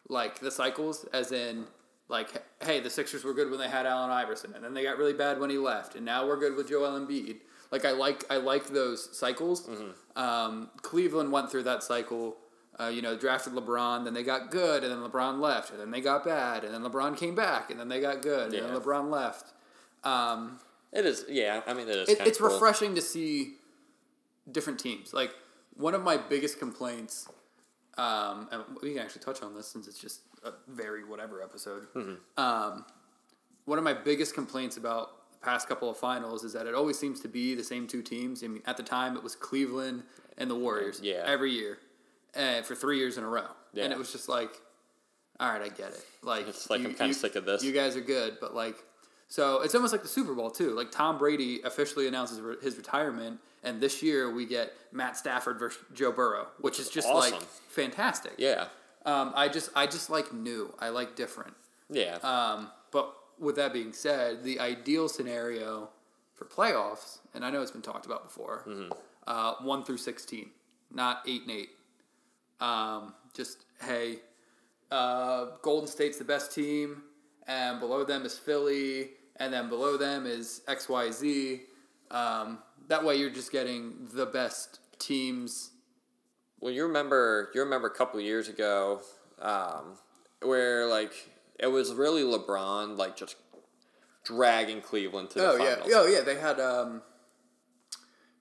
like 0.07 0.39
the 0.39 0.51
cycles, 0.51 1.03
as 1.11 1.33
in 1.33 1.65
like, 2.09 2.29
hey, 2.63 2.79
the 2.79 2.89
Sixers 2.89 3.23
were 3.23 3.33
good 3.33 3.49
when 3.49 3.59
they 3.59 3.69
had 3.69 3.85
Allen 3.85 4.09
Iverson, 4.09 4.53
and 4.55 4.63
then 4.63 4.73
they 4.73 4.83
got 4.83 4.97
really 4.97 5.13
bad 5.13 5.39
when 5.39 5.49
he 5.49 5.57
left, 5.57 5.95
and 5.95 6.05
now 6.05 6.25
we're 6.27 6.37
good 6.39 6.55
with 6.55 6.69
Joel 6.69 6.99
Embiid. 6.99 7.37
Like 7.71 7.83
I 7.85 7.91
like 7.91 8.23
I 8.29 8.37
like 8.37 8.67
those 8.69 9.17
cycles. 9.17 9.67
Mm-hmm. 9.67 10.19
Um, 10.19 10.69
Cleveland 10.81 11.31
went 11.31 11.51
through 11.51 11.63
that 11.63 11.83
cycle. 11.83 12.37
Uh, 12.79 12.89
you 12.89 13.01
know, 13.01 13.17
drafted 13.17 13.53
LeBron, 13.53 14.03
then 14.03 14.13
they 14.13 14.21
got 14.21 14.51
good, 14.51 14.83
and 14.83 14.91
then 14.91 14.99
LeBron 14.99 15.39
left, 15.39 15.71
and 15.71 15.79
then 15.79 15.89
they 15.89 15.99
got 15.99 16.23
bad, 16.23 16.63
and 16.63 16.71
then 16.71 16.83
LeBron 16.83 17.17
came 17.17 17.33
back, 17.33 17.71
and 17.71 17.79
then 17.79 17.89
they 17.89 17.99
got 17.99 18.21
good, 18.21 18.53
and 18.53 18.63
then 18.63 18.79
LeBron 18.79 19.09
left. 19.09 19.51
Um, 20.03 20.59
It 20.93 21.03
is. 21.03 21.25
Yeah. 21.27 21.61
I 21.65 21.73
mean, 21.73 21.89
it 21.89 21.95
is. 21.95 22.09
it, 22.09 22.19
it's 22.21 22.37
cool. 22.37 22.51
refreshing 22.51 22.93
to 22.93 23.01
see 23.01 23.55
different 24.51 24.79
teams. 24.79 25.11
Like 25.11 25.31
one 25.75 25.95
of 25.95 26.03
my 26.03 26.17
biggest 26.17 26.59
complaints, 26.59 27.27
um, 27.97 28.47
and 28.51 28.63
we 28.83 28.93
can 28.93 29.01
actually 29.01 29.23
touch 29.23 29.41
on 29.41 29.55
this 29.55 29.67
since 29.67 29.87
it's 29.87 29.97
just 29.99 30.21
very 30.67 31.03
whatever 31.03 31.41
episode. 31.41 31.87
Mm-hmm. 31.95 32.39
Um, 32.41 32.85
one 33.65 33.77
of 33.77 33.83
my 33.83 33.93
biggest 33.93 34.33
complaints 34.33 34.77
about 34.77 35.31
the 35.33 35.39
past 35.39 35.67
couple 35.67 35.89
of 35.89 35.97
finals 35.97 36.43
is 36.43 36.53
that 36.53 36.67
it 36.67 36.73
always 36.73 36.97
seems 36.97 37.19
to 37.21 37.27
be 37.27 37.53
the 37.55 37.63
same 37.63 37.87
two 37.87 38.01
teams. 38.01 38.43
I 38.43 38.47
mean, 38.47 38.61
at 38.65 38.77
the 38.77 38.83
time 38.83 39.15
it 39.17 39.23
was 39.23 39.35
Cleveland 39.35 40.03
and 40.37 40.49
the 40.49 40.55
Warriors. 40.55 40.99
Yeah. 41.03 41.23
every 41.25 41.51
year, 41.51 41.77
and 42.33 42.65
for 42.65 42.75
three 42.75 42.97
years 42.97 43.17
in 43.17 43.23
a 43.23 43.27
row, 43.27 43.47
and 43.75 43.91
it 43.91 43.97
was 43.97 44.11
just 44.11 44.29
like, 44.29 44.49
all 45.39 45.49
right, 45.51 45.61
I 45.61 45.69
get 45.69 45.89
it. 45.89 46.03
Like, 46.23 46.47
It's 46.47 46.69
like, 46.69 46.81
I'm 46.83 46.93
kinda 46.93 47.13
sick 47.13 47.35
of 47.35 47.45
this. 47.45 47.63
You 47.63 47.71
guys 47.71 47.95
are 47.95 48.01
good, 48.01 48.37
but 48.41 48.55
like, 48.55 48.75
so 49.27 49.61
it's 49.61 49.75
almost 49.75 49.91
like 49.91 50.01
the 50.03 50.07
Super 50.07 50.33
Bowl 50.33 50.49
too. 50.49 50.71
Like 50.71 50.89
Tom 50.91 51.17
Brady 51.17 51.59
officially 51.63 52.07
announces 52.07 52.39
re- 52.39 52.55
his 52.61 52.77
retirement, 52.77 53.39
and 53.63 53.81
this 53.81 54.01
year 54.01 54.31
we 54.31 54.45
get 54.45 54.73
Matt 54.91 55.17
Stafford 55.17 55.59
versus 55.59 55.83
Joe 55.93 56.11
Burrow, 56.11 56.47
which 56.61 56.79
is 56.79 56.89
just 56.89 57.07
like 57.09 57.33
fantastic. 57.67 58.33
Yeah. 58.37 58.67
Um, 59.07 59.31
I 59.35 59.47
just 59.47 59.69
I 59.75 59.87
just 59.87 60.09
like 60.09 60.31
new. 60.33 60.73
I 60.79 60.89
like 60.89 61.15
different. 61.15 61.53
Yeah. 61.89 62.17
Um, 62.23 62.69
but 62.91 63.13
with 63.39 63.55
that 63.55 63.71
being 63.73 63.93
said, 63.93 64.43
the 64.43 64.59
ideal 64.59 65.07
scenario 65.09 65.89
for 66.35 66.45
playoffs, 66.45 67.19
and 67.33 67.43
I 67.45 67.49
know 67.49 67.61
it's 67.61 67.71
been 67.71 67.81
talked 67.81 68.05
about 68.05 68.23
before, 68.25 68.63
Mm-hmm. 68.67 68.91
uh, 69.25 69.53
one 69.61 69.83
through 69.83 69.97
sixteen, 69.97 70.49
not 70.93 71.21
eight 71.25 71.41
and 71.43 71.51
eight. 71.51 71.69
Um, 72.59 73.13
just 73.33 73.65
hey, 73.81 74.19
uh, 74.91 75.45
Golden 75.61 75.87
State's 75.87 76.17
the 76.17 76.23
best 76.25 76.53
team, 76.53 77.01
and 77.47 77.79
below 77.79 78.03
them 78.03 78.25
is 78.25 78.37
Philly, 78.37 79.11
and 79.37 79.53
then 79.53 79.69
below 79.69 79.95
them 79.97 80.25
is 80.25 80.61
X 80.67 80.89
Y 80.89 81.11
Z. 81.11 81.61
Um, 82.11 82.59
that 82.89 83.03
way, 83.05 83.15
you're 83.15 83.29
just 83.29 83.51
getting 83.51 84.07
the 84.13 84.25
best 84.25 84.79
teams. 84.99 85.71
Well, 86.59 86.73
you 86.73 86.83
remember 86.83 87.49
you 87.53 87.61
remember 87.61 87.87
a 87.87 87.93
couple 87.93 88.19
of 88.19 88.25
years 88.25 88.49
ago, 88.49 89.01
um, 89.41 89.97
where 90.41 90.87
like 90.87 91.13
it 91.59 91.67
was 91.67 91.93
really 91.93 92.23
LeBron 92.23 92.97
like 92.97 93.15
just 93.15 93.35
dragging 94.23 94.81
Cleveland 94.81 95.29
to 95.31 95.39
the 95.39 95.49
Oh 95.51 95.57
yeah, 95.57 95.75
oh 95.95 96.07
yeah. 96.07 96.21
They 96.21 96.37
had 96.37 96.59
um, 96.59 97.01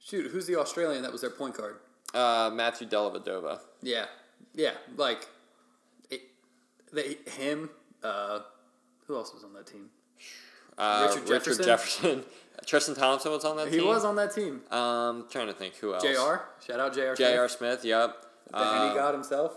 shoot, 0.00 0.30
who's 0.30 0.46
the 0.46 0.56
Australian 0.56 1.02
that 1.02 1.12
was 1.12 1.20
their 1.20 1.30
point 1.30 1.56
guard? 1.56 1.76
Uh, 2.14 2.50
Matthew 2.52 2.88
Dellavedova. 2.88 3.60
Yeah, 3.82 4.06
yeah, 4.54 4.72
like 4.96 5.28
it, 6.10 6.22
they 6.92 7.18
him. 7.30 7.70
Uh, 8.02 8.40
who 9.06 9.16
else 9.16 9.32
was 9.32 9.44
on 9.44 9.52
that 9.54 9.66
team? 9.66 9.90
Uh, 10.78 11.08
Richard 11.08 11.28
Richard 11.28 11.64
Jefferson. 11.64 12.24
Tristan 12.66 12.94
Thompson 12.94 13.30
was 13.32 13.44
on 13.44 13.56
that 13.58 13.66
He 13.68 13.72
team. 13.76 13.80
He 13.82 13.86
was 13.86 14.04
on 14.04 14.16
that 14.16 14.34
team. 14.34 14.60
Um, 14.70 15.26
trying 15.30 15.46
to 15.46 15.52
think 15.52 15.76
who 15.76 15.94
else. 15.94 16.02
Jr. 16.02 16.42
Shout 16.66 16.80
out 16.80 16.94
Jr. 16.94 17.14
J.R. 17.14 17.48
Smith. 17.48 17.84
Yep. 17.84 18.16
the 18.50 18.58
Henny 18.58 18.90
Uh, 18.90 18.94
God 18.94 19.14
himself. 19.14 19.56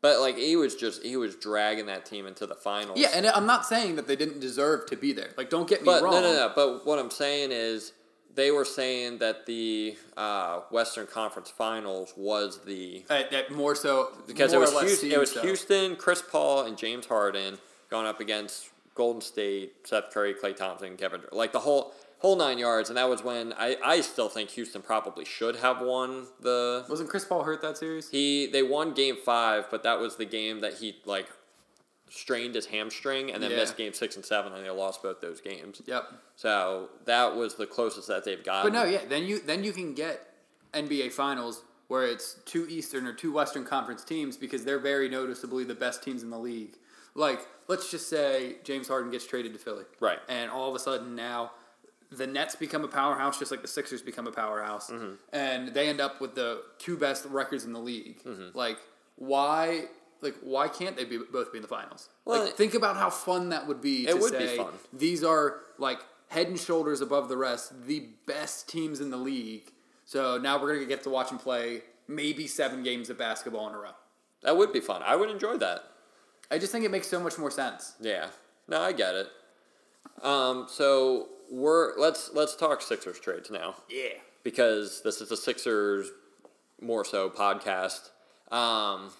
but 0.00 0.20
like 0.20 0.36
he 0.38 0.56
was 0.56 0.74
just 0.74 1.02
he 1.04 1.16
was 1.16 1.34
dragging 1.36 1.86
that 1.86 2.06
team 2.06 2.26
into 2.26 2.46
the 2.46 2.54
finals. 2.54 2.98
Yeah, 2.98 3.08
and 3.14 3.26
I'm 3.26 3.46
not 3.46 3.66
saying 3.66 3.96
that 3.96 4.06
they 4.06 4.16
didn't 4.16 4.40
deserve 4.40 4.86
to 4.86 4.96
be 4.96 5.12
there. 5.12 5.30
Like, 5.36 5.50
don't 5.50 5.68
get 5.68 5.80
me 5.82 5.86
But 5.86 6.02
wrong. 6.02 6.14
no, 6.14 6.20
no, 6.22 6.32
no. 6.32 6.52
But 6.54 6.86
what 6.86 6.98
I'm 6.98 7.10
saying 7.10 7.50
is, 7.52 7.92
they 8.34 8.50
were 8.50 8.64
saying 8.64 9.18
that 9.18 9.44
the 9.46 9.96
uh, 10.16 10.60
Western 10.70 11.06
Conference 11.06 11.50
Finals 11.50 12.14
was 12.16 12.60
the 12.64 13.04
Uh, 13.10 13.22
that 13.32 13.50
more 13.50 13.74
so 13.74 14.12
because 14.26 14.52
more 14.52 14.62
it 14.62 14.72
was 14.72 14.80
Houston, 14.82 15.12
it 15.12 15.18
was 15.18 15.32
so. 15.32 15.42
Houston, 15.42 15.96
Chris 15.96 16.22
Paul, 16.22 16.64
and 16.64 16.78
James 16.78 17.06
Harden 17.06 17.58
going 17.90 18.06
up 18.06 18.20
against 18.20 18.70
Golden 18.96 19.20
State, 19.20 19.72
Seth 19.86 20.10
Curry, 20.12 20.34
Klay 20.34 20.56
Thompson, 20.56 20.96
Kevin 20.96 21.20
Durant, 21.20 21.36
like 21.36 21.52
the 21.52 21.60
whole 21.60 21.92
whole 22.18 22.36
nine 22.36 22.58
yards. 22.58 22.88
And 22.88 22.96
that 22.96 23.08
was 23.08 23.22
when 23.22 23.52
I, 23.54 23.76
I 23.84 24.00
still 24.00 24.28
think 24.28 24.50
Houston 24.50 24.82
probably 24.82 25.24
should 25.24 25.56
have 25.56 25.80
won 25.80 26.26
the. 26.40 26.84
Wasn't 26.88 27.08
Chris 27.08 27.24
Paul 27.24 27.44
hurt 27.44 27.60
that 27.62 27.76
series? 27.78 28.10
He 28.10 28.46
they 28.46 28.62
won 28.62 28.94
Game 28.94 29.16
Five, 29.24 29.66
but 29.70 29.82
that 29.82 29.98
was 30.00 30.16
the 30.16 30.24
game 30.24 30.60
that 30.60 30.74
he 30.74 30.96
like 31.04 31.28
strained 32.08 32.54
his 32.54 32.66
hamstring 32.66 33.32
and 33.32 33.42
then 33.42 33.50
Yeah. 33.50 33.56
missed 33.58 33.76
Game 33.76 33.92
Six 33.92 34.16
and 34.16 34.24
Seven, 34.24 34.52
and 34.52 34.64
they 34.64 34.70
lost 34.70 35.02
both 35.02 35.20
those 35.20 35.40
games. 35.40 35.82
Yep. 35.86 36.04
So 36.36 36.88
that 37.04 37.34
was 37.36 37.56
the 37.56 37.66
closest 37.66 38.08
that 38.08 38.24
they've 38.24 38.42
gotten. 38.42 38.72
But 38.72 38.78
no, 38.78 38.84
yeah. 38.88 39.00
Then 39.08 39.24
you 39.24 39.40
then 39.40 39.64
you 39.64 39.72
can 39.72 39.94
get 39.94 40.26
NBA 40.72 41.12
Finals 41.12 41.62
where 41.88 42.04
it's 42.04 42.34
two 42.44 42.66
Eastern 42.68 43.06
or 43.06 43.12
two 43.12 43.32
Western 43.32 43.64
Conference 43.64 44.02
teams 44.04 44.36
because 44.36 44.64
they're 44.64 44.78
very 44.80 45.08
noticeably 45.08 45.62
the 45.64 45.74
best 45.74 46.02
teams 46.02 46.22
in 46.22 46.30
the 46.30 46.38
league. 46.38 46.76
Like, 47.16 47.40
let's 47.66 47.90
just 47.90 48.08
say 48.08 48.56
James 48.62 48.88
Harden 48.88 49.10
gets 49.10 49.26
traded 49.26 49.52
to 49.54 49.58
Philly, 49.58 49.84
Right. 50.00 50.18
And 50.28 50.50
all 50.50 50.68
of 50.68 50.74
a 50.74 50.78
sudden 50.78 51.14
now, 51.16 51.50
the 52.12 52.26
Nets 52.26 52.54
become 52.54 52.84
a 52.84 52.88
powerhouse, 52.88 53.38
just 53.38 53.50
like 53.50 53.62
the 53.62 53.68
Sixers 53.68 54.02
become 54.02 54.26
a 54.26 54.32
powerhouse, 54.32 54.90
Mm-hmm. 54.90 55.14
and 55.32 55.68
they 55.74 55.88
end 55.88 56.00
up 56.00 56.20
with 56.20 56.34
the 56.34 56.62
two 56.78 56.96
best 56.96 57.24
records 57.24 57.64
in 57.64 57.72
the 57.72 57.80
league. 57.80 58.22
Mm-hmm. 58.22 58.56
Like, 58.56 58.78
why? 59.16 59.86
Like, 60.20 60.36
why 60.42 60.68
can't 60.68 60.96
they 60.96 61.04
be 61.04 61.18
both 61.18 61.52
be 61.52 61.58
in 61.58 61.62
the 61.62 61.68
finals? 61.68 62.08
Well, 62.24 62.44
like, 62.44 62.54
think 62.54 62.74
about 62.74 62.96
how 62.96 63.10
fun 63.10 63.48
that 63.50 63.66
would 63.66 63.80
be. 63.80 64.06
It 64.06 64.12
to 64.14 64.18
would 64.20 64.38
be 64.38 64.56
fun. 64.56 64.72
these 64.92 65.24
are 65.24 65.60
like 65.78 65.98
head 66.28 66.48
and 66.48 66.58
shoulders 66.58 67.00
above 67.00 67.28
the 67.28 67.36
rest, 67.36 67.86
the 67.86 68.08
best 68.26 68.68
teams 68.68 69.00
in 69.00 69.10
the 69.10 69.16
league. 69.16 69.72
So 70.04 70.38
now 70.38 70.60
we're 70.60 70.74
gonna 70.74 70.86
get 70.86 71.02
to 71.04 71.10
watch 71.10 71.28
them 71.30 71.38
play 71.38 71.82
maybe 72.08 72.46
seven 72.46 72.82
games 72.82 73.10
of 73.10 73.18
basketball 73.18 73.68
in 73.68 73.74
a 73.74 73.78
row. 73.78 73.90
that 74.42 74.56
would 74.56 74.72
be 74.72 74.80
fun. 74.80 75.02
I 75.04 75.16
would 75.16 75.28
enjoy 75.30 75.56
that. 75.58 75.84
I 76.50 76.58
just 76.58 76.72
think 76.72 76.84
it 76.84 76.90
makes 76.90 77.08
so 77.08 77.20
much 77.20 77.38
more 77.38 77.50
sense. 77.50 77.94
Yeah. 78.00 78.28
No, 78.68 78.80
I 78.80 78.92
get 78.92 79.14
it. 79.14 79.28
Um, 80.22 80.66
so 80.68 81.28
we're 81.50 81.98
let's 81.98 82.30
let's 82.34 82.56
talk 82.56 82.80
Sixers 82.82 83.20
trades 83.20 83.50
now 83.50 83.76
Yeah. 83.90 84.14
because 84.42 85.02
this 85.02 85.20
is 85.20 85.30
a 85.30 85.36
Sixers 85.36 86.10
more 86.80 87.04
so 87.04 87.28
podcast. 87.30 88.10
Um, 88.52 89.10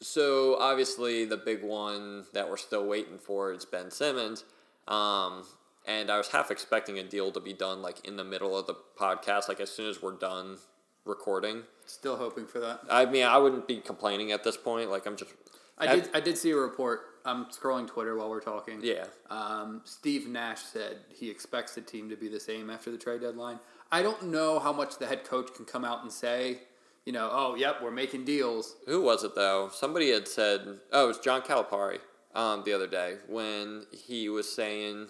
so 0.00 0.56
obviously 0.60 1.24
the 1.24 1.36
big 1.36 1.62
one 1.62 2.24
that 2.32 2.48
we're 2.48 2.56
still 2.56 2.86
waiting 2.86 3.18
for 3.18 3.52
is 3.52 3.64
Ben 3.64 3.90
Simmons. 3.90 4.44
Um, 4.86 5.44
and 5.86 6.10
I 6.10 6.18
was 6.18 6.28
half 6.28 6.50
expecting 6.50 6.98
a 6.98 7.02
deal 7.02 7.32
to 7.32 7.40
be 7.40 7.52
done 7.52 7.82
like 7.82 8.06
in 8.06 8.16
the 8.16 8.24
middle 8.24 8.56
of 8.56 8.66
the 8.66 8.74
podcast, 8.98 9.48
like 9.48 9.60
as 9.60 9.70
soon 9.70 9.88
as 9.88 10.02
we're 10.02 10.12
done 10.16 10.58
recording. 11.04 11.62
Still 11.86 12.16
hoping 12.16 12.46
for 12.46 12.60
that. 12.60 12.80
I 12.90 13.06
mean, 13.06 13.24
I 13.24 13.38
wouldn't 13.38 13.66
be 13.66 13.78
complaining 13.78 14.30
at 14.32 14.44
this 14.44 14.56
point. 14.56 14.90
Like 14.90 15.06
I'm 15.06 15.16
just, 15.16 15.32
I 15.78 15.94
did. 15.94 16.10
I 16.14 16.20
did 16.20 16.36
see 16.38 16.50
a 16.50 16.56
report. 16.56 17.02
I'm 17.24 17.46
scrolling 17.46 17.86
Twitter 17.86 18.16
while 18.16 18.30
we're 18.30 18.40
talking. 18.40 18.80
yeah. 18.82 19.04
Um, 19.28 19.82
Steve 19.84 20.28
Nash 20.28 20.62
said 20.62 20.98
he 21.10 21.30
expects 21.30 21.74
the 21.74 21.82
team 21.82 22.08
to 22.08 22.16
be 22.16 22.28
the 22.28 22.40
same 22.40 22.70
after 22.70 22.90
the 22.90 22.96
trade 22.96 23.20
deadline. 23.20 23.58
I 23.92 24.02
don't 24.02 24.30
know 24.30 24.58
how 24.58 24.72
much 24.72 24.98
the 24.98 25.06
head 25.06 25.24
coach 25.24 25.52
can 25.54 25.64
come 25.64 25.84
out 25.84 26.02
and 26.02 26.12
say. 26.12 26.60
You 27.04 27.12
know, 27.12 27.30
oh, 27.32 27.54
yep, 27.54 27.76
we're 27.82 27.90
making 27.90 28.24
deals. 28.26 28.76
Who 28.86 29.00
was 29.00 29.24
it 29.24 29.34
though? 29.34 29.70
Somebody 29.72 30.10
had 30.10 30.28
said, 30.28 30.80
oh, 30.92 31.04
it 31.04 31.08
was 31.08 31.18
John 31.18 31.40
Calipari 31.40 32.00
um, 32.34 32.62
the 32.64 32.72
other 32.74 32.86
day 32.86 33.16
when 33.28 33.86
he 33.92 34.28
was 34.28 34.50
saying, 34.50 35.08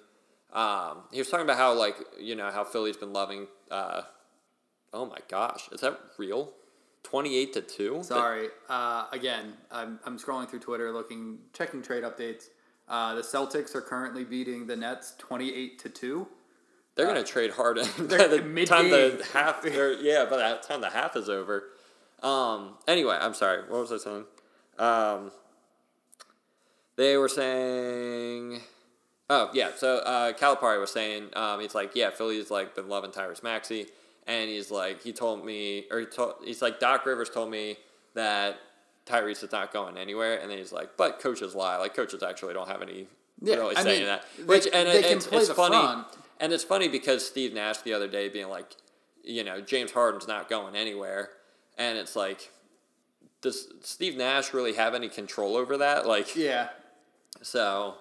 um, 0.53 0.99
he 1.13 1.19
was 1.19 1.29
talking 1.29 1.45
about 1.45 1.59
how 1.59 1.75
like 1.75 1.97
you 2.19 2.35
know 2.37 2.51
how 2.51 2.65
Philly's 2.65 2.97
been 2.97 3.13
loving. 3.13 3.49
Uh, 3.71 4.03
oh 4.93 5.07
my 5.07 5.19
gosh, 5.29 5.69
is 5.73 5.81
that 5.81 5.99
real? 6.19 6.53
Twenty 7.03 7.37
eight 7.37 7.53
to 7.55 7.61
two. 7.61 8.03
Sorry. 8.03 8.49
Uh, 8.69 9.07
again, 9.13 9.55
I'm, 9.71 9.99
I'm 10.05 10.19
scrolling 10.19 10.49
through 10.49 10.61
Twitter 10.61 10.93
looking, 10.93 11.39
checking 11.53 11.83
trade 11.83 12.05
updates. 12.05 12.49
Uh, 12.89 13.15
the 13.15 13.23
Celtics 13.23 13.75
are 13.75 13.81
currently 13.81 14.25
beating 14.25 14.67
the 14.67 14.77
Nets 14.77 15.15
28 15.19 15.79
to 15.81 15.89
2. 15.89 16.27
They're 16.95 17.07
gonna 17.07 17.23
trade 17.23 17.53
Harden 17.53 17.87
by 18.09 18.27
the 18.27 18.65
time 18.67 18.91
the 18.91 19.25
half. 19.33 19.65
Yeah, 19.65 20.25
by 20.25 20.37
the 20.37 20.59
time 20.67 20.81
the 20.81 20.91
half 20.91 21.17
is 21.17 21.29
over. 21.29 21.65
Um. 22.23 22.75
Anyway, 22.89 23.17
I'm 23.19 23.35
sorry. 23.35 23.63
What 23.69 23.89
was 23.89 23.93
I 23.93 23.99
saying? 23.99 24.25
Um. 24.79 25.31
They 26.97 27.17
were 27.17 27.29
saying. 27.29 28.63
Oh 29.31 29.51
yeah, 29.55 29.71
so 29.77 29.99
uh, 29.99 30.33
Calipari 30.33 30.81
was 30.81 30.91
saying 30.91 31.29
um, 31.35 31.61
he's 31.61 31.75
like 31.75 31.95
yeah 31.95 32.11
Philly's 32.11 32.51
like 32.51 32.75
been 32.75 32.89
loving 32.89 33.13
Tyrese 33.13 33.45
Maxey, 33.45 33.87
and 34.29 34.49
he's 34.49 34.71
like 34.71 35.03
he 35.03 35.13
told 35.13 35.45
me 35.45 35.87
or 35.91 35.99
he 36.01 36.07
told 36.07 36.35
he's 36.45 36.63
like 36.63 36.79
Doc 36.79 37.05
Rivers 37.05 37.29
told 37.31 37.51
me 37.51 37.77
that 38.15 38.59
Tyrese 39.07 39.43
is 39.43 39.51
not 39.53 39.73
going 39.73 39.97
anywhere, 39.99 40.39
and 40.41 40.49
then 40.51 40.59
he's 40.59 40.71
like 40.73 40.97
but 40.97 41.19
coaches 41.19 41.55
lie. 41.57 41.77
Like 41.79 41.95
coaches 41.95 42.23
actually 42.23 42.55
don't 42.55 42.69
have 42.69 42.83
any 42.83 43.09
Yeah, 43.41 43.57
really 43.57 43.75
I 43.77 43.83
saying 43.83 43.99
mean, 44.01 44.07
that. 44.07 44.25
they- 44.37 44.45
which 44.45 44.67
and 44.73 44.89
they 44.89 44.99
it- 45.01 45.05
can 45.07 45.17
it's, 45.17 45.27
play 45.27 45.39
it's 45.39 45.49
the 45.49 45.55
funny. 45.55 45.77
front. 45.77 46.07
and 46.39 46.53
it's 46.53 46.63
funny 46.65 46.87
because 46.89 47.27
Steve 47.27 47.53
Nash 47.55 47.79
the 47.79 47.93
other 47.95 48.07
day 48.09 48.29
being 48.29 48.49
like 48.49 48.77
you 49.25 49.43
know 49.45 49.61
James 49.61 49.91
Harden's 49.93 50.29
not 50.29 50.49
going 50.49 50.77
anywhere, 50.77 51.31
and 51.77 51.99
it's 51.99 52.15
like 52.15 52.53
does 53.41 53.69
Steve 53.83 54.17
Nash 54.17 54.53
really 54.53 54.75
have 54.75 54.95
any 54.95 55.09
control 55.09 55.57
over 55.57 55.79
that? 55.79 56.07
Like 56.07 56.35
Yeah. 56.37 56.69
so 57.43 57.95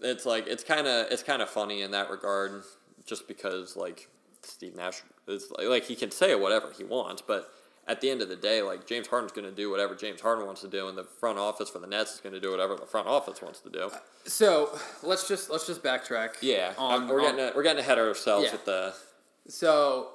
it's 0.00 0.26
like 0.26 0.46
it's 0.46 0.64
kind 0.64 0.86
of 0.86 1.10
it's 1.12 1.22
kind 1.22 1.40
of 1.42 1.48
funny 1.50 1.82
in 1.82 1.90
that 1.92 2.10
regard, 2.10 2.62
just 3.04 3.28
because 3.28 3.76
like 3.76 4.08
Steve 4.42 4.74
Nash 4.74 5.02
is 5.28 5.50
like, 5.56 5.66
like 5.68 5.84
he 5.84 5.94
can 5.94 6.10
say 6.10 6.34
whatever 6.34 6.72
he 6.76 6.84
wants, 6.84 7.22
but 7.22 7.50
at 7.88 8.00
the 8.00 8.10
end 8.10 8.20
of 8.22 8.28
the 8.28 8.36
day, 8.36 8.62
like 8.62 8.86
James 8.86 9.06
Harden's 9.06 9.32
going 9.32 9.48
to 9.48 9.54
do 9.54 9.70
whatever 9.70 9.94
James 9.94 10.20
Harden 10.20 10.44
wants 10.46 10.60
to 10.62 10.68
do, 10.68 10.88
and 10.88 10.96
the 10.98 11.04
front 11.04 11.38
office 11.38 11.68
for 11.70 11.78
the 11.78 11.86
Nets 11.86 12.14
is 12.14 12.20
going 12.20 12.32
to 12.34 12.40
do 12.40 12.50
whatever 12.50 12.74
the 12.74 12.86
front 12.86 13.06
office 13.06 13.40
wants 13.42 13.60
to 13.60 13.70
do. 13.70 13.90
So 14.26 14.76
let's 15.02 15.28
just 15.28 15.50
let's 15.50 15.66
just 15.66 15.82
backtrack. 15.82 16.34
Yeah, 16.40 16.72
On, 16.78 17.08
we're 17.08 17.20
on- 17.24 17.36
getting 17.36 17.54
we're 17.56 17.62
getting 17.62 17.80
ahead 17.80 17.98
of 17.98 18.06
ourselves 18.06 18.46
Yeah. 18.46 18.52
with 18.52 18.64
the 18.64 18.94
So 19.48 20.08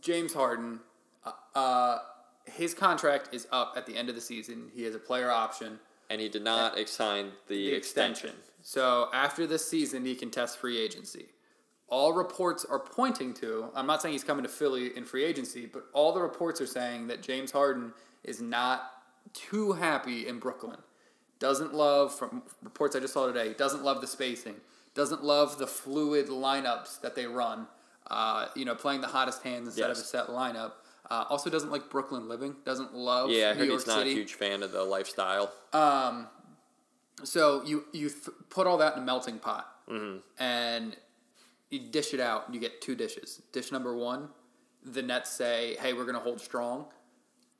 James 0.00 0.32
Harden, 0.32 0.80
uh, 1.24 1.32
uh, 1.54 1.98
his 2.46 2.72
contract 2.74 3.28
is 3.34 3.46
up 3.52 3.74
at 3.76 3.86
the 3.86 3.96
end 3.96 4.08
of 4.08 4.14
the 4.14 4.20
season. 4.20 4.70
He 4.74 4.82
has 4.84 4.94
a 4.94 4.98
player 4.98 5.30
option. 5.30 5.78
and 6.08 6.20
he 6.20 6.28
did 6.28 6.42
not 6.42 6.76
sign 6.88 7.30
the, 7.48 7.54
the 7.54 7.72
extension. 7.74 8.30
extension. 8.30 8.36
So 8.62 9.08
after 9.12 9.46
this 9.46 9.68
season, 9.68 10.04
he 10.04 10.14
can 10.14 10.30
test 10.30 10.58
free 10.58 10.78
agency. 10.78 11.26
All 11.90 12.12
reports 12.12 12.64
are 12.64 12.78
pointing 12.78 13.34
to. 13.34 13.68
I'm 13.74 13.86
not 13.86 14.00
saying 14.00 14.12
he's 14.12 14.24
coming 14.24 14.44
to 14.44 14.48
Philly 14.48 14.96
in 14.96 15.04
free 15.04 15.24
agency, 15.24 15.66
but 15.66 15.86
all 15.92 16.12
the 16.12 16.20
reports 16.22 16.60
are 16.60 16.66
saying 16.66 17.08
that 17.08 17.20
James 17.22 17.50
Harden 17.50 17.92
is 18.24 18.40
not 18.40 18.82
too 19.34 19.72
happy 19.72 20.26
in 20.28 20.38
Brooklyn. 20.38 20.78
Doesn't 21.40 21.74
love 21.74 22.14
from 22.14 22.42
reports 22.62 22.94
I 22.94 23.00
just 23.00 23.12
saw 23.14 23.26
today. 23.26 23.54
Doesn't 23.54 23.82
love 23.82 24.00
the 24.00 24.06
spacing. 24.06 24.54
Doesn't 24.94 25.24
love 25.24 25.58
the 25.58 25.66
fluid 25.66 26.28
lineups 26.28 27.00
that 27.00 27.14
they 27.16 27.26
run. 27.26 27.66
Uh, 28.08 28.46
you 28.54 28.64
know, 28.64 28.74
playing 28.74 29.00
the 29.00 29.06
hottest 29.08 29.42
hands 29.42 29.66
instead 29.68 29.90
of 29.90 29.96
a 29.96 30.00
set 30.00 30.28
lineup. 30.28 30.72
Uh, 31.10 31.24
also, 31.28 31.50
doesn't 31.50 31.70
like 31.72 31.88
Brooklyn 31.90 32.28
living. 32.28 32.54
Doesn't 32.64 32.94
love 32.94 33.30
Yeah, 33.30 33.50
I 33.50 33.52
New 33.54 33.58
heard 33.60 33.68
York 33.68 33.80
he's 33.80 33.86
not 33.88 33.98
City. 33.98 34.10
a 34.10 34.14
huge 34.14 34.34
fan 34.34 34.62
of 34.62 34.70
the 34.72 34.82
lifestyle. 34.84 35.52
Um, 35.72 36.28
so 37.24 37.62
you 37.64 37.84
you 37.92 38.08
th- 38.10 38.28
put 38.48 38.66
all 38.66 38.78
that 38.78 38.96
in 38.96 39.02
a 39.02 39.04
melting 39.04 39.38
pot, 39.38 39.66
Mm-hmm. 39.88 40.18
and 40.42 40.96
you 41.70 41.78
dish 41.90 42.12
it 42.14 42.20
out. 42.20 42.46
and 42.46 42.54
You 42.54 42.60
get 42.60 42.80
two 42.80 42.94
dishes. 42.94 43.42
Dish 43.52 43.72
number 43.72 43.96
one, 43.96 44.28
the 44.84 45.02
Nets 45.02 45.30
say, 45.30 45.76
"Hey, 45.80 45.92
we're 45.92 46.04
going 46.04 46.14
to 46.16 46.20
hold 46.20 46.40
strong." 46.40 46.86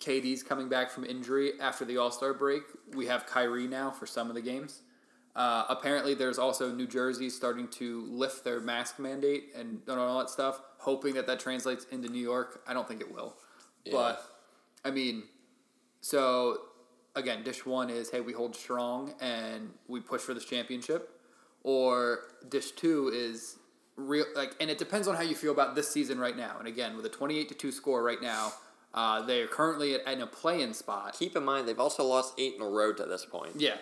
KD's 0.01 0.43
coming 0.43 0.69
back 0.69 0.91
from 0.91 1.05
injury 1.05 1.53
after 1.61 1.85
the 1.85 1.99
All 1.99 2.11
Star 2.11 2.33
break. 2.35 2.63
We 2.95 3.07
have 3.07 3.27
Kyrie 3.27 3.67
now 3.69 3.91
for 3.91 4.07
some 4.07 4.29
of 4.29 4.35
the 4.35 4.41
games. 4.43 4.83
Uh, 5.37 5.65
apparently, 5.69 6.15
there's 6.15 6.39
also 6.39 6.73
New 6.73 6.87
Jersey 6.87 7.31
starting 7.31 7.69
to 7.69 8.05
lift 8.07 8.43
their 8.43 8.61
mask 8.61 8.99
mandate 8.99 9.51
and 9.55 9.81
all 9.89 10.19
that 10.19 10.29
stuff, 10.31 10.61
hoping 10.79 11.15
that 11.15 11.27
that 11.29 11.39
translates 11.39 11.85
into 11.93 12.09
New 12.09 12.21
York. 12.23 12.63
I 12.67 12.75
don't 12.75 12.89
think 12.89 13.01
it 13.01 13.13
will, 13.13 13.37
Yeah. 13.85 13.93
but 13.93 14.25
I 14.85 14.91
mean, 14.91 15.25
so 16.01 16.63
again, 17.15 17.45
dish 17.45 17.65
one 17.65 17.91
is 17.91 18.11
hey, 18.11 18.21
we 18.21 18.33
hold 18.33 18.57
strong 18.57 19.15
and 19.21 19.73
we 19.87 20.01
push 20.01 20.21
for 20.23 20.35
this 20.35 20.45
championship, 20.45 21.21
or 21.63 22.21
dish 22.49 22.73
two 22.73 23.09
is 23.15 23.59
real 23.97 24.25
like, 24.35 24.55
and 24.61 24.71
it 24.71 24.79
depends 24.79 25.09
on 25.09 25.17
how 25.17 25.23
you 25.23 25.35
feel 25.35 25.53
about 25.53 25.75
this 25.75 25.89
season 25.91 26.19
right 26.19 26.37
now. 26.37 26.57
And 26.59 26.67
again, 26.69 26.97
with 26.97 27.07
a 27.07 27.11
twenty-eight 27.11 27.49
to 27.49 27.55
two 27.55 27.73
score 27.73 28.03
right 28.03 28.21
now, 28.23 28.53
uh, 28.95 29.23
they 29.23 29.41
are 29.43 29.47
currently 29.47 29.95
at, 29.95 30.07
in 30.07 30.21
a 30.23 30.27
play-in 30.27 30.75
spot. 30.75 31.17
Keep 31.19 31.37
in 31.37 31.45
mind 31.45 31.69
they've 31.69 31.79
also 31.79 32.05
lost 32.05 32.35
eight 32.39 32.55
in 32.55 32.63
a 32.63 32.69
row 32.69 32.93
to 32.93 33.05
this 33.05 33.25
point. 33.25 33.53
Yeah, 33.57 33.77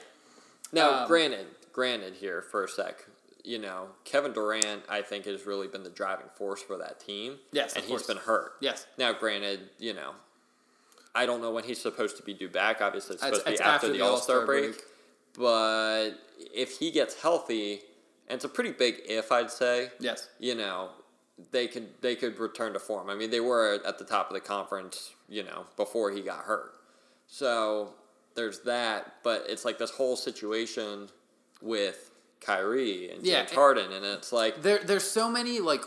Now, 0.73 1.03
Um, 1.03 1.09
granted, 1.09 1.47
granted 1.73 2.15
here 2.15 2.43
for 2.43 2.65
a 2.65 2.69
sec, 2.69 3.07
you 3.45 3.59
know, 3.59 3.89
Kevin 4.05 4.33
Durant, 4.33 4.83
I 4.89 5.01
think, 5.03 5.25
has 5.25 5.47
really 5.47 5.69
been 5.69 5.83
the 5.83 5.91
driving 5.91 6.27
force 6.35 6.63
for 6.63 6.77
that 6.79 7.01
team. 7.01 7.39
Yes, 7.53 7.75
and 7.75 7.85
he's 7.85 8.03
been 8.03 8.19
hurt. 8.19 8.53
Yes. 8.61 8.87
Now, 8.99 9.13
granted, 9.13 9.71
you 9.79 9.95
know, 9.95 10.13
I 11.15 11.25
don't 11.27 11.41
know 11.41 11.51
when 11.51 11.65
he's 11.65 11.81
supposed 11.81 12.17
to 12.19 12.23
be 12.23 12.35
due 12.35 12.49
back. 12.51 12.81
Obviously, 12.83 13.15
it's 13.15 13.23
supposed 13.23 13.47
it's 13.47 13.59
to 13.59 13.65
be 13.65 13.71
after, 13.71 13.87
after 13.87 13.93
the 13.97 14.03
All 14.03 14.19
Star 14.19 14.41
All-Star 14.41 14.47
break. 14.47 14.73
break. 14.73 14.83
But 15.39 16.11
if 16.37 16.79
he 16.79 16.91
gets 16.91 17.21
healthy, 17.21 17.81
and 18.29 18.37
it's 18.37 18.45
a 18.45 18.49
pretty 18.49 18.73
big 18.73 19.01
if, 19.07 19.33
I'd 19.33 19.51
say. 19.51 19.91
yes, 20.01 20.29
You 20.39 20.55
know, 20.55 20.91
they 21.51 21.67
could 21.69 21.89
they 22.01 22.15
could 22.17 22.39
return 22.39 22.73
to 22.75 22.79
form. 22.79 23.09
I 23.11 23.15
mean, 23.15 23.31
they 23.31 23.41
were 23.41 23.81
at 23.87 23.99
the 23.99 24.05
top 24.05 24.29
of 24.29 24.35
the 24.35 24.41
conference, 24.41 25.13
you 25.29 25.43
know, 25.45 25.67
before 25.77 26.11
he 26.11 26.21
got 26.23 26.41
hurt. 26.41 26.73
So 27.27 27.95
there's 28.35 28.61
that, 28.61 29.15
but 29.23 29.45
it's 29.49 29.65
like 29.65 29.79
this 29.79 29.91
whole 29.91 30.17
situation 30.17 31.09
with 31.61 32.11
Kyrie 32.41 33.11
and 33.11 33.25
Yeah, 33.25 33.39
James 33.41 33.51
and- 33.51 33.59
Harden, 33.59 33.93
and 33.93 34.05
it's 34.05 34.33
like 34.33 34.63
there 34.63 34.79
there's 34.85 35.05
so 35.05 35.31
many 35.31 35.59
like 35.61 35.83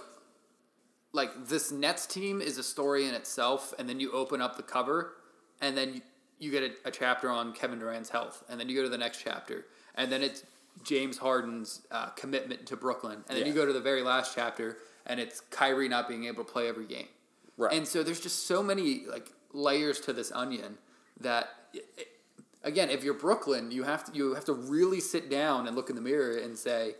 like 1.13 1.47
this 1.47 1.71
Nets 1.71 2.05
team 2.05 2.41
is 2.41 2.57
a 2.57 2.63
story 2.63 3.07
in 3.07 3.13
itself, 3.13 3.73
and 3.77 3.87
then 3.89 3.99
you 3.99 4.11
open 4.13 4.41
up 4.41 4.55
the 4.55 4.63
cover, 4.63 5.13
and 5.59 5.75
then 5.77 5.95
you, 5.95 6.01
you 6.39 6.51
get 6.51 6.63
a, 6.63 6.87
a 6.87 6.91
chapter 6.91 7.29
on 7.29 7.51
Kevin 7.53 7.79
Durant's 7.79 8.09
health, 8.09 8.43
and 8.49 8.59
then 8.59 8.69
you 8.69 8.75
go 8.77 8.83
to 8.83 8.89
the 8.89 8.97
next 8.97 9.21
chapter, 9.21 9.65
and 9.95 10.09
then 10.11 10.21
it's 10.23 10.43
James 10.83 11.17
Harden's 11.17 11.81
uh, 11.91 12.07
commitment 12.09 12.65
to 12.67 12.75
Brooklyn, 12.77 13.23
and 13.29 13.37
then 13.37 13.45
you 13.47 13.53
go 13.53 13.65
to 13.65 13.73
the 13.73 13.79
very 13.81 14.01
last 14.01 14.33
chapter, 14.35 14.77
and 15.05 15.19
it's 15.19 15.39
Kyrie 15.39 15.87
not 15.89 16.07
being 16.07 16.25
able 16.25 16.43
to 16.43 16.51
play 16.51 16.67
every 16.67 16.85
game. 16.87 17.07
Right. 17.57 17.73
And 17.73 17.87
so 17.87 18.01
there's 18.03 18.19
just 18.19 18.47
so 18.47 18.63
many 18.63 19.05
like 19.07 19.31
layers 19.53 19.99
to 20.01 20.13
this 20.13 20.31
onion 20.31 20.77
that 21.19 21.49
again, 22.63 22.89
if 22.89 23.03
you're 23.03 23.13
Brooklyn, 23.13 23.71
you 23.71 23.83
have 23.83 24.03
to 24.05 24.11
you 24.13 24.33
have 24.33 24.45
to 24.45 24.53
really 24.53 24.99
sit 24.99 25.29
down 25.29 25.67
and 25.67 25.75
look 25.75 25.89
in 25.89 25.95
the 25.95 26.01
mirror 26.01 26.37
and 26.37 26.57
say, 26.57 26.95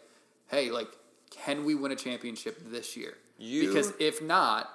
"Hey, 0.47 0.69
like 0.69 0.89
can 1.29 1.63
we 1.65 1.75
win 1.75 1.91
a 1.91 1.95
championship 1.95 2.57
this 2.71 2.95
year?" 2.97 3.17
You- 3.38 3.67
because 3.67 3.93
if 3.99 4.21
not, 4.21 4.69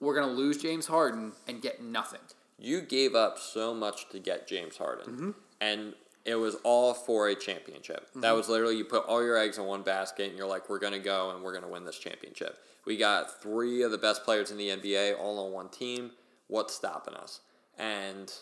we're 0.00 0.14
going 0.14 0.28
to 0.28 0.34
lose 0.34 0.58
James 0.58 0.86
Harden 0.86 1.32
and 1.46 1.60
get 1.62 1.82
nothing. 1.82 2.20
you 2.58 2.80
gave 2.82 3.14
up 3.14 3.38
so 3.38 3.72
much 3.72 4.08
to 4.10 4.18
get 4.18 4.46
James 4.48 4.76
Harden, 4.76 5.06
Mm-hmm. 5.14 5.30
and 5.62 5.94
it 6.24 6.34
was 6.34 6.56
all 6.64 6.94
for 6.94 7.28
a 7.28 7.34
championship. 7.34 8.08
That 8.14 8.22
mm-hmm. 8.22 8.36
was 8.36 8.48
literally 8.48 8.76
you 8.76 8.84
put 8.84 9.04
all 9.06 9.22
your 9.22 9.38
eggs 9.38 9.58
in 9.58 9.64
one 9.64 9.82
basket, 9.82 10.28
and 10.28 10.38
you're 10.38 10.48
like, 10.48 10.68
we're 10.68 10.78
gonna 10.78 10.98
go 10.98 11.30
and 11.30 11.42
we're 11.42 11.54
gonna 11.54 11.68
win 11.68 11.84
this 11.84 11.98
championship. 11.98 12.58
We 12.86 12.96
got 12.96 13.42
three 13.42 13.82
of 13.82 13.90
the 13.90 13.98
best 13.98 14.24
players 14.24 14.50
in 14.50 14.56
the 14.56 14.68
NBA 14.68 15.18
all 15.18 15.46
on 15.46 15.52
one 15.52 15.68
team. 15.68 16.12
What's 16.48 16.74
stopping 16.74 17.14
us? 17.14 17.40
And 17.78 18.32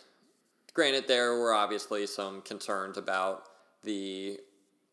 granted, 0.75 1.09
there 1.09 1.38
were 1.38 1.55
obviously 1.55 2.07
some 2.07 2.43
concerns 2.43 2.97
about 2.97 3.45
the 3.85 4.38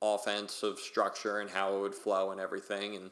offensive 0.02 0.78
structure 0.78 1.40
and 1.40 1.50
how 1.50 1.76
it 1.76 1.82
would 1.82 1.96
flow 1.96 2.32
and 2.32 2.40
everything. 2.40 2.96
And 2.96 3.12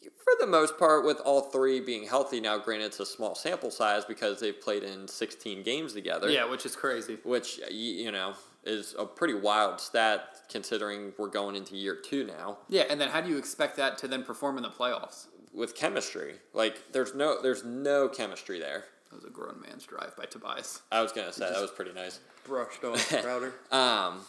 for 0.00 0.32
the 0.38 0.46
most 0.46 0.78
part, 0.78 1.04
with 1.04 1.18
all 1.20 1.42
three 1.42 1.80
being 1.80 2.06
healthy 2.06 2.40
now, 2.40 2.58
granted, 2.58 2.86
it's 2.86 3.00
a 3.00 3.06
small 3.06 3.34
sample 3.34 3.70
size 3.70 4.04
because 4.04 4.40
they've 4.40 4.58
played 4.58 4.82
in 4.82 5.06
16 5.06 5.62
games 5.62 5.92
together. 5.92 6.30
Yeah, 6.30 6.48
which 6.48 6.64
is 6.64 6.74
crazy. 6.74 7.18
Which, 7.24 7.60
you 7.70 8.10
know, 8.10 8.34
is 8.64 8.94
a 8.98 9.06
pretty 9.06 9.34
wild 9.34 9.80
stat 9.80 10.42
considering 10.50 11.12
we're 11.18 11.28
going 11.28 11.56
into 11.56 11.76
year 11.76 11.94
two 11.96 12.24
now 12.24 12.58
Yeah, 12.68 12.82
and 12.90 13.00
then 13.00 13.08
how 13.08 13.20
do 13.20 13.28
you 13.30 13.38
expect 13.38 13.76
that 13.76 13.98
to 13.98 14.08
then 14.08 14.22
perform 14.24 14.56
in 14.56 14.62
the 14.62 14.70
playoffs? 14.70 15.26
with 15.52 15.74
chemistry. 15.74 16.34
Like, 16.52 16.92
there's 16.92 17.14
no, 17.14 17.42
there's 17.42 17.64
no 17.64 18.08
chemistry 18.08 18.60
there. 18.60 18.84
That 19.10 19.16
was 19.16 19.24
a 19.24 19.30
grown 19.30 19.60
man's 19.60 19.84
drive 19.84 20.16
by 20.16 20.26
Tobias. 20.26 20.82
I 20.92 21.02
was 21.02 21.10
gonna 21.12 21.32
say 21.32 21.50
that 21.50 21.60
was 21.60 21.72
pretty 21.72 21.92
nice. 21.92 22.20
Brushed 22.44 22.84
off 22.84 23.12
router. 23.24 23.54
Um, 23.72 24.20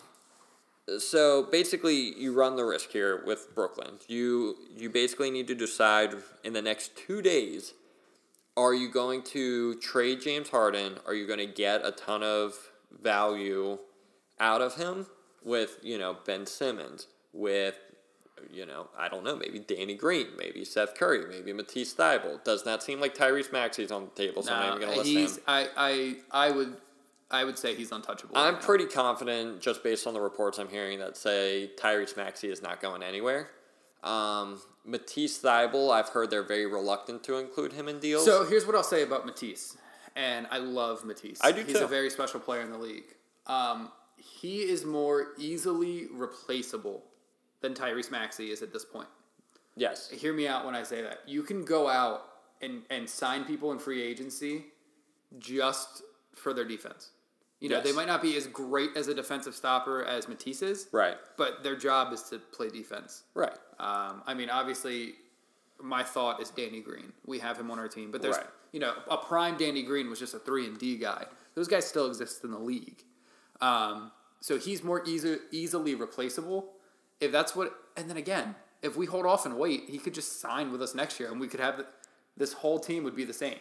so 0.97 1.43
basically, 1.43 2.19
you 2.19 2.33
run 2.33 2.55
the 2.55 2.65
risk 2.65 2.89
here 2.89 3.23
with 3.23 3.53
Brooklyn. 3.53 3.99
You 4.07 4.55
you 4.75 4.89
basically 4.89 5.29
need 5.29 5.47
to 5.49 5.55
decide 5.55 6.15
in 6.43 6.53
the 6.53 6.61
next 6.63 6.97
two 6.97 7.21
days: 7.21 7.73
Are 8.57 8.73
you 8.73 8.89
going 8.89 9.21
to 9.25 9.75
trade 9.75 10.21
James 10.21 10.49
Harden? 10.49 10.97
Are 11.05 11.13
you 11.13 11.27
going 11.27 11.37
to 11.39 11.45
get 11.45 11.85
a 11.85 11.91
ton 11.91 12.23
of 12.23 12.55
value 13.03 13.77
out 14.41 14.61
of 14.61 14.75
him 14.75 15.05
with 15.43 15.77
you 15.81 15.97
know 15.97 16.17
Ben 16.25 16.45
Simmons 16.45 17.07
with 17.31 17.75
you 18.51 18.65
know 18.65 18.87
I 18.97 19.07
don't 19.07 19.23
know 19.23 19.35
maybe 19.37 19.59
Danny 19.59 19.95
Green, 19.95 20.27
maybe 20.37 20.65
Seth 20.65 20.95
Curry, 20.95 21.25
maybe 21.29 21.53
Matisse 21.53 21.93
Thybulle. 21.93 22.43
Does 22.43 22.65
not 22.65 22.83
seem 22.83 22.99
like 22.99 23.15
Tyrese 23.15 23.53
Maxey's 23.53 23.91
on 23.91 24.05
the 24.05 24.11
table, 24.25 24.41
so 24.43 24.51
I'm 24.53 24.59
not 24.59 24.65
Nah, 24.67 24.75
even 24.75 24.81
going 24.81 24.91
to 24.93 24.97
list 24.99 25.09
he's 25.09 25.37
him. 25.37 25.43
I, 25.47 25.67
I 25.77 26.47
I 26.47 26.51
would 26.51 26.75
I 27.29 27.45
would 27.45 27.57
say 27.57 27.75
he's 27.75 27.91
untouchable. 27.93 28.35
I'm 28.37 28.55
right 28.55 28.63
pretty 28.63 28.85
confident, 28.87 29.61
just 29.61 29.83
based 29.83 30.05
on 30.05 30.13
the 30.13 30.19
reports 30.19 30.57
I'm 30.57 30.67
hearing, 30.67 30.99
that 30.99 31.15
say 31.15 31.71
Tyrese 31.79 32.17
Maxey 32.17 32.49
is 32.49 32.61
not 32.61 32.81
going 32.81 33.03
anywhere. 33.03 33.49
Um, 34.03 34.59
Matisse 34.83 35.37
Thybulle, 35.41 35.93
I've 35.93 36.09
heard 36.09 36.29
they're 36.31 36.43
very 36.43 36.65
reluctant 36.65 37.23
to 37.25 37.37
include 37.37 37.71
him 37.71 37.87
in 37.87 37.99
deals. 37.99 38.25
So 38.25 38.43
here's 38.45 38.65
what 38.65 38.75
I'll 38.75 38.83
say 38.83 39.03
about 39.03 39.25
Matisse, 39.27 39.77
and 40.15 40.47
I 40.51 40.57
love 40.57 41.05
Matisse. 41.05 41.39
I 41.41 41.51
do 41.51 41.61
He's 41.63 41.77
too. 41.77 41.85
a 41.85 41.87
very 41.87 42.09
special 42.09 42.39
player 42.39 42.61
in 42.61 42.71
the 42.71 42.79
league. 42.79 43.15
Um, 43.45 43.91
he 44.21 44.59
is 44.61 44.85
more 44.85 45.29
easily 45.37 46.07
replaceable 46.11 47.03
than 47.61 47.73
Tyrese 47.73 48.11
Maxey 48.11 48.51
is 48.51 48.61
at 48.61 48.71
this 48.73 48.85
point. 48.85 49.07
yes, 49.75 50.09
Hear 50.09 50.33
me 50.33 50.47
out 50.47 50.65
when 50.65 50.75
I 50.75 50.83
say 50.83 51.01
that. 51.01 51.19
You 51.27 51.43
can 51.43 51.63
go 51.65 51.87
out 51.89 52.21
and, 52.61 52.83
and 52.89 53.09
sign 53.09 53.45
people 53.45 53.71
in 53.71 53.79
free 53.79 54.01
agency 54.01 54.65
just 55.39 56.03
for 56.35 56.53
their 56.53 56.65
defense. 56.65 57.09
You 57.59 57.69
know, 57.69 57.75
Yes. 57.77 57.85
they 57.85 57.91
might 57.93 58.07
not 58.07 58.21
be 58.21 58.35
as 58.37 58.47
great 58.47 58.95
as 58.97 59.07
a 59.07 59.13
defensive 59.13 59.53
stopper 59.55 60.03
as 60.03 60.27
Matisse 60.27 60.61
is, 60.63 60.87
right, 60.91 61.17
but 61.37 61.61
their 61.63 61.75
job 61.75 62.11
is 62.11 62.23
to 62.23 62.39
play 62.39 62.69
defense. 62.69 63.23
right, 63.35 63.57
Um, 63.79 64.23
I 64.25 64.33
mean, 64.33 64.49
obviously, 64.49 65.15
my 65.79 66.03
thought 66.03 66.41
is 66.41 66.49
Danny 66.49 66.81
Green. 66.81 67.13
We 67.25 67.39
have 67.39 67.57
him 67.59 67.69
on 67.71 67.77
our 67.79 67.87
team, 67.87 68.11
but 68.11 68.21
there's 68.21 68.37
Right. 68.37 68.47
you 68.71 68.79
know 68.79 68.93
a 69.09 69.17
prime 69.17 69.57
Danny 69.57 69.83
Green 69.83 70.09
was 70.09 70.19
just 70.19 70.33
a 70.33 70.39
three 70.39 70.65
and 70.65 70.77
D 70.79 70.97
guy. 70.97 71.25
Those 71.55 71.67
guys 71.67 71.85
still 71.87 72.07
exist 72.07 72.43
in 72.43 72.51
the 72.51 72.59
league, 72.59 73.03
um, 73.61 74.11
so 74.39 74.57
he's 74.57 74.83
more 74.83 75.03
easy, 75.07 75.37
easily 75.51 75.95
replaceable. 75.95 76.71
If 77.19 77.31
that's 77.31 77.55
what, 77.55 77.73
and 77.95 78.09
then 78.09 78.17
again, 78.17 78.55
if 78.81 78.97
we 78.97 79.05
hold 79.05 79.25
off 79.25 79.45
and 79.45 79.57
wait, 79.57 79.83
he 79.87 79.99
could 79.99 80.13
just 80.13 80.41
sign 80.41 80.71
with 80.71 80.81
us 80.81 80.95
next 80.95 81.19
year, 81.19 81.31
and 81.31 81.39
we 81.39 81.47
could 81.47 81.59
have 81.59 81.77
the, 81.77 81.85
this 82.35 82.53
whole 82.53 82.79
team 82.79 83.03
would 83.03 83.15
be 83.15 83.23
the 83.23 83.33
same. 83.33 83.59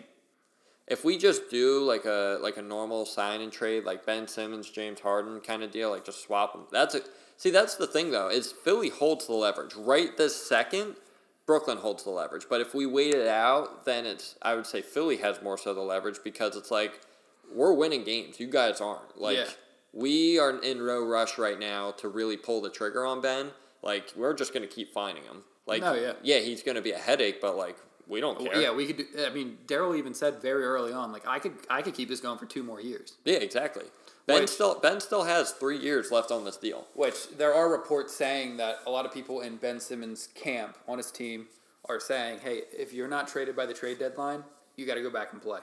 If 0.87 1.05
we 1.05 1.19
just 1.19 1.51
do 1.51 1.85
like 1.85 2.05
a 2.05 2.39
like 2.41 2.57
a 2.57 2.63
normal 2.63 3.07
sign 3.07 3.43
and 3.43 3.53
trade, 3.53 3.85
like 3.85 4.05
Ben 4.05 4.27
Simmons, 4.27 4.69
James 4.69 4.99
Harden 5.01 5.41
kind 5.41 5.63
of 5.63 5.71
deal, 5.71 5.91
like 5.91 6.05
just 6.05 6.23
swap 6.23 6.53
them. 6.53 6.65
That's 6.73 6.97
a 6.97 7.03
see. 7.37 7.51
That's 7.51 7.77
the 7.77 7.87
thing 7.87 8.11
though 8.11 8.29
is 8.29 8.51
Philly 8.51 8.89
holds 8.89 9.27
the 9.27 9.35
leverage 9.35 9.75
right 9.77 10.17
this 10.17 10.35
second. 10.35 10.97
Brooklyn 11.47 11.79
holds 11.79 12.03
the 12.05 12.11
leverage, 12.11 12.47
but 12.49 12.61
if 12.61 12.75
we 12.75 12.87
wait 12.87 13.15
it 13.15 13.29
out, 13.29 13.85
then 13.85 14.05
it's 14.05 14.35
I 14.43 14.55
would 14.57 14.67
say 14.67 14.83
Philly 14.83 15.19
has 15.19 15.41
more 15.43 15.59
so 15.59 15.75
the 15.75 15.81
leverage 15.81 16.19
because 16.25 16.57
it's 16.57 16.73
like 16.73 17.01
we're 17.55 17.73
winning 17.73 18.03
games. 18.03 18.41
You 18.41 18.49
guys 18.49 18.81
aren't. 18.81 19.21
Like 19.21 19.37
Yeah. 19.37 19.45
We 19.93 20.39
are 20.39 20.59
in 20.61 20.79
no 20.87 21.05
rush 21.05 21.39
right 21.39 21.59
now 21.59 21.93
to 21.93 22.09
really 22.09 22.37
pull 22.37 22.61
the 22.61 22.71
trigger 22.71 23.05
on 23.05 23.21
Ben. 23.21 23.51
Like 23.83 24.13
we're 24.17 24.35
just 24.35 24.53
gonna 24.53 24.67
keep 24.67 24.93
finding 24.93 25.25
him. 25.25 25.43
Like 25.67 25.83
No, 25.83 25.95
yeah. 25.95 26.13
yeah, 26.23 26.39
he's 26.39 26.63
gonna 26.63 26.83
be 26.83 26.93
a 26.93 26.99
headache, 26.99 27.41
but 27.41 27.57
like 27.57 27.77
we 28.07 28.21
don't 28.21 28.39
care. 28.39 28.61
Yeah, 28.61 28.73
we 28.73 28.87
could. 28.87 28.97
Do, 28.97 29.05
I 29.25 29.31
mean, 29.31 29.59
Daryl 29.67 29.97
even 29.97 30.15
said 30.15 30.43
very 30.43 30.65
early 30.65 30.93
on, 30.93 31.13
like 31.13 31.27
I 31.27 31.39
could, 31.39 31.53
I 31.71 31.81
could 31.81 31.95
keep 31.95 32.09
this 32.09 32.21
going 32.21 32.39
for 32.39 32.47
two 32.47 32.65
more 32.65 32.81
years. 32.81 33.15
Yeah, 33.25 33.37
exactly. 33.37 33.85
Ben 34.27 34.43
Which- 34.43 34.51
still 34.51 34.79
Ben 34.81 35.01
still 35.01 35.25
has 35.25 35.53
three 35.53 35.79
years 35.79 36.11
left 36.11 36.31
on 36.31 36.45
this 36.45 36.57
deal. 36.57 36.87
Which 36.95 37.31
there 37.39 37.55
are 37.55 37.71
reports 37.71 38.15
saying 38.15 38.57
that 38.59 38.81
a 38.87 38.91
lot 38.91 39.07
of 39.07 39.13
people 39.15 39.41
in 39.41 39.57
Ben 39.57 39.79
Simmons' 39.81 40.29
camp 40.35 40.77
on 40.89 40.99
his 40.99 41.11
team 41.11 41.47
are 41.89 42.01
saying, 42.01 42.41
"Hey, 42.41 42.63
if 42.77 42.93
you're 42.93 43.09
not 43.09 43.29
traded 43.29 43.55
by 43.57 43.67
the 43.67 43.75
trade 43.75 43.99
deadline, 43.99 44.45
you 44.77 44.87
got 44.87 44.95
to 44.95 45.03
go 45.03 45.11
back 45.11 45.33
and 45.33 45.41
play." 45.41 45.61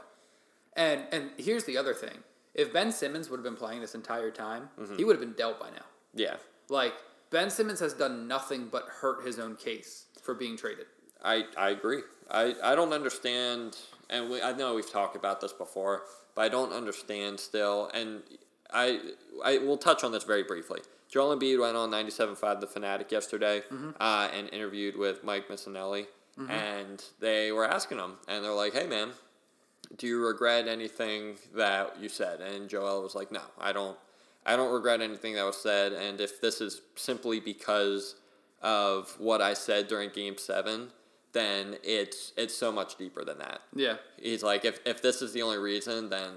And 0.74 1.04
and 1.12 1.32
here's 1.38 1.66
the 1.66 1.78
other 1.78 1.94
thing: 1.94 2.24
if 2.58 2.74
Ben 2.74 2.92
Simmons 2.92 3.30
would 3.30 3.38
have 3.38 3.44
been 3.46 3.56
playing 3.56 3.80
this 3.82 3.96
entire 3.96 4.32
time, 4.32 4.70
he 4.98 5.04
would 5.06 5.16
have 5.16 5.22
been 5.22 5.34
dealt 5.38 5.60
by 5.60 5.70
now. 5.70 5.86
Yeah, 6.14 6.36
Like 6.70 6.94
Ben 7.30 7.50
Simmons 7.50 7.80
has 7.80 7.94
done 7.94 8.28
nothing 8.28 8.68
but 8.72 8.84
hurt 9.02 9.26
his 9.26 9.38
own 9.40 9.56
case 9.56 10.06
for 10.22 10.34
being 10.34 10.58
traded. 10.58 10.88
I 11.24 11.46
I 11.58 11.70
agree. 11.70 12.02
I 12.30 12.56
I 12.64 12.76
don't 12.76 12.94
understand, 12.94 13.78
and 14.10 14.30
we, 14.30 14.42
I 14.42 14.52
know 14.54 14.76
we've 14.76 14.92
talked 14.92 15.16
about 15.16 15.40
this 15.42 15.54
before, 15.54 16.04
but 16.36 16.42
I 16.42 16.50
don't 16.50 16.74
understand 16.74 17.40
still, 17.40 17.90
and 17.94 18.22
I 18.74 19.00
I 19.44 19.58
will 19.60 19.78
touch 19.78 20.04
on 20.04 20.12
this 20.12 20.24
very 20.24 20.44
briefly. 20.44 20.82
Joel 21.10 21.38
Embiid 21.38 21.60
went 21.62 21.78
on 21.78 21.90
97.5 21.90 22.60
The 22.60 22.68
Fanatic 22.68 23.12
yesterday 23.14 23.62
Mm-hmm. 23.72 23.92
uh, 24.00 24.28
and 24.34 24.50
interviewed 24.50 24.98
with 24.98 25.24
Mike 25.24 25.48
Missanelli. 25.50 26.08
And 26.50 27.04
they 27.20 27.52
were 27.52 27.66
asking 27.66 27.98
him, 27.98 28.14
and 28.28 28.44
they're 28.44 28.54
like, 28.54 28.74
hey, 28.74 28.86
man, 28.86 29.10
do 29.96 30.08
you 30.08 30.26
regret 30.26 30.68
anything 30.68 31.36
that 31.56 32.00
you 32.02 32.10
said? 32.10 32.42
And 32.42 32.70
Joel 32.70 33.02
was 33.02 33.16
like, 33.16 33.32
no, 33.32 33.42
I 33.60 33.72
don't. 33.72 33.98
I 34.46 34.56
don't 34.56 34.72
regret 34.72 35.02
anything 35.02 35.36
that 35.36 35.44
was 35.44 35.58
said. 35.58 35.92
And 35.92 36.22
if 36.22 36.40
this 36.40 36.62
is 36.62 36.82
simply 36.96 37.42
because 37.42 38.16
of 38.62 39.14
what 39.20 39.42
I 39.42 39.54
said 39.54 39.90
during 39.90 40.10
Game 40.10 40.38
Seven, 40.38 40.90
then 41.34 41.76
it's 41.84 42.32
it's 42.38 42.56
so 42.56 42.72
much 42.72 42.96
deeper 42.96 43.26
than 43.26 43.40
that. 43.40 43.62
Yeah. 43.76 43.98
He's 44.18 44.44
like, 44.44 44.64
if, 44.66 44.80
if 44.86 45.02
this 45.02 45.22
is 45.22 45.34
the 45.34 45.42
only 45.42 45.58
reason, 45.58 46.10
then 46.10 46.32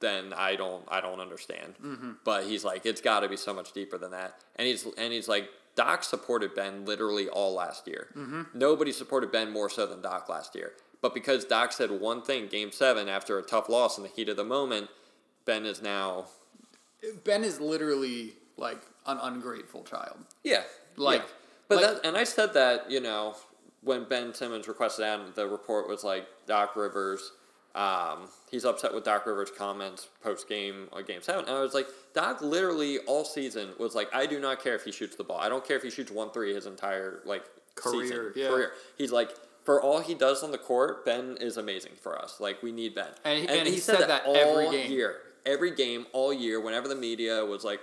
then 0.00 0.32
I 0.36 0.56
don't 0.56 0.84
I 0.88 1.00
don't 1.00 1.20
understand. 1.20 1.74
Mm-hmm. 1.82 2.10
But 2.24 2.44
he's 2.44 2.64
like, 2.64 2.84
it's 2.84 3.00
got 3.00 3.20
to 3.20 3.28
be 3.28 3.36
so 3.36 3.54
much 3.54 3.72
deeper 3.72 3.96
than 3.96 4.10
that. 4.10 4.34
And 4.56 4.66
he's 4.66 4.84
and 4.98 5.12
he's 5.12 5.28
like, 5.28 5.48
Doc 5.76 6.04
supported 6.04 6.54
Ben 6.54 6.84
literally 6.84 7.28
all 7.28 7.54
last 7.54 7.86
year. 7.86 8.08
Mm-hmm. 8.16 8.42
Nobody 8.54 8.92
supported 8.92 9.32
Ben 9.32 9.50
more 9.52 9.70
so 9.70 9.86
than 9.86 10.02
Doc 10.02 10.28
last 10.28 10.54
year. 10.54 10.72
But 11.02 11.12
because 11.14 11.44
Doc 11.44 11.72
said 11.72 11.90
one 11.90 12.22
thing, 12.22 12.46
Game 12.46 12.70
Seven, 12.72 13.08
after 13.08 13.38
a 13.38 13.42
tough 13.42 13.68
loss 13.68 13.98
in 13.98 14.04
the 14.04 14.08
heat 14.08 14.28
of 14.28 14.36
the 14.36 14.44
moment, 14.44 14.88
Ben 15.44 15.66
is 15.66 15.82
now 15.82 16.26
Ben 17.24 17.42
is 17.44 17.60
literally 17.60 18.34
like 18.56 18.80
an 19.06 19.18
ungrateful 19.20 19.82
child. 19.82 20.16
Yeah, 20.44 20.62
Like- 20.96 21.20
yeah. 21.22 21.26
but 21.68 21.76
like- 21.82 21.86
that, 21.94 22.06
and 22.06 22.16
I 22.16 22.22
said 22.24 22.54
that 22.54 22.88
you 22.90 23.00
know 23.00 23.34
when 23.82 24.04
Ben 24.04 24.32
Simmons 24.32 24.68
requested 24.68 25.04
out, 25.04 25.34
the 25.34 25.46
report 25.48 25.88
was 25.88 26.04
like 26.04 26.26
Doc 26.46 26.76
Rivers. 26.76 27.32
Um, 27.74 28.28
he's 28.50 28.64
upset 28.66 28.92
with 28.94 29.02
Doc 29.02 29.24
Rivers' 29.26 29.50
comments 29.50 30.06
post 30.22 30.46
game 30.48 30.88
on 30.92 31.04
Game 31.04 31.22
Seven, 31.22 31.46
and 31.46 31.56
I 31.56 31.60
was 31.62 31.74
like, 31.74 31.88
Doc 32.14 32.42
literally 32.42 32.98
all 33.00 33.24
season 33.24 33.70
was 33.78 33.94
like, 33.96 34.14
I 34.14 34.26
do 34.26 34.38
not 34.38 34.62
care 34.62 34.74
if 34.76 34.84
he 34.84 34.92
shoots 34.92 35.16
the 35.16 35.24
ball. 35.24 35.38
I 35.40 35.48
don't 35.48 35.64
care 35.66 35.78
if 35.78 35.82
he 35.82 35.90
shoots 35.90 36.12
one 36.12 36.30
three 36.30 36.54
his 36.54 36.66
entire 36.66 37.22
like 37.24 37.42
Career, 37.74 38.02
season, 38.02 38.32
yeah. 38.36 38.48
career. 38.48 38.72
He's 38.96 39.10
like. 39.10 39.30
For 39.64 39.80
all 39.80 40.00
he 40.00 40.14
does 40.14 40.42
on 40.42 40.50
the 40.50 40.58
court, 40.58 41.04
Ben 41.04 41.36
is 41.40 41.56
amazing 41.56 41.92
for 42.00 42.20
us. 42.20 42.40
Like 42.40 42.62
we 42.62 42.72
need 42.72 42.94
Ben, 42.94 43.08
And 43.24 43.40
he- 43.40 43.48
and 43.48 43.68
he 43.68 43.78
said 43.78 44.00
that 44.08 44.26
every 44.26 44.70
game. 44.70 44.90
year, 44.90 45.20
every 45.46 45.70
game, 45.70 46.06
all 46.12 46.32
year. 46.32 46.60
Whenever 46.60 46.88
the 46.88 46.94
media 46.96 47.44
was 47.44 47.62
like, 47.64 47.80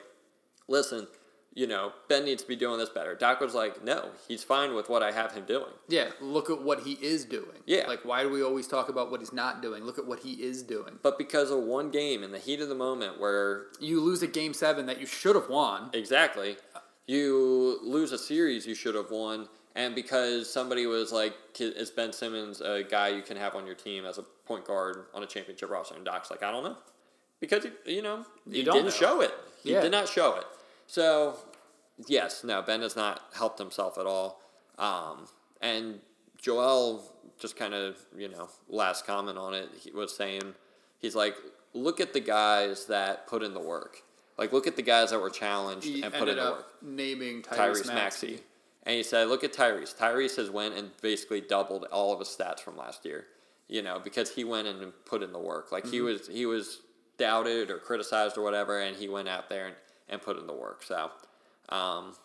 listen, 0.68 1.08
you 1.56 1.66
know, 1.68 1.94
Ben 2.08 2.26
needs 2.26 2.44
to 2.44 2.48
be 2.48 2.56
doing 2.56 2.78
this 2.78 2.90
better. 2.90 3.16
Doc 3.16 3.40
was 3.42 3.54
like, 3.56 3.84
no, 3.84 4.10
he's 4.28 4.44
fine 4.44 4.76
with 4.76 4.88
what 4.90 5.02
I 5.02 5.12
have 5.12 5.32
him 5.34 5.46
doing. 5.46 5.72
Yeah, 5.88 6.10
look 6.22 6.50
at 6.50 6.62
what 6.62 6.82
he 6.82 6.94
is 7.02 7.26
doing. 7.26 7.64
Yeah. 7.66 7.88
Like, 7.88 8.06
why 8.06 8.22
do 8.24 8.30
we 8.30 8.44
always 8.44 8.68
talk 8.68 8.88
about 8.90 9.10
what 9.10 9.20
he's 9.20 9.34
not 9.34 9.62
doing? 9.62 9.84
Look 9.84 9.98
at 9.98 10.06
what 10.06 10.20
he 10.20 10.34
is 10.34 10.62
doing. 10.62 11.00
But 11.02 11.18
because 11.18 11.50
of 11.50 11.60
one 11.64 11.90
game 11.92 12.24
in 12.24 12.32
the 12.32 12.38
heat 12.40 12.62
of 12.62 12.70
the 12.70 12.76
moment 12.76 13.20
where 13.20 13.66
You 13.80 14.00
lose 14.00 14.22
a 14.22 14.28
game 14.28 14.54
seven 14.54 14.86
that 14.86 15.00
you 15.00 15.06
should 15.08 15.36
have 15.36 15.50
won. 15.50 15.90
exactly 15.94 16.58
you 17.08 17.80
lose 17.82 18.12
a 18.12 18.18
series 18.20 18.68
you 18.68 18.76
should 18.76 18.94
have 18.96 19.10
won, 19.10 19.48
and 19.76 19.96
because 19.96 20.52
somebody 20.52 20.86
was 20.86 21.12
like, 21.12 21.34
is 21.60 21.90
Ben 21.92 22.12
Simmons 22.14 22.62
a 22.62 22.84
guy 22.84 23.10
you 23.10 23.22
can 23.22 23.38
have 23.38 23.56
on 23.56 23.66
your 23.66 23.76
team 23.76 24.06
as 24.06 24.18
a 24.18 24.24
point 24.46 24.66
guard 24.66 25.06
on 25.14 25.24
a 25.24 25.26
championship 25.26 25.70
roster? 25.70 25.96
And 25.96 26.04
Doc's 26.06 26.30
like, 26.32 26.44
I 26.44 26.52
don't 26.52 26.64
know. 26.64 26.78
Because, 27.40 27.66
you 27.86 28.02
know, 28.02 28.26
he 28.50 28.60
You 28.60 28.64
didn't 28.66 28.86
know. 28.86 28.90
show 28.92 29.22
it. 29.22 29.34
He 29.64 29.72
Yeah. 29.72 29.82
did 29.82 29.92
not 29.92 30.10
show 30.10 30.36
it. 30.36 30.46
So, 30.88 31.38
yes, 32.08 32.44
no, 32.44 32.62
Ben 32.62 32.82
has 32.82 32.96
not 32.96 33.22
helped 33.34 33.60
himself 33.60 33.98
at 33.98 34.06
all. 34.06 34.42
Um, 34.78 35.28
and 35.62 36.02
Joel, 36.38 37.04
just 37.38 37.56
kind 37.56 37.74
of, 37.74 37.98
you 38.18 38.28
know, 38.28 38.50
last 38.68 39.06
comment 39.06 39.38
on 39.38 39.54
it, 39.54 39.70
he 39.80 39.92
was 39.92 40.14
saying, 40.16 40.56
he's 40.98 41.16
like, 41.16 41.36
look 41.74 42.00
at 42.02 42.12
the 42.14 42.20
guys 42.20 42.86
that 42.88 43.28
put 43.28 43.44
in 43.44 43.54
the 43.54 43.60
work. 43.60 44.02
Like, 44.38 44.52
look 44.54 44.68
at 44.68 44.76
the 44.78 44.82
guys 44.82 45.12
that 45.12 45.20
were 45.20 45.30
challenged 45.30 45.86
He 45.86 46.02
and 46.02 46.14
put 46.14 46.28
in 46.30 46.38
the 46.38 46.44
work. 46.44 46.82
naming 46.82 47.42
Tyrese, 47.44 47.84
Tyrese 47.84 47.88
Maxey. 47.88 48.40
And 48.90 48.98
he 48.98 49.04
said, 49.04 49.28
look 49.28 49.44
at 49.44 49.54
Tyrese. 49.54 49.96
Tyrese 49.96 50.38
has 50.38 50.50
went 50.50 50.74
and 50.74 50.90
basically 51.00 51.42
doubled 51.42 51.84
all 51.92 52.12
of 52.12 52.18
his 52.18 52.28
stats 52.28 52.60
from 52.60 52.76
last 52.76 53.06
year. 53.06 53.28
You 53.68 53.84
know, 53.84 54.00
because 54.04 54.32
he 54.34 54.44
went 54.44 54.68
and 54.68 54.92
put 55.06 55.22
in 55.22 55.32
the 55.32 55.38
work. 55.38 55.72
Like 55.72 55.84
Mm-hmm. 55.84 55.94
he 55.94 56.02
was 56.02 56.28
he 56.28 56.46
was 56.48 56.80
doubted 57.20 57.70
or 57.70 57.78
criticized 57.78 58.36
or 58.36 58.42
whatever, 58.42 58.80
and 58.80 58.98
he 58.98 59.08
went 59.08 59.28
out 59.30 59.48
there 59.48 59.68
and, 59.68 59.76
and 60.10 60.20
put 60.20 60.40
in 60.40 60.48
the 60.48 60.54
work. 60.56 60.82
So 60.82 61.12
um, 61.70 62.16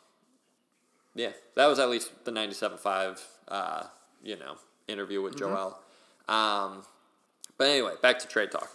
yeah, 1.14 1.33
that 1.55 1.66
was 1.66 1.79
at 1.79 1.90
least 1.90 2.24
the 2.24 2.31
97.5, 2.33 3.20
uh, 3.48 3.83
you 4.22 4.37
know, 4.37 4.57
interview 4.88 5.20
with 5.20 5.35
Mm-hmm. 5.37 5.53
Joel. 5.55 5.79
Um, 6.29 6.83
but 7.59 7.68
anyway, 7.68 7.92
back 8.00 8.18
to 8.20 8.27
trade 8.27 8.50
talk. 8.50 8.70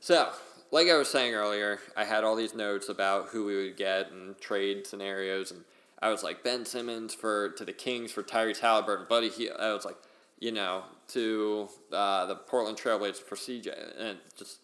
So, 0.00 0.30
like 0.70 0.88
I 0.88 0.96
was 0.96 1.08
saying 1.10 1.34
earlier, 1.34 1.78
I 1.94 2.04
had 2.04 2.24
all 2.24 2.36
these 2.36 2.54
notes 2.54 2.88
about 2.88 3.28
who 3.28 3.44
we 3.44 3.54
would 3.56 3.76
get 3.76 4.10
and 4.10 4.40
trade 4.40 4.86
scenarios, 4.86 5.50
and 5.50 5.62
I 6.04 6.10
was 6.10 6.22
like 6.22 6.44
Ben 6.44 6.66
Simmons 6.66 7.14
for 7.14 7.48
to 7.52 7.64
the 7.64 7.72
Kings 7.72 8.12
for 8.12 8.22
Tyrese 8.22 8.58
Halliburton, 8.58 9.06
Buddy. 9.08 9.30
He, 9.30 9.50
I 9.50 9.72
was 9.72 9.86
like, 9.86 9.96
you 10.38 10.52
know, 10.52 10.82
to 11.08 11.66
uh, 11.90 12.26
the 12.26 12.34
Portland 12.36 12.76
Trailblazers 12.76 13.22
for 13.22 13.36
CJ, 13.36 13.72
and 13.98 14.18
just 14.36 14.58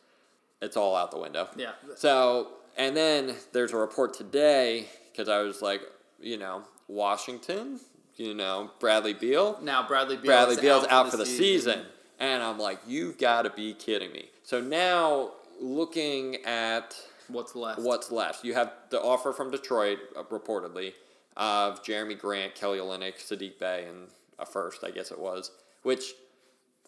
it's 0.60 0.76
all 0.76 0.94
out 0.94 1.10
the 1.10 1.18
window. 1.18 1.48
Yeah. 1.56 1.70
So, 1.96 2.48
and 2.76 2.94
then 2.94 3.36
there's 3.52 3.72
a 3.72 3.78
report 3.78 4.12
today 4.12 4.88
because 5.10 5.30
I 5.30 5.40
was 5.40 5.62
like, 5.62 5.80
you 6.20 6.36
know, 6.36 6.62
Washington, 6.88 7.80
you 8.16 8.34
know, 8.34 8.70
Bradley 8.78 9.14
Beal. 9.14 9.58
Now 9.62 9.88
Bradley 9.88 10.16
Beal 10.16 10.26
Bradley 10.26 10.56
Beal's 10.60 10.84
out, 10.84 11.06
out 11.06 11.10
for 11.10 11.16
the 11.16 11.24
season. 11.24 11.86
And 12.18 12.42
I'm 12.42 12.58
like, 12.58 12.80
you've 12.86 13.16
got 13.16 13.42
to 13.42 13.50
be 13.50 13.72
kidding 13.72 14.12
me. 14.12 14.26
So 14.42 14.60
now, 14.60 15.30
looking 15.58 16.36
at 16.44 16.94
What's 17.28 17.54
left? 17.54 17.80
what's 17.80 18.10
left, 18.10 18.44
you 18.44 18.52
have 18.52 18.72
the 18.90 19.00
offer 19.00 19.32
from 19.32 19.50
Detroit, 19.50 20.00
uh, 20.14 20.24
reportedly, 20.24 20.92
of 21.40 21.82
Jerami 21.82 22.16
Grant, 22.16 22.54
Kelly 22.54 22.78
Olynyk, 22.78 23.16
Saddiq 23.16 23.58
Bey, 23.58 23.86
and 23.88 24.08
a 24.38 24.46
first, 24.46 24.84
I 24.84 24.90
guess 24.90 25.10
it 25.10 25.18
was, 25.18 25.50
which 25.82 26.12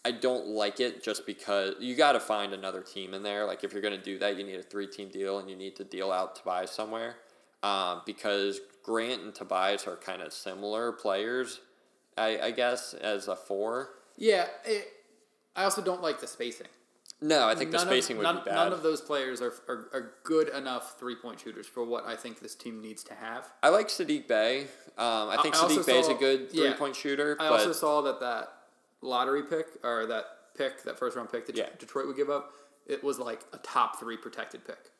I 0.05 0.11
don't 0.11 0.47
like 0.47 0.79
it 0.79 1.03
just 1.03 1.25
because 1.25 1.73
you 1.79 1.95
got 1.95 2.13
to 2.13 2.19
find 2.19 2.53
another 2.53 2.81
team 2.81 3.13
in 3.13 3.23
there. 3.23 3.45
Like, 3.45 3.63
if 3.63 3.73
you're 3.73 3.81
going 3.81 3.97
to 3.97 4.03
do 4.03 4.19
that, 4.19 4.37
you 4.37 4.45
need 4.45 4.59
a 4.59 4.63
three 4.63 4.87
team 4.87 5.09
deal 5.09 5.39
and 5.39 5.49
you 5.49 5.55
need 5.55 5.75
to 5.77 5.83
deal 5.83 6.11
out 6.11 6.35
Tobias 6.35 6.71
somewhere. 6.71 7.15
Um, 7.63 8.01
because 8.05 8.59
Grant 8.83 9.21
and 9.21 9.33
Tobias 9.33 9.87
are 9.87 9.95
kind 9.95 10.21
of 10.21 10.33
similar 10.33 10.91
players, 10.91 11.61
I, 12.17 12.37
I 12.39 12.51
guess, 12.51 12.93
as 12.93 13.27
a 13.27 13.35
four. 13.35 13.89
Yeah. 14.17 14.47
It, 14.65 14.87
I 15.55 15.63
also 15.63 15.81
don't 15.81 16.01
like 16.01 16.19
the 16.19 16.27
spacing. 16.27 16.67
No, 17.23 17.47
I 17.47 17.55
think 17.55 17.71
the 17.71 17.79
spacing 17.79 18.17
of, 18.17 18.17
would 18.17 18.23
none, 18.23 18.35
be 18.43 18.49
bad. 18.49 18.55
None 18.55 18.73
of 18.73 18.83
those 18.83 18.99
players 18.99 19.41
are, 19.41 19.53
are, 19.69 19.87
are 19.93 20.11
good 20.23 20.49
enough 20.49 20.99
three 20.99 21.15
point 21.15 21.39
shooters 21.39 21.65
for 21.65 21.85
what 21.85 22.05
I 22.05 22.17
think 22.17 22.41
this 22.41 22.53
team 22.53 22.81
needs 22.81 23.01
to 23.05 23.13
have. 23.13 23.49
I 23.63 23.69
like 23.69 23.87
Saddiq 23.87 24.27
Bey. 24.27 24.63
Um, 24.97 25.29
I 25.29 25.37
think 25.41 25.55
I 25.55 25.59
Saddiq 25.59 25.85
Bey 25.85 25.99
is 25.99 26.09
a 26.09 26.15
good 26.15 26.49
yeah. 26.51 26.69
three 26.69 26.73
point 26.73 26.95
shooter. 26.97 27.37
I 27.39 27.47
also 27.47 27.71
saw 27.71 28.01
that 28.01 28.19
that 28.19 28.49
lottery 29.01 29.43
pick 29.43 29.67
or 29.83 30.05
that 30.07 30.25
pick, 30.57 30.83
that 30.83 30.99
first 30.99 31.15
round 31.15 31.31
pick 31.31 31.45
that 31.45 31.55
Yeah. 31.55 31.69
Detroit 31.79 32.07
would 32.07 32.17
give 32.17 32.29
up, 32.29 32.51
it 32.85 33.01
was 33.01 33.19
like 33.19 33.41
a 33.53 33.57
top 33.59 33.99
three 33.99 34.17
protected 34.17 34.65
pick. 34.67 34.91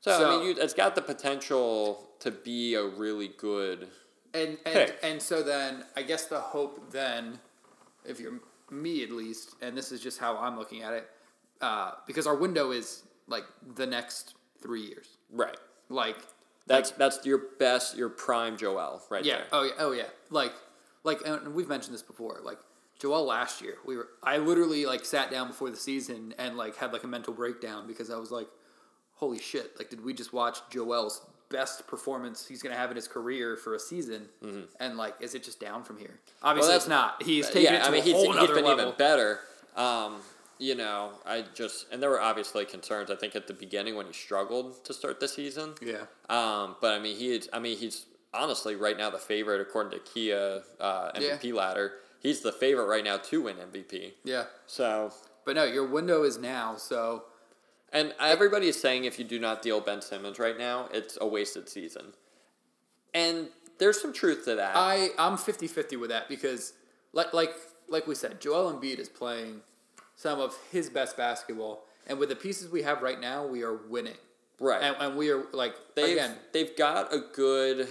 so, 0.00 0.26
I 0.26 0.36
mean, 0.36 0.48
you, 0.48 0.54
it's 0.60 0.74
got 0.74 0.96
the 0.96 1.02
potential 1.02 2.10
to 2.18 2.32
be 2.32 2.74
a 2.74 2.84
really 2.84 3.28
good. 3.38 3.88
And 4.34 4.58
and 4.66 4.74
Pick. 4.74 4.98
and 5.04 5.22
so 5.22 5.42
then 5.44 5.84
I 5.96 6.02
guess 6.02 6.26
the 6.26 6.40
hope 6.40 6.90
then, 6.90 7.38
if 8.04 8.18
you're 8.18 8.40
me 8.70 9.04
at 9.04 9.10
least, 9.10 9.54
and 9.60 9.76
this 9.76 9.92
is 9.92 10.00
just 10.00 10.18
how 10.18 10.36
I'm 10.36 10.56
looking 10.58 10.82
at 10.82 10.92
it, 10.92 11.08
uh, 11.60 11.92
because 12.06 12.26
our 12.26 12.36
window 12.36 12.70
is 12.70 13.02
like 13.28 13.44
the 13.76 13.86
next 13.86 14.34
three 14.62 14.82
years. 14.82 15.16
Right. 15.30 15.56
Like 15.88 16.16
That's 16.66 16.90
that's 16.92 17.24
your 17.26 17.38
best, 17.58 17.96
your 17.96 18.08
prime 18.08 18.56
Joel 18.56 19.02
right 19.10 19.24
yeah, 19.24 19.36
there. 19.38 19.46
oh 19.52 19.62
yeah, 19.64 19.72
oh 19.78 19.92
yeah. 19.92 20.04
Like 20.30 20.52
like 21.04 21.20
and 21.26 21.54
we've 21.54 21.68
mentioned 21.68 21.94
this 21.94 22.02
before. 22.02 22.40
Like 22.42 22.58
Joel 22.98 23.24
last 23.24 23.60
year, 23.62 23.74
we 23.86 23.96
were 23.96 24.08
I 24.22 24.38
literally 24.38 24.86
like 24.86 25.04
sat 25.04 25.30
down 25.30 25.48
before 25.48 25.70
the 25.70 25.76
season 25.76 26.34
and 26.38 26.56
like 26.56 26.76
had 26.76 26.92
like 26.92 27.02
a 27.04 27.08
mental 27.08 27.32
breakdown 27.34 27.86
because 27.86 28.10
I 28.10 28.16
was 28.18 28.30
like, 28.30 28.48
holy 29.14 29.38
shit! 29.38 29.72
Like, 29.78 29.90
did 29.90 30.04
we 30.04 30.12
just 30.14 30.32
watch 30.32 30.58
Joel's 30.70 31.22
best 31.48 31.86
performance 31.88 32.46
he's 32.46 32.62
gonna 32.62 32.76
have 32.76 32.90
in 32.90 32.96
his 32.96 33.08
career 33.08 33.56
for 33.56 33.74
a 33.74 33.78
season? 33.80 34.28
And 34.78 34.96
like, 34.96 35.14
is 35.20 35.34
it 35.34 35.42
just 35.42 35.58
down 35.60 35.82
from 35.82 35.98
here? 35.98 36.20
Obviously, 36.42 36.68
that's- 36.68 36.84
it's 36.84 36.88
not. 36.88 37.22
He's 37.22 37.46
taken 37.48 37.62
yeah, 37.62 37.74
it 37.80 37.82
to 37.84 37.88
I 37.88 37.90
mean, 37.90 38.00
a 38.02 38.04
he's, 38.04 38.12
whole 38.12 38.26
he's 38.26 38.36
nother 38.36 38.54
been 38.54 38.64
level. 38.64 38.84
even 38.84 38.96
better. 38.98 39.40
Um, 39.76 40.16
you 40.60 40.74
know, 40.74 41.12
I 41.24 41.44
just 41.54 41.86
and 41.90 42.02
there 42.02 42.10
were 42.10 42.20
obviously 42.20 42.64
concerns. 42.66 43.10
I 43.10 43.16
think 43.16 43.34
at 43.34 43.46
the 43.46 43.54
beginning 43.54 43.96
when 43.96 44.06
he 44.06 44.12
struggled 44.12 44.84
to 44.84 44.94
start 44.94 45.18
the 45.18 45.26
season. 45.26 45.74
Yeah. 45.80 46.04
Um, 46.28 46.76
but 46.80 46.92
I 46.92 46.98
mean, 47.00 47.16
he 47.16 47.34
is, 47.34 47.48
I 47.52 47.58
mean, 47.58 47.78
he's 47.78 48.04
honestly 48.32 48.76
right 48.76 48.96
now 48.96 49.10
the 49.10 49.18
favorite 49.18 49.60
according 49.60 49.98
to 49.98 50.04
Kia 50.04 50.60
uh, 50.78 51.12
MVP 51.12 51.52
ladder. 51.54 51.94
He's 52.20 52.42
the 52.42 52.52
favorite 52.52 52.84
right 52.84 53.02
now 53.02 53.16
to 53.16 53.42
win 53.42 53.56
MVP. 53.56 54.12
Yeah. 54.22 54.44
So, 54.66 55.12
But 55.46 55.56
no, 55.56 55.64
your 55.64 55.86
window 55.86 56.22
is 56.22 56.36
now. 56.36 56.76
So 56.76 57.24
and 57.90 58.14
everybody 58.20 58.68
is 58.68 58.80
saying 58.80 59.04
if 59.04 59.18
you 59.18 59.24
do 59.24 59.38
not 59.38 59.62
deal 59.62 59.80
Ben 59.80 60.02
Simmons 60.02 60.38
right 60.38 60.58
now, 60.58 60.88
it's 60.92 61.16
a 61.20 61.26
wasted 61.26 61.68
season. 61.70 62.12
And 63.14 63.48
there's 63.78 64.00
some 64.00 64.12
truth 64.12 64.44
to 64.44 64.56
that. 64.56 64.76
I 64.76 65.08
I'm 65.18 65.38
50-50 65.38 65.98
with 65.98 66.10
that 66.10 66.28
because 66.28 66.74
like 67.14 67.32
like 67.32 67.54
like 67.88 68.06
we 68.06 68.14
said, 68.14 68.40
Joel 68.42 68.72
Embiid 68.72 68.98
is 68.98 69.08
playing 69.08 69.62
some 70.20 70.38
of 70.38 70.54
his 70.70 70.90
best 70.90 71.16
basketball, 71.16 71.84
and 72.06 72.18
with 72.18 72.28
the 72.28 72.36
pieces 72.36 72.70
we 72.70 72.82
have 72.82 73.00
right 73.00 73.18
now, 73.20 73.46
we 73.46 73.62
are 73.62 73.76
winning. 73.88 74.18
Right. 74.58 74.82
And, 74.82 74.94
and 75.00 75.16
we 75.16 75.30
are 75.30 75.44
like 75.52 75.74
They've, 75.94 76.16
again. 76.18 76.36
they've 76.52 76.76
got 76.76 77.10
a 77.14 77.20
good 77.32 77.88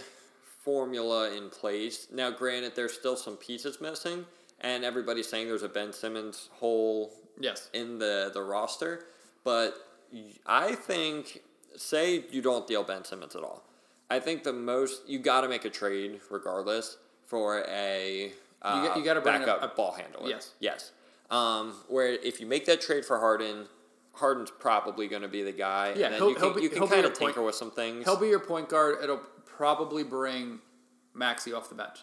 formula 0.64 1.32
in 1.36 1.50
place. 1.50 2.08
Now, 2.14 2.30
granted, 2.30 2.74
there's 2.76 2.94
still 2.94 3.16
some 3.16 3.36
pieces 3.38 3.82
missing, 3.82 4.26
and 4.62 4.84
everybody's 4.84 5.28
saying 5.28 5.48
there's 5.48 5.64
a 5.64 5.70
Ben 5.70 5.92
Simmons 5.92 6.50
hole 6.54 7.14
Yes. 7.40 7.70
in 7.74 7.98
the, 7.98 8.30
the 8.34 8.42
roster. 8.44 9.06
But 9.44 9.74
I 10.46 10.76
think, 10.76 11.42
say 11.76 12.26
you 12.30 12.42
don't 12.44 12.68
deal 12.68 12.84
Ben 12.84 13.04
Simmons 13.06 13.36
at 13.36 13.42
all. 13.44 13.64
I 14.12 14.20
think 14.20 14.44
the 14.44 14.54
most, 14.54 15.08
you 15.08 15.18
got 15.20 15.42
to 15.42 15.48
make 15.50 15.66
a 15.66 15.70
trade 15.72 16.20
regardless 16.30 16.98
for 17.26 17.64
a 17.68 18.34
uh, 18.62 18.86
got- 18.88 18.98
you 18.98 19.04
gotta 19.06 19.22
bring 19.22 19.42
in 19.42 19.48
a- 19.50 19.56
a- 19.56 19.68
ball 19.70 19.94
handler. 19.94 20.28
Yes. 20.28 20.52
Yes. 20.60 20.92
Um, 21.30 21.74
where 21.88 22.08
if 22.08 22.40
you 22.40 22.48
make 22.48 22.66
that 22.66 22.82
trade 22.82 23.06
for 23.06 23.20
Harden, 23.20 23.66
Harden's 24.14 24.52
probably 24.52 25.08
going 25.08 25.22
to 25.22 25.28
be 25.28 25.44
the 25.44 25.52
guy. 25.52 25.94
Yeah, 25.96 26.08
and 26.08 26.16
then 26.16 26.30
you 26.30 26.36
can, 26.36 26.54
be- 26.56 26.62
you 26.64 26.70
can 26.70 26.88
kind 26.88 27.06
of 27.06 27.14
point- 27.14 27.34
tinker 27.36 27.44
with 27.44 27.56
some 27.56 27.72
things. 27.72 28.04
He'll 28.06 28.18
be 28.20 28.28
your 28.28 28.40
point 28.40 28.70
guard. 28.70 28.98
It'll 29.04 29.22
probably 29.46 30.04
bring 30.04 30.60
Maxey 31.14 31.54
off 31.54 31.70
the 31.70 31.76
bench 31.76 32.00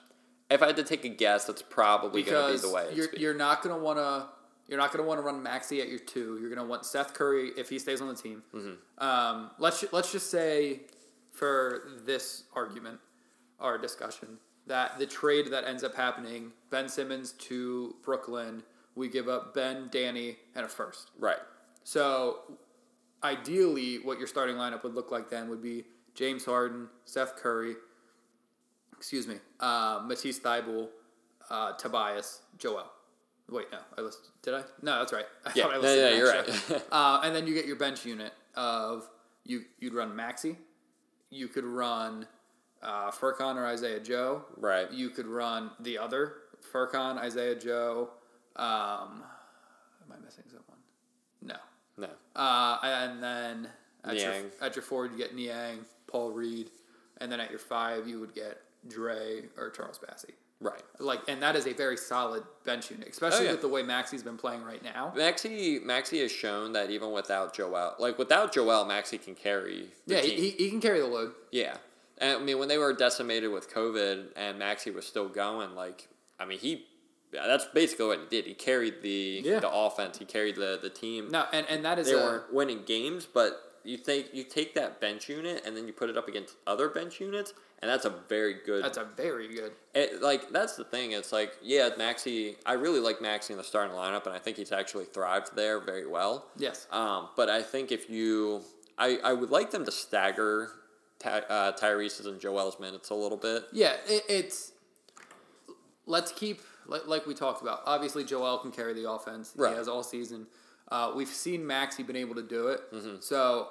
If 0.50 0.62
I 0.62 0.66
had 0.66 0.76
to 0.76 0.84
take 0.84 1.04
a 1.04 1.08
guess, 1.08 1.46
that's 1.46 1.62
probably 1.62 2.22
going 2.22 2.56
to 2.56 2.62
be 2.62 2.68
the 2.68 2.72
way. 2.74 2.88
you're 2.94 3.08
you're 3.16 3.34
not 3.34 3.62
gonna 3.62 3.78
want 3.78 3.98
to 3.98 4.26
you're 4.68 4.78
not 4.78 4.92
gonna 4.92 5.06
want 5.08 5.18
to 5.18 5.22
run 5.22 5.42
Maxey 5.42 5.80
at 5.80 5.88
your 5.88 5.98
two. 5.98 6.38
You're 6.40 6.50
gonna 6.50 6.66
want 6.68 6.84
Seth 6.84 7.14
Curry 7.14 7.50
if 7.56 7.68
he 7.68 7.78
stays 7.78 8.00
on 8.00 8.08
the 8.08 8.14
team. 8.14 8.42
Mm-hmm. 8.54 9.04
Um, 9.04 9.50
let's 9.58 9.84
let's 9.92 10.12
just 10.12 10.30
say 10.30 10.80
for 11.32 11.82
this 12.04 12.44
argument, 12.54 12.98
our 13.60 13.78
discussion, 13.78 14.38
that 14.66 14.98
the 14.98 15.06
trade 15.06 15.50
that 15.50 15.64
ends 15.64 15.82
up 15.84 15.94
happening, 15.94 16.52
Ben 16.70 16.88
Simmons 16.88 17.32
to 17.32 17.94
Brooklyn, 18.02 18.62
we 18.96 19.08
give 19.08 19.28
up 19.28 19.54
Ben, 19.54 19.88
Danny, 19.92 20.36
and 20.54 20.64
a 20.64 20.68
first. 20.68 21.10
right. 21.18 21.38
So, 21.84 22.38
ideally, 23.22 23.96
what 24.02 24.18
your 24.18 24.26
starting 24.26 24.56
lineup 24.56 24.82
would 24.82 24.94
look 24.94 25.12
like 25.12 25.30
then 25.30 25.48
would 25.48 25.62
be 25.62 25.84
James 26.14 26.44
Harden, 26.44 26.88
Seth 27.04 27.36
Curry, 27.36 27.74
excuse 28.96 29.28
me, 29.28 29.36
uh, 29.60 30.00
Matisse 30.04 30.40
Thybulle, 30.40 30.88
uh, 31.50 31.72
Tobias, 31.74 32.40
Joel. 32.58 32.90
Wait, 33.48 33.66
no, 33.70 33.78
I 33.96 34.00
listed. 34.00 34.26
Did 34.42 34.54
I? 34.54 34.62
No, 34.82 34.98
that's 34.98 35.12
right. 35.12 35.26
I 35.46 35.52
Yeah, 35.54 35.64
thought 35.64 35.74
I 35.74 35.78
listed 35.78 35.98
yeah, 36.00 36.08
an 36.08 36.16
you're 36.18 36.32
right. 36.32 36.82
uh, 36.90 37.20
and 37.22 37.36
then 37.36 37.46
you 37.46 37.54
get 37.54 37.66
your 37.66 37.76
bench 37.76 38.04
unit 38.04 38.32
of 38.56 39.08
you. 39.44 39.62
You'd 39.78 39.94
run 39.94 40.16
Maxey. 40.16 40.56
You 41.30 41.46
could 41.46 41.64
run 41.64 42.26
uh, 42.82 43.12
Furkan 43.12 43.54
or 43.54 43.64
Isaiah 43.64 44.00
Joe. 44.00 44.44
Right. 44.56 44.90
You 44.90 45.10
could 45.10 45.26
run 45.26 45.70
the 45.78 45.98
other 45.98 46.34
Furkan, 46.72 47.18
Isaiah 47.18 47.54
Joe. 47.54 48.10
Um, 48.56 49.22
am 50.02 50.12
I 50.12 50.24
missing 50.24 50.44
someone? 50.48 50.78
No. 51.42 51.56
No. 51.98 52.08
Uh, 52.40 52.78
and 52.82 53.22
then 53.22 53.68
at 54.04 54.16
your, 54.16 54.30
Niang. 54.32 54.44
at 54.60 54.76
your 54.76 54.82
forward, 54.82 55.12
you 55.12 55.18
get 55.18 55.34
Niang, 55.34 55.80
Paul 56.06 56.30
Reed, 56.30 56.70
and 57.18 57.30
then 57.30 57.40
at 57.40 57.50
your 57.50 57.58
five, 57.58 58.06
you 58.08 58.20
would 58.20 58.34
get 58.34 58.60
Dre 58.88 59.42
or 59.56 59.70
Charles 59.70 59.98
Bassey. 59.98 60.32
Right. 60.60 60.80
Like, 60.98 61.20
and 61.28 61.42
that 61.42 61.54
is 61.54 61.66
a 61.66 61.74
very 61.74 61.98
solid 61.98 62.42
bench 62.64 62.90
unit, 62.90 63.08
especially 63.08 63.40
Oh, 63.40 63.42
yeah. 63.44 63.50
with 63.52 63.60
the 63.60 63.68
way 63.68 63.82
Maxey's 63.82 64.22
been 64.22 64.38
playing 64.38 64.62
right 64.62 64.82
now. 64.82 65.12
Maxey 65.14 65.78
Maxey 65.80 66.20
has 66.22 66.32
shown 66.32 66.72
that 66.72 66.90
even 66.90 67.12
without 67.12 67.54
Joel, 67.54 67.94
like 67.98 68.16
without 68.18 68.52
Joel, 68.54 68.86
Maxey 68.86 69.18
can 69.18 69.34
carry. 69.34 69.88
The 70.06 70.14
Yeah, 70.14 70.20
team. 70.22 70.38
he, 70.38 70.50
he 70.50 70.70
can 70.70 70.80
carry 70.80 71.00
the 71.00 71.06
load. 71.06 71.32
yeah. 71.52 71.76
And 72.18 72.38
I 72.40 72.42
mean, 72.42 72.58
when 72.58 72.68
they 72.68 72.78
were 72.78 72.94
decimated 72.94 73.50
with 73.52 73.70
COVID 73.70 74.28
and 74.36 74.58
Maxey 74.58 74.90
was 74.90 75.06
still 75.06 75.28
going, 75.28 75.74
like 75.74 76.08
I 76.40 76.46
mean, 76.46 76.58
he 76.58 76.86
yeah, 77.32 77.46
that's 77.46 77.66
basically 77.66 78.06
what 78.06 78.20
he 78.20 78.26
did. 78.26 78.46
He 78.46 78.54
carried 78.54 79.02
the 79.02 79.42
Yeah. 79.44 79.60
the 79.60 79.70
offense. 79.70 80.18
He 80.18 80.24
carried 80.24 80.56
the 80.56 80.78
the 80.80 80.90
team. 80.90 81.28
No, 81.30 81.44
and, 81.52 81.66
and 81.68 81.84
that 81.84 81.98
is 81.98 82.06
they 82.06 82.14
a, 82.14 82.16
weren't 82.16 82.52
winning 82.52 82.82
games, 82.84 83.26
but 83.26 83.62
you 83.84 83.96
take 83.96 84.34
you 84.34 84.44
take 84.44 84.74
that 84.74 85.00
bench 85.00 85.28
unit 85.28 85.62
and 85.64 85.76
then 85.76 85.86
you 85.86 85.92
put 85.92 86.10
it 86.10 86.16
up 86.16 86.28
against 86.28 86.54
other 86.66 86.88
bench 86.88 87.20
units, 87.20 87.54
and 87.80 87.90
that's 87.90 88.04
a 88.04 88.10
very 88.28 88.56
good. 88.64 88.84
that's 88.84 88.98
a 88.98 89.04
very 89.16 89.48
good. 89.54 89.72
It, 89.94 90.22
like 90.22 90.50
that's 90.50 90.76
the 90.76 90.84
thing. 90.84 91.12
It's 91.12 91.32
like 91.32 91.52
yeah, 91.62 91.90
Maxey. 91.96 92.56
I 92.66 92.74
really 92.74 93.00
like 93.00 93.20
Maxey 93.22 93.52
in 93.52 93.58
the 93.58 93.64
starting 93.64 93.94
lineup, 93.96 94.26
and 94.26 94.34
I 94.34 94.38
think 94.38 94.56
he's 94.56 94.72
actually 94.72 95.04
thrived 95.04 95.54
there 95.54 95.80
very 95.80 96.06
well. 96.06 96.46
Yes. 96.56 96.86
Um, 96.90 97.28
but 97.36 97.48
I 97.48 97.62
think 97.62 97.92
if 97.92 98.10
you, 98.10 98.62
I, 98.98 99.18
I 99.22 99.32
would 99.32 99.50
like 99.50 99.70
them 99.70 99.84
to 99.84 99.92
stagger 99.92 100.70
Ty, 101.18 101.40
uh, 101.48 101.72
Tyrese's 101.72 102.26
and 102.26 102.40
Joel's 102.40 102.80
minutes 102.80 103.10
a 103.10 103.14
little 103.14 103.38
bit. 103.38 103.64
Yeah, 103.72 103.94
it, 104.06 104.24
it's. 104.28 104.72
Let's 106.08 106.30
keep 106.30 106.60
like, 106.88 107.06
like 107.06 107.26
we 107.26 107.34
talked 107.34 107.62
about. 107.62 107.80
Obviously, 107.86 108.24
Joel 108.24 108.58
can 108.58 108.70
carry 108.72 108.94
the 108.94 109.10
offense. 109.10 109.52
Right. 109.56 109.70
He 109.72 109.76
has 109.76 109.88
all 109.88 110.02
season. 110.02 110.46
Uh, 110.90 111.12
we've 111.16 111.28
seen 111.28 111.66
Maxey 111.66 112.02
been 112.02 112.16
able 112.16 112.34
to 112.36 112.42
do 112.42 112.68
it. 112.68 112.80
Mm-hmm. 112.92 113.16
So 113.20 113.68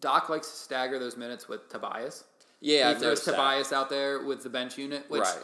Doc 0.00 0.28
likes 0.28 0.48
to 0.50 0.56
stagger 0.56 0.98
those 0.98 1.16
minutes 1.16 1.48
with 1.48 1.68
Tobias. 1.68 2.24
Yeah, 2.60 2.76
he 2.76 2.82
I've 2.82 2.90
throws 2.98 3.02
noticed 3.02 3.24
that. 3.26 3.32
Tobias 3.32 3.72
out 3.72 3.90
there 3.90 4.24
with 4.24 4.42
the 4.44 4.50
bench 4.50 4.78
unit, 4.78 5.04
which 5.10 5.22
right. 5.22 5.38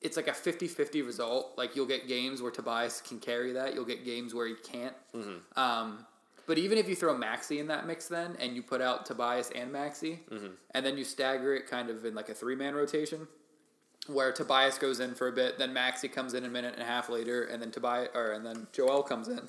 it's 0.00 0.16
like 0.16 0.28
a 0.28 0.32
50-50 0.32 1.04
result. 1.04 1.54
Like 1.58 1.74
you'll 1.74 1.86
get 1.86 2.06
games 2.06 2.40
where 2.40 2.52
Tobias 2.52 3.00
can 3.00 3.18
carry 3.18 3.52
that. 3.54 3.74
You'll 3.74 3.84
get 3.84 4.04
games 4.04 4.32
where 4.34 4.46
he 4.46 4.54
can't. 4.54 4.94
Mm-hmm. 5.14 5.58
Um, 5.60 6.06
but 6.46 6.58
even 6.58 6.78
if 6.78 6.88
you 6.88 6.94
throw 6.96 7.16
Maxey 7.16 7.58
in 7.58 7.66
that 7.68 7.86
mix, 7.86 8.06
then 8.08 8.36
and 8.40 8.54
you 8.54 8.62
put 8.62 8.80
out 8.80 9.06
Tobias 9.06 9.50
and 9.54 9.72
Maxey, 9.72 10.20
Mm-hmm. 10.30 10.46
and 10.72 10.86
then 10.86 10.96
you 10.96 11.04
stagger 11.04 11.54
it 11.54 11.66
kind 11.68 11.90
of 11.90 12.04
in 12.04 12.14
like 12.14 12.28
a 12.28 12.34
three 12.34 12.54
man 12.56 12.74
rotation, 12.74 13.26
where 14.06 14.32
Tobias 14.32 14.78
goes 14.78 15.00
in 15.00 15.14
for 15.14 15.28
a 15.28 15.32
bit, 15.32 15.58
then 15.58 15.72
Maxey 15.72 16.08
comes 16.08 16.34
in 16.34 16.44
a 16.44 16.48
minute 16.48 16.74
and 16.74 16.82
a 16.82 16.86
half 16.86 17.08
later, 17.08 17.44
and 17.44 17.60
then 17.60 17.70
Tobias 17.70 18.08
or 18.14 18.32
and 18.32 18.44
then 18.44 18.66
Joel 18.72 19.02
comes 19.02 19.28
in. 19.28 19.48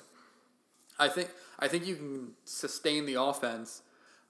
I 0.98 1.08
think 1.08 1.30
I 1.58 1.68
think 1.68 1.86
you 1.86 1.96
can 1.96 2.32
sustain 2.44 3.06
the 3.06 3.14
offense 3.14 3.82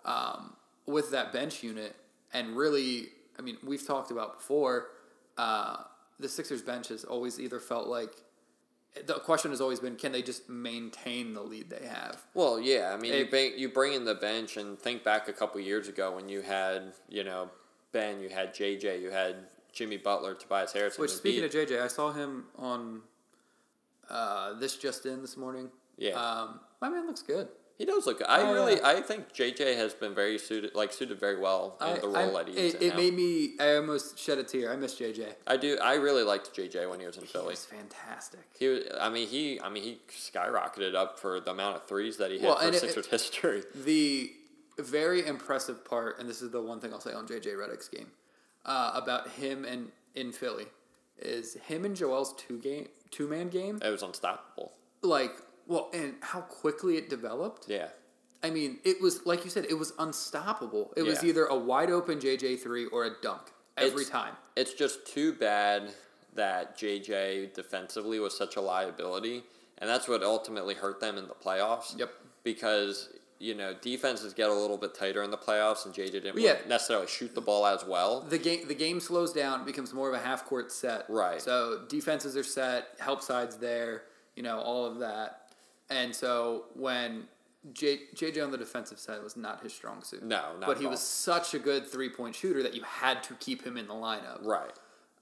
um, 0.04 0.54
with 0.86 1.10
that 1.10 1.32
bench 1.32 1.62
unit, 1.62 1.96
and 2.32 2.56
really, 2.56 3.08
I 3.38 3.42
mean, 3.42 3.58
we've 3.64 3.86
talked 3.86 4.10
about 4.10 4.38
before. 4.38 4.88
Uh, 5.36 5.76
the 6.20 6.28
Sixers 6.28 6.62
bench 6.62 6.88
has 6.88 7.04
always 7.04 7.40
either 7.40 7.58
felt 7.58 7.88
like 7.88 8.14
the 9.06 9.14
question 9.14 9.50
has 9.50 9.60
always 9.60 9.80
been, 9.80 9.96
can 9.96 10.12
they 10.12 10.22
just 10.22 10.48
maintain 10.48 11.32
the 11.32 11.40
lead 11.40 11.70
they 11.70 11.86
have? 11.86 12.22
Well, 12.34 12.60
yeah. 12.60 12.92
I 12.94 13.00
mean, 13.00 13.14
you 13.14 13.26
bring 13.26 13.58
you 13.58 13.68
bring 13.68 13.94
in 13.94 14.04
the 14.04 14.14
bench 14.14 14.56
and 14.56 14.78
think 14.78 15.02
back 15.02 15.28
a 15.28 15.32
couple 15.32 15.60
years 15.60 15.88
ago 15.88 16.14
when 16.14 16.28
you 16.28 16.42
had 16.42 16.92
you 17.08 17.24
know 17.24 17.50
Ben, 17.92 18.20
you 18.20 18.28
had 18.28 18.54
JJ, 18.54 19.00
you 19.00 19.10
had 19.10 19.36
Jimmy 19.72 19.96
Butler, 19.96 20.34
Tobias 20.34 20.72
Harris. 20.72 20.98
Which, 20.98 21.10
speaking 21.10 21.44
of 21.44 21.50
JJ, 21.50 21.80
I 21.82 21.88
saw 21.88 22.12
him 22.12 22.44
on 22.56 23.02
uh, 24.10 24.54
this 24.54 24.76
just 24.76 25.06
in 25.06 25.22
this 25.22 25.36
morning. 25.36 25.70
Yeah. 25.96 26.12
um, 26.12 26.60
my 26.80 26.88
man 26.88 27.06
looks 27.06 27.22
good. 27.22 27.48
he 27.78 27.84
does 27.84 28.06
look. 28.06 28.18
good. 28.18 28.26
I 28.26 28.42
Oh, 28.42 28.52
really. 28.52 28.82
I 28.82 29.00
think 29.00 29.32
JJ 29.32 29.76
has 29.76 29.94
been 29.94 30.14
very 30.14 30.38
suited, 30.38 30.74
like 30.74 30.92
suited 30.92 31.18
very 31.20 31.38
well 31.38 31.76
in 31.80 31.86
I, 31.86 31.98
the 31.98 32.08
I- 32.08 32.24
role 32.24 32.34
that 32.38 32.48
he's 32.48 32.74
it, 32.74 32.82
in 32.82 32.88
it 32.88 32.90
now. 32.90 32.96
made 32.96 33.14
me. 33.14 33.54
I 33.60 33.76
almost 33.76 34.18
shed 34.18 34.38
a 34.38 34.42
tear. 34.44 34.72
I 34.72 34.76
miss 34.76 34.94
JJ. 34.94 35.34
I 35.46 35.56
do. 35.56 35.78
I 35.82 35.94
really 35.94 36.22
liked 36.22 36.54
JJ 36.56 36.88
when 36.90 36.98
he 37.00 37.06
was 37.06 37.16
in 37.16 37.22
He 37.22 37.28
Philly. 37.28 37.46
was 37.48 37.64
fantastic. 37.64 38.40
He 38.58 38.68
was. 38.68 38.80
I 39.00 39.08
mean, 39.10 39.28
he. 39.28 39.60
I 39.60 39.68
mean, 39.68 39.82
he 39.84 40.00
skyrocketed 40.10 40.94
up 40.94 41.18
for 41.18 41.40
the 41.40 41.50
amount 41.52 41.76
of 41.76 41.86
threes 41.86 42.16
that 42.18 42.30
he 42.30 42.38
hit 42.38 42.46
Well, 42.46 42.58
for 42.58 42.64
and 42.66 42.74
it- 42.74 42.80
Sixers 42.80 43.06
history. 43.06 43.62
The 43.74 44.32
very 44.78 45.24
impressive 45.26 45.84
part, 45.84 46.18
and 46.18 46.28
this 46.28 46.40
is 46.42 46.50
the 46.50 46.60
one 46.62 46.80
thing 46.80 46.92
I'll 46.92 47.00
say 47.00 47.12
on 47.12 47.26
JJ 47.26 47.54
Redick's 47.54 47.88
game 47.88 48.08
uh, 48.64 48.92
about 48.94 49.28
him 49.30 49.64
and 49.64 49.88
in 50.14 50.32
Philly, 50.32 50.66
is 51.18 51.54
him 51.66 51.84
and 51.84 51.96
Joel's 51.96 52.34
two 52.34 52.58
game 52.58 52.88
two 53.10 53.28
man 53.28 53.48
game. 53.48 53.78
It 53.84 53.90
was 53.90 54.02
unstoppable. 54.02 54.72
Like, 55.02 55.32
well, 55.66 55.90
and 55.92 56.14
how 56.20 56.40
quickly 56.42 56.96
it 56.96 57.08
developed. 57.10 57.66
Yeah. 57.68 57.88
I 58.42 58.50
mean, 58.50 58.78
it 58.84 59.00
was 59.00 59.24
like 59.26 59.44
you 59.44 59.50
said, 59.50 59.66
it 59.68 59.74
was 59.78 59.92
unstoppable. 59.98 60.92
It 60.96 61.02
was 61.02 61.22
either 61.24 61.44
a 61.46 61.56
wide 61.56 61.90
open 61.90 62.18
JJ 62.18 62.60
three 62.60 62.86
or 62.86 63.04
a 63.04 63.10
dunk 63.22 63.42
every 63.76 64.02
It's- 64.02 64.08
time. 64.08 64.34
It's 64.56 64.74
just 64.74 65.06
too 65.06 65.32
bad 65.32 65.94
that 66.34 66.76
JJ 66.78 67.54
defensively 67.54 68.18
was 68.18 68.36
such 68.36 68.56
a 68.56 68.60
liability, 68.60 69.44
and 69.78 69.88
that's 69.88 70.08
what 70.08 70.22
ultimately 70.22 70.74
hurt 70.74 71.00
them 71.00 71.16
in 71.18 71.26
the 71.28 71.34
playoffs. 71.34 71.96
Yep. 71.98 72.10
Because 72.42 73.08
you 73.42 73.54
know 73.54 73.74
defenses 73.80 74.32
get 74.32 74.48
a 74.48 74.52
little 74.54 74.76
bit 74.78 74.94
tighter 74.94 75.22
in 75.22 75.30
the 75.30 75.36
playoffs, 75.38 75.84
and 75.84 75.92
JJ 75.94 76.12
didn't 76.12 76.38
Yeah. 76.38 76.58
necessarily 76.68 77.06
shoot 77.08 77.34
the 77.34 77.40
ball 77.40 77.66
as 77.66 77.84
well. 77.84 78.20
The 78.20 78.38
game 78.38 78.68
the 78.68 78.74
game 78.74 79.00
slows 79.00 79.32
down. 79.32 79.64
Becomes 79.64 79.92
more 79.92 80.08
of 80.08 80.14
a 80.14 80.18
half 80.20 80.44
court 80.46 80.70
set. 80.70 81.04
Right. 81.08 81.42
So 81.42 81.82
defenses 81.88 82.36
are 82.36 82.44
set. 82.44 82.88
Help 83.00 83.20
sides 83.22 83.56
there. 83.56 84.04
You 84.36 84.42
know 84.42 84.58
all 84.60 84.86
of 84.86 84.98
that. 85.00 85.52
And 85.90 86.14
so 86.14 86.66
when 86.74 87.24
J, 87.72 88.00
JJ 88.14 88.42
on 88.42 88.50
the 88.50 88.58
defensive 88.58 88.98
side 88.98 89.22
was 89.22 89.36
not 89.36 89.62
his 89.62 89.72
strong 89.72 90.02
suit. 90.02 90.22
No, 90.22 90.56
not 90.58 90.66
But 90.66 90.78
he 90.78 90.84
all. 90.86 90.90
was 90.92 91.00
such 91.00 91.54
a 91.54 91.58
good 91.58 91.86
three 91.86 92.08
point 92.08 92.34
shooter 92.34 92.62
that 92.62 92.74
you 92.74 92.82
had 92.82 93.22
to 93.24 93.34
keep 93.34 93.62
him 93.64 93.76
in 93.76 93.86
the 93.88 93.94
lineup. 93.94 94.44
Right. 94.44 94.72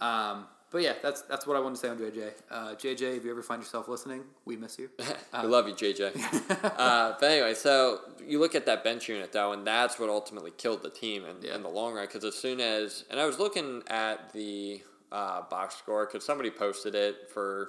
Um, 0.00 0.46
but 0.70 0.82
yeah, 0.82 0.94
that's 1.02 1.22
that's 1.22 1.46
what 1.46 1.56
I 1.56 1.60
wanted 1.60 1.76
to 1.76 1.80
say 1.80 1.88
on 1.88 1.98
JJ. 1.98 2.30
Uh, 2.50 2.74
JJ, 2.74 3.16
if 3.16 3.24
you 3.24 3.30
ever 3.30 3.42
find 3.42 3.62
yourself 3.62 3.88
listening, 3.88 4.22
we 4.44 4.56
miss 4.56 4.78
you. 4.78 4.88
we 5.42 5.48
love 5.48 5.66
you, 5.68 5.74
JJ. 5.74 6.16
uh, 6.78 7.14
but 7.18 7.30
anyway, 7.30 7.54
so 7.54 8.00
you 8.26 8.38
look 8.38 8.54
at 8.54 8.66
that 8.66 8.84
bench 8.84 9.08
unit 9.08 9.32
though, 9.32 9.52
and 9.52 9.66
that's 9.66 9.98
what 9.98 10.08
ultimately 10.08 10.50
killed 10.56 10.82
the 10.82 10.90
team 10.90 11.24
in, 11.24 11.36
Yeah. 11.42 11.54
in 11.56 11.62
the 11.62 11.68
long 11.68 11.94
run. 11.94 12.06
Because 12.06 12.24
as 12.24 12.34
soon 12.34 12.60
as, 12.60 13.04
and 13.10 13.18
I 13.20 13.26
was 13.26 13.38
looking 13.38 13.82
at 13.88 14.32
the 14.32 14.82
uh, 15.12 15.42
box 15.50 15.76
score 15.76 16.06
because 16.06 16.24
somebody 16.24 16.50
posted 16.50 16.94
it 16.94 17.30
for 17.32 17.68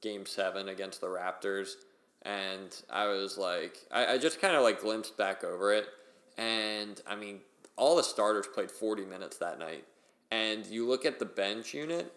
Game 0.00 0.26
Seven 0.26 0.68
against 0.68 1.00
the 1.00 1.08
Raptors, 1.08 1.70
and 2.22 2.70
I 2.90 3.06
was 3.08 3.36
like, 3.38 3.76
I, 3.90 4.14
I 4.14 4.18
just 4.18 4.40
kind 4.40 4.54
of 4.54 4.62
like 4.62 4.80
glimpsed 4.80 5.16
back 5.16 5.42
over 5.42 5.72
it, 5.72 5.86
and 6.38 7.00
I 7.06 7.16
mean, 7.16 7.40
all 7.76 7.96
the 7.96 8.02
starters 8.02 8.46
played 8.46 8.70
40 8.70 9.04
minutes 9.04 9.36
that 9.38 9.58
night. 9.58 9.84
And 10.30 10.66
you 10.66 10.88
look 10.88 11.04
at 11.04 11.18
the 11.18 11.24
bench 11.24 11.72
unit, 11.72 12.12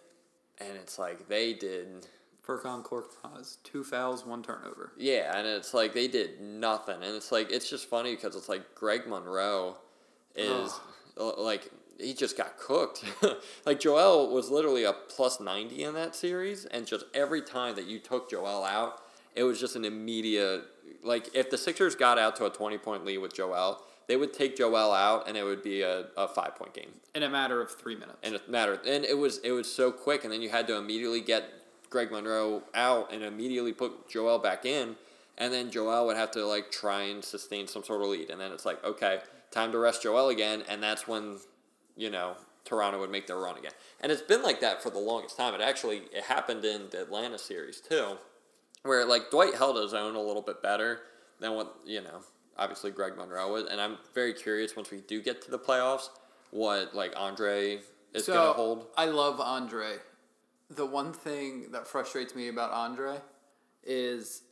and 0.60 0.76
it's 0.76 1.00
like 1.00 1.28
they 1.28 1.54
did. 1.54 2.08
Furkan 2.46 2.84
Korkmaz, 2.84 3.58
two 3.64 3.84
fouls, 3.84 4.26
one 4.26 4.42
turnover. 4.42 4.92
Yeah, 4.98 5.38
and 5.38 5.48
it's 5.48 5.76
like 5.76 5.94
they 5.94 6.08
did 6.08 6.42
nothing. 6.42 6.96
And 6.96 7.16
it's 7.16 7.32
like, 7.32 7.52
it's 7.52 7.70
just 7.70 7.88
funny 7.88 8.16
because 8.16 8.36
it's 8.36 8.50
like 8.50 8.74
Greg 8.74 9.06
Monroe 9.08 9.78
is 10.36 10.80
like, 11.16 11.70
he 12.00 12.14
just 12.14 12.38
got 12.38 12.58
cooked. 12.58 13.04
like 13.68 13.80
Joel 13.80 14.34
was 14.34 14.50
literally 14.50 14.84
a 14.86 14.94
plus 14.94 15.40
90 15.40 15.84
in 15.84 15.94
that 15.94 16.16
series. 16.16 16.66
And 16.66 16.88
just 16.88 17.06
every 17.14 17.44
time 17.44 17.76
that 17.76 17.86
you 17.86 18.00
took 18.00 18.32
Joel 18.32 18.64
out, 18.64 19.02
it 19.36 19.44
was 19.44 19.60
just 19.60 19.76
an 19.76 19.86
immediate, 19.86 20.64
like, 21.04 21.30
if 21.36 21.52
the 21.52 21.58
Sixers 21.58 21.96
got 21.96 22.18
out 22.18 22.36
to 22.38 22.46
a 22.46 22.50
20 22.50 22.78
point 22.80 23.06
lead 23.06 23.20
with 23.20 23.34
Joel, 23.34 23.84
they 24.10 24.18
would 24.18 24.34
take 24.34 24.58
Joel 24.58 24.92
out 24.92 25.28
and 25.28 25.38
it 25.38 25.44
would 25.44 25.64
be 25.64 25.84
a, 25.84 26.08
a 26.18 26.28
five 26.28 26.56
point 26.56 26.74
game 26.74 26.90
In 27.16 27.24
a 27.24 27.30
matter 27.30 27.62
of 27.62 27.72
three 27.72 27.96
minutes. 27.96 28.18
in 28.24 28.36
a 28.36 28.42
matter. 28.52 28.74
And 28.86 29.06
it 29.06 29.18
was 29.18 29.38
it 29.44 29.52
was 29.52 29.72
so 29.72 29.92
quick, 29.92 30.24
and 30.26 30.34
then 30.34 30.42
you 30.42 30.50
had 30.50 30.68
to 30.68 30.76
immediately 30.76 31.22
get 31.22 31.44
Greg 31.90 32.12
Monroe 32.12 32.64
out 32.74 33.14
and 33.14 33.24
immediately 33.24 33.72
put 33.72 34.10
Joel 34.10 34.40
back 34.40 34.66
in, 34.66 34.96
and 35.38 35.54
then 35.54 35.72
Joel 35.72 36.06
would 36.08 36.18
have 36.18 36.32
to 36.32 36.46
like 36.46 36.72
try 36.72 37.04
and 37.04 37.24
sustain 37.24 37.68
some 37.68 37.84
sort 37.84 38.02
of 38.02 38.08
lead, 38.10 38.30
and 38.30 38.42
then 38.42 38.52
it's 38.52 38.66
like 38.66 38.84
okay, 38.84 39.20
time 39.52 39.72
to 39.72 39.78
rest 39.78 40.04
Joel 40.04 40.30
again, 40.30 40.64
and 40.68 40.82
that's 40.84 41.08
when 41.08 41.38
you 41.96 42.10
know 42.10 42.36
Toronto 42.66 43.00
would 43.00 43.12
make 43.12 43.28
their 43.28 43.38
run 43.38 43.58
again, 43.58 43.72
and 44.02 44.12
it's 44.12 44.22
been 44.24 44.42
like 44.44 44.60
that 44.62 44.82
for 44.84 44.90
the 44.90 45.00
longest 45.00 45.38
time. 45.38 45.54
It 45.54 45.62
actually 45.62 46.02
it 46.12 46.24
happened 46.24 46.66
in 46.66 46.90
the 46.90 47.02
Atlanta 47.04 47.38
series 47.38 47.80
too, 47.80 48.18
where 48.84 49.06
like 49.06 49.30
Dwight 49.30 49.56
held 49.56 49.78
his 49.78 49.94
own 49.94 50.16
a 50.16 50.22
little 50.22 50.42
bit 50.44 50.62
better 50.64 51.02
than 51.40 51.54
what 51.54 51.76
you 51.86 52.02
know. 52.02 52.22
Obviously, 52.60 52.92
Greg 52.92 53.16
Monroe 53.18 53.52
was, 53.54 53.66
and 53.66 53.80
I'm 53.82 53.98
very 54.14 54.34
curious 54.34 54.76
once 54.76 54.92
we 54.92 55.00
do 55.02 55.22
get 55.22 55.42
to 55.44 55.52
the 55.52 55.58
playoffs, 55.60 56.10
what 56.52 56.94
like 56.94 57.14
Andre 57.18 57.80
is 58.14 58.26
so 58.26 58.34
gonna 58.34 58.54
hold. 58.54 58.88
I 58.98 59.06
love 59.06 59.40
Andre. 59.40 59.94
The 60.70 60.86
one 60.86 61.14
thing 61.14 61.72
that 61.72 61.88
frustrates 61.88 62.36
me 62.36 62.50
about 62.50 62.72
Andre 62.72 63.22
is 63.84 64.44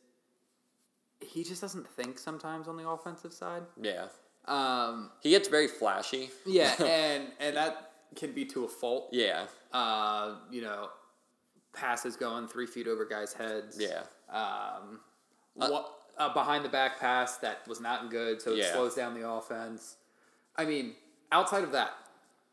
he 1.19 1.43
just 1.43 1.61
doesn't 1.61 1.87
think 1.87 2.17
sometimes 2.17 2.67
on 2.67 2.77
the 2.77 2.87
offensive 2.87 3.33
side. 3.33 3.63
Yeah, 3.81 4.07
Um, 4.45 5.11
he 5.21 5.31
gets 5.31 5.47
very 5.47 5.67
flashy. 5.67 6.29
yeah, 6.45 6.73
and 6.83 7.27
and 7.39 7.55
that 7.57 7.91
can 8.15 8.31
be 8.31 8.45
to 8.45 8.63
a 8.65 8.67
fault. 8.67 9.09
yeah, 9.11 9.45
Uh, 9.73 10.35
you 10.49 10.61
know, 10.61 10.89
passes 11.73 12.15
going 12.15 12.47
three 12.47 12.65
feet 12.65 12.87
over 12.87 13.05
guys' 13.05 13.33
heads. 13.33 13.77
yeah, 13.79 14.03
Um, 14.31 15.01
what 15.55 15.96
a 16.17 16.29
behind 16.31 16.65
the 16.65 16.69
back 16.69 16.99
pass 16.99 17.37
that 17.37 17.67
was 17.67 17.79
not 17.79 18.09
good, 18.09 18.41
so 18.41 18.51
it 18.51 18.57
Yeah. 18.59 18.73
slows 18.73 18.95
down 18.95 19.13
the 19.19 19.27
offense. 19.29 19.97
I 20.55 20.65
mean, 20.65 20.95
outside 21.31 21.63
of 21.63 21.71
that, 21.73 21.93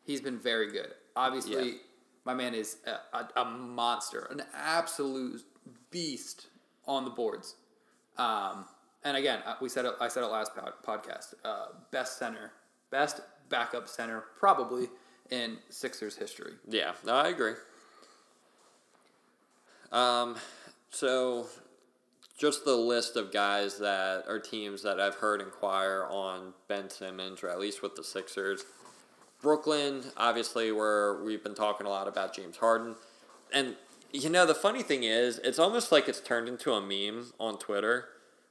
he's 0.05 0.21
been 0.21 0.39
very 0.39 0.71
good. 0.71 0.95
Obviously, 1.17 1.71
Yeah. 1.73 1.79
my 2.25 2.35
man 2.35 2.55
is 2.55 2.77
a, 2.87 3.17
a, 3.17 3.29
a 3.43 3.45
monster, 3.45 4.27
an 4.31 4.43
absolute 4.55 5.43
beast 5.91 6.49
on 6.87 7.05
the 7.05 7.11
boards. 7.11 7.57
Um, 8.19 8.67
and 9.03 9.17
again, 9.17 9.41
uh, 9.47 9.57
we 9.61 9.69
said 9.69 9.85
it, 9.87 9.95
I 10.01 10.09
said 10.09 10.23
it 10.23 10.27
last 10.27 10.55
pod, 10.55 10.73
podcast. 10.87 11.35
Uh, 11.45 11.67
best 11.91 12.19
center, 12.19 12.53
best 12.91 13.21
backup 13.49 13.89
center, 13.89 14.25
probably 14.39 14.89
in 15.31 15.59
Sixers 15.71 16.17
history. 16.17 16.55
yeah. 16.69 16.93
No, 17.05 17.15
I 17.15 17.29
agree. 17.29 17.55
Um, 19.93 20.37
so 20.91 21.47
just 22.37 22.65
the 22.65 22.77
list 22.77 23.17
of 23.17 23.33
guys 23.33 23.79
that 23.79 24.25
are 24.29 24.39
teams 24.39 24.83
that 24.83 25.01
I've 25.01 25.17
heard 25.17 25.41
inquire 25.41 26.07
on 26.11 26.53
Ben 26.69 26.91
Simmons, 26.91 27.43
or 27.43 27.49
at 27.49 27.61
least 27.61 27.83
with 27.83 27.95
the 27.95 28.05
Sixers. 28.05 28.65
Brooklyn, 29.41 30.03
obviously, 30.17 30.73
where 30.73 31.23
we've 31.23 31.43
been 31.43 31.55
talking 31.55 31.87
a 31.87 31.91
lot 31.91 32.09
about 32.09 32.35
James 32.35 32.57
Harden. 32.57 32.97
And, 33.53 33.77
you 34.13 34.31
know, 34.31 34.47
the 34.47 34.55
funny 34.55 34.83
thing 34.83 35.05
is, 35.05 35.39
it's 35.39 35.59
almost 35.59 35.93
like 35.93 36.09
it's 36.09 36.21
turned 36.21 36.49
into 36.49 36.73
a 36.73 36.81
meme 36.81 37.33
on 37.39 37.59
Twitter. 37.59 38.07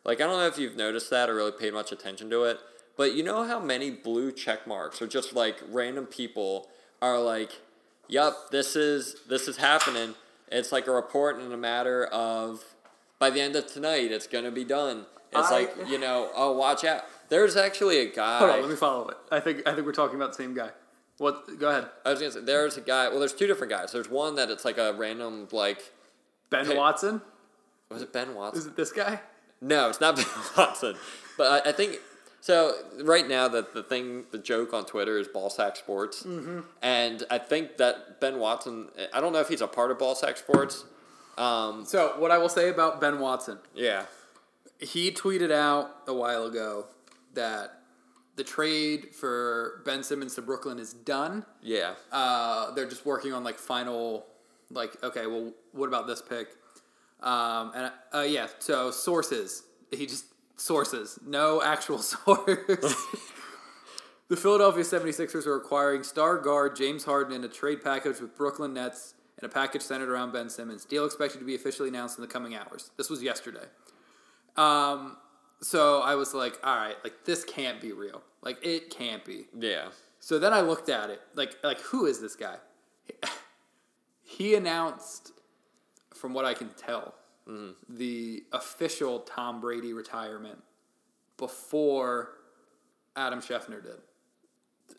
Like, 0.05 0.21
I 0.21 0.25
don't 0.25 0.37
know 0.37 0.47
if 0.47 0.57
you've 0.57 0.75
noticed 0.77 1.09
that 1.09 1.29
or 1.29 1.35
really 1.35 1.51
paid 1.51 1.73
much 1.73 1.91
attention 1.91 2.29
to 2.29 2.43
it, 2.43 2.59
but 2.95 3.15
you 3.15 3.23
know 3.23 3.43
how 3.45 3.59
many 3.59 3.89
blue 3.89 4.31
check 4.31 4.67
marks 4.67 5.01
or 5.01 5.07
just 5.07 5.33
like 5.33 5.61
random 5.69 6.05
people 6.05 6.69
are 7.01 7.19
like, 7.19 7.59
yep, 8.07 8.33
this 8.51 8.75
is 8.75 9.15
this 9.27 9.47
is 9.47 9.57
happening. 9.57 10.15
It's 10.51 10.71
like 10.71 10.87
a 10.87 10.91
report 10.91 11.39
in 11.39 11.51
a 11.51 11.57
matter 11.57 12.05
of 12.05 12.72
by 13.23 13.29
the 13.29 13.39
end 13.39 13.55
of 13.55 13.65
tonight, 13.67 14.11
it's 14.11 14.27
gonna 14.27 14.51
be 14.51 14.65
done. 14.65 15.05
It's 15.31 15.49
I- 15.49 15.61
like 15.61 15.87
you 15.87 15.97
know, 15.97 16.29
oh, 16.35 16.51
watch 16.51 16.83
out. 16.83 17.03
There's 17.29 17.55
actually 17.55 17.99
a 17.99 18.13
guy. 18.13 18.39
Hold 18.39 18.51
on, 18.51 18.61
let 18.61 18.69
me 18.69 18.75
follow 18.75 19.07
it. 19.07 19.17
I 19.31 19.39
think 19.39 19.65
I 19.65 19.73
think 19.73 19.85
we're 19.85 19.93
talking 19.93 20.17
about 20.17 20.31
the 20.31 20.43
same 20.43 20.53
guy. 20.53 20.71
What? 21.19 21.57
Go 21.57 21.69
ahead. 21.69 21.87
I 22.05 22.11
was 22.11 22.19
gonna 22.19 22.33
say 22.33 22.41
there's 22.41 22.75
a 22.75 22.81
guy. 22.81 23.07
Well, 23.07 23.19
there's 23.19 23.31
two 23.31 23.47
different 23.47 23.71
guys. 23.71 23.93
There's 23.93 24.09
one 24.09 24.35
that 24.35 24.49
it's 24.49 24.65
like 24.65 24.77
a 24.77 24.91
random 24.91 25.47
like 25.53 25.93
Ben. 26.49 26.75
Watson. 26.75 27.21
was 27.89 28.01
it 28.01 28.11
Ben 28.11 28.35
Watson? 28.35 28.59
Is 28.59 28.67
it 28.67 28.75
this 28.75 28.91
guy? 28.91 29.21
No, 29.61 29.87
it's 29.87 30.01
not 30.01 30.15
Ben 30.17 30.25
Watson. 30.57 30.95
But 31.37 31.65
I, 31.65 31.69
I 31.69 31.71
think 31.71 31.99
so. 32.41 32.75
Right 33.01 33.25
now, 33.25 33.47
the 33.47 33.65
the 33.73 33.83
thing, 33.83 34.25
the 34.31 34.37
joke 34.37 34.73
on 34.73 34.85
Twitter 34.85 35.17
is 35.17 35.29
Ballsack 35.29 35.77
Sports, 35.77 36.23
mm-hmm. 36.23 36.59
and 36.81 37.23
I 37.31 37.37
think 37.37 37.77
that 37.77 38.19
Ben 38.19 38.37
Watson. 38.37 38.89
I 39.13 39.21
don't 39.21 39.31
know 39.31 39.39
if 39.39 39.47
he's 39.47 39.61
a 39.61 39.67
part 39.67 39.91
of 39.91 39.97
Ballsack 39.97 40.37
Sports. 40.37 40.83
Um, 41.37 41.85
So 41.85 42.13
what 42.19 42.31
I 42.31 42.37
will 42.37 42.49
say 42.49 42.69
about 42.69 43.01
Ben 43.01 43.19
Watson, 43.19 43.57
yeah, 43.73 44.05
he 44.79 45.11
tweeted 45.11 45.51
out 45.51 45.91
a 46.07 46.13
while 46.13 46.45
ago 46.45 46.85
that 47.33 47.79
the 48.35 48.43
trade 48.43 49.13
for 49.15 49.81
Ben 49.85 50.03
Simmons 50.03 50.35
to 50.35 50.41
Brooklyn 50.41 50.79
is 50.79 50.93
done. 50.93 51.45
yeah, 51.61 51.93
Uh, 52.11 52.71
they're 52.71 52.89
just 52.89 53.05
working 53.05 53.33
on 53.33 53.43
like 53.43 53.57
final, 53.59 54.25
like 54.71 55.01
okay, 55.03 55.27
well, 55.27 55.51
what 55.71 55.87
about 55.87 56.07
this 56.07 56.21
pick? 56.21 56.49
Um, 57.21 57.71
and 57.75 57.91
uh, 58.13 58.21
yeah, 58.21 58.47
so 58.59 58.91
sources. 58.91 59.63
He 59.91 60.05
just 60.07 60.25
sources, 60.57 61.19
no 61.25 61.61
actual 61.61 61.97
source. 62.13 62.95
the 64.27 64.35
Philadelphia 64.35 64.83
76ers 64.83 65.45
are 65.45 65.55
acquiring 65.55 66.03
star 66.03 66.37
guard 66.37 66.75
James 66.75 67.03
Harden 67.05 67.33
in 67.33 67.43
a 67.43 67.47
trade 67.47 67.83
package 67.83 68.19
with 68.19 68.35
Brooklyn 68.35 68.73
Nets 68.73 69.13
and 69.43 69.51
a 69.51 69.53
package 69.53 69.81
centered 69.81 70.09
around 70.09 70.31
Ben 70.31 70.49
Simmons. 70.49 70.85
Deal 70.85 71.05
expected 71.05 71.39
to 71.39 71.45
be 71.45 71.53
officially 71.53 71.89
announced 71.89 72.17
in 72.17 72.21
the 72.21 72.27
coming 72.27 72.55
hours. 72.55 72.91
This 72.97 73.09
was 73.09 73.21
yesterday. 73.21 73.65
Um, 74.55 75.17
so 75.61 76.01
I 76.01 76.15
was 76.15 76.33
like, 76.33 76.59
all 76.63 76.75
right, 76.75 76.95
like 77.03 77.25
this 77.25 77.43
can't 77.43 77.81
be 77.81 77.91
real. 77.91 78.21
Like 78.41 78.57
it 78.65 78.89
can't 78.89 79.23
be. 79.25 79.47
yeah. 79.57 79.89
So 80.19 80.39
then 80.39 80.53
I 80.53 80.61
looked 80.61 80.87
at 80.87 81.09
it, 81.09 81.19
like 81.35 81.57
like 81.63 81.81
who 81.81 82.05
is 82.05 82.21
this 82.21 82.35
guy? 82.35 82.55
He 84.25 84.55
announced, 84.55 85.31
from 86.15 86.33
what 86.33 86.43
I 86.43 86.55
can 86.55 86.69
tell, 86.69 87.13
the 87.87 88.43
official 88.51 89.19
Tom 89.19 89.61
Brady 89.61 89.93
retirement 89.93 90.57
before 91.37 92.29
Adam 93.15 93.41
Schefter 93.41 93.83
did. 93.83 93.97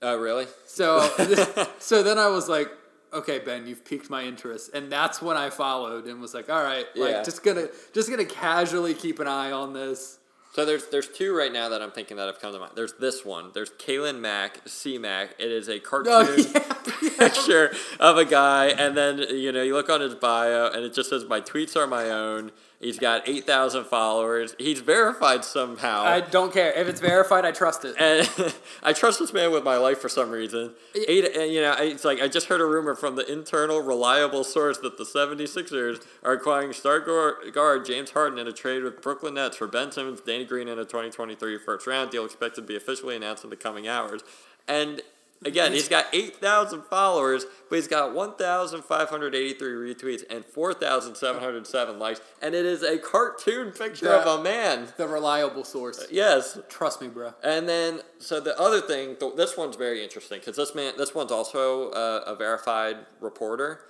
Oh, 0.02 0.18
really? 0.18 0.46
So 0.66 1.00
so 1.80 2.04
then 2.04 2.16
I 2.18 2.28
was 2.28 2.48
like, 2.48 2.68
okay, 3.14 3.38
Ben, 3.38 3.66
you've 3.66 3.84
piqued 3.84 4.10
my 4.10 4.22
interest, 4.24 4.70
and 4.74 4.90
that's 4.90 5.22
when 5.22 5.36
I 5.36 5.50
followed 5.50 6.06
and 6.06 6.20
was 6.20 6.34
like, 6.34 6.50
all 6.50 6.62
right, 6.62 6.86
like 6.96 7.10
Yeah. 7.10 7.22
just 7.22 7.42
gonna 7.42 7.68
just 7.92 8.10
gonna 8.10 8.24
casually 8.24 8.94
keep 8.94 9.18
an 9.20 9.28
eye 9.28 9.52
on 9.52 9.72
this. 9.72 10.18
So 10.54 10.64
there's 10.64 10.86
there's 10.86 11.08
two 11.08 11.34
right 11.36 11.52
now 11.52 11.68
that 11.70 11.82
I'm 11.82 11.90
thinking 11.90 12.16
that 12.16 12.26
have 12.26 12.40
come 12.40 12.52
to 12.52 12.60
mind. 12.60 12.72
There's 12.76 12.92
this 12.94 13.24
one. 13.24 13.50
There's 13.54 13.70
Kalen 13.70 14.20
Mack, 14.20 14.60
C 14.66 14.98
Mac. 14.98 15.34
It 15.40 15.50
is 15.50 15.68
a 15.68 15.80
cartoon 15.80 16.12
Oh, 16.12 16.36
yeah. 17.02 17.10
picture 17.18 17.74
of 17.98 18.16
a 18.18 18.24
guy, 18.24 18.66
and 18.66 18.96
then 18.96 19.18
you 19.18 19.50
know 19.50 19.62
you 19.62 19.74
look 19.74 19.88
on 19.90 20.00
his 20.00 20.14
bio, 20.14 20.68
and 20.70 20.84
it 20.84 20.92
just 20.94 21.10
says 21.10 21.24
my 21.24 21.40
tweets 21.40 21.76
are 21.76 21.86
my 21.86 22.08
own. 22.10 22.52
He's 22.84 22.98
got 22.98 23.26
eight 23.26 23.46
thousand 23.46 23.84
followers. 23.84 24.54
He's 24.58 24.80
verified 24.80 25.42
somehow. 25.42 26.02
I 26.02 26.20
don't 26.20 26.52
care 26.52 26.70
if 26.72 26.86
it's 26.86 27.00
verified. 27.00 27.46
I 27.46 27.50
trust 27.50 27.86
it. 27.86 27.94
and 27.98 28.54
I 28.82 28.92
trust 28.92 29.20
this 29.20 29.32
man 29.32 29.52
with 29.52 29.64
my 29.64 29.78
life 29.78 30.00
for 30.00 30.10
some 30.10 30.30
reason. 30.30 30.74
Eight, 31.08 31.34
and, 31.34 31.50
you 31.50 31.62
know, 31.62 31.74
it's 31.78 32.04
like 32.04 32.20
I 32.20 32.28
just 32.28 32.48
heard 32.48 32.60
a 32.60 32.66
rumor 32.66 32.94
from 32.94 33.16
the 33.16 33.26
internal, 33.32 33.80
reliable 33.80 34.44
source 34.44 34.76
that 34.80 34.98
the 34.98 35.04
76ers 35.04 36.04
are 36.22 36.32
acquiring 36.32 36.74
star 36.74 37.00
guard, 37.00 37.86
James 37.86 38.10
Harden 38.10 38.38
in 38.38 38.46
a 38.46 38.52
trade 38.52 38.82
with 38.82 39.00
Brooklyn 39.00 39.32
Nets 39.32 39.56
for 39.56 39.66
Ben 39.66 39.90
Simmons, 39.90 40.20
Danny 40.20 40.44
Green, 40.44 40.68
and 40.68 40.78
a 40.78 40.84
2023 40.84 41.56
first 41.56 41.86
round 41.86 42.10
deal 42.10 42.26
expected 42.26 42.60
to 42.60 42.66
be 42.66 42.76
officially 42.76 43.16
announced 43.16 43.44
in 43.44 43.50
the 43.50 43.56
coming 43.56 43.88
hours. 43.88 44.20
And 44.68 45.00
again, 45.44 45.72
he's 45.72 45.88
got 45.88 46.06
8,000 46.12 46.82
followers, 46.84 47.44
but 47.68 47.76
he's 47.76 47.88
got 47.88 48.14
1,583 48.14 49.94
retweets 49.94 50.22
and 50.30 50.44
4,707 50.44 51.98
likes, 51.98 52.20
and 52.42 52.54
it 52.54 52.64
is 52.64 52.82
a 52.82 52.98
cartoon 52.98 53.70
picture 53.72 54.06
That- 54.06 54.26
of 54.26 54.40
a 54.40 54.42
man. 54.42 54.88
The 54.96 55.06
reliable 55.08 55.64
source. 55.64 56.06
Yes, 56.10 56.58
Trust 56.68 57.00
me, 57.00 57.08
bro. 57.08 57.34
and 57.42 57.68
then, 57.68 58.00
so 58.18 58.40
the 58.40 58.58
other 58.58 58.80
thing, 58.80 59.16
th- 59.16 59.34
this 59.36 59.56
one's 59.56 59.76
very 59.76 60.02
interesting 60.02 60.38
because 60.40 60.56
this 60.56 60.74
man, 60.74 60.94
this 60.96 61.14
one's 61.14 61.32
also 61.32 61.90
a, 61.92 62.22
a 62.32 62.34
verified 62.36 62.96
reporter, 63.20 63.80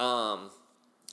um, 0.00 0.50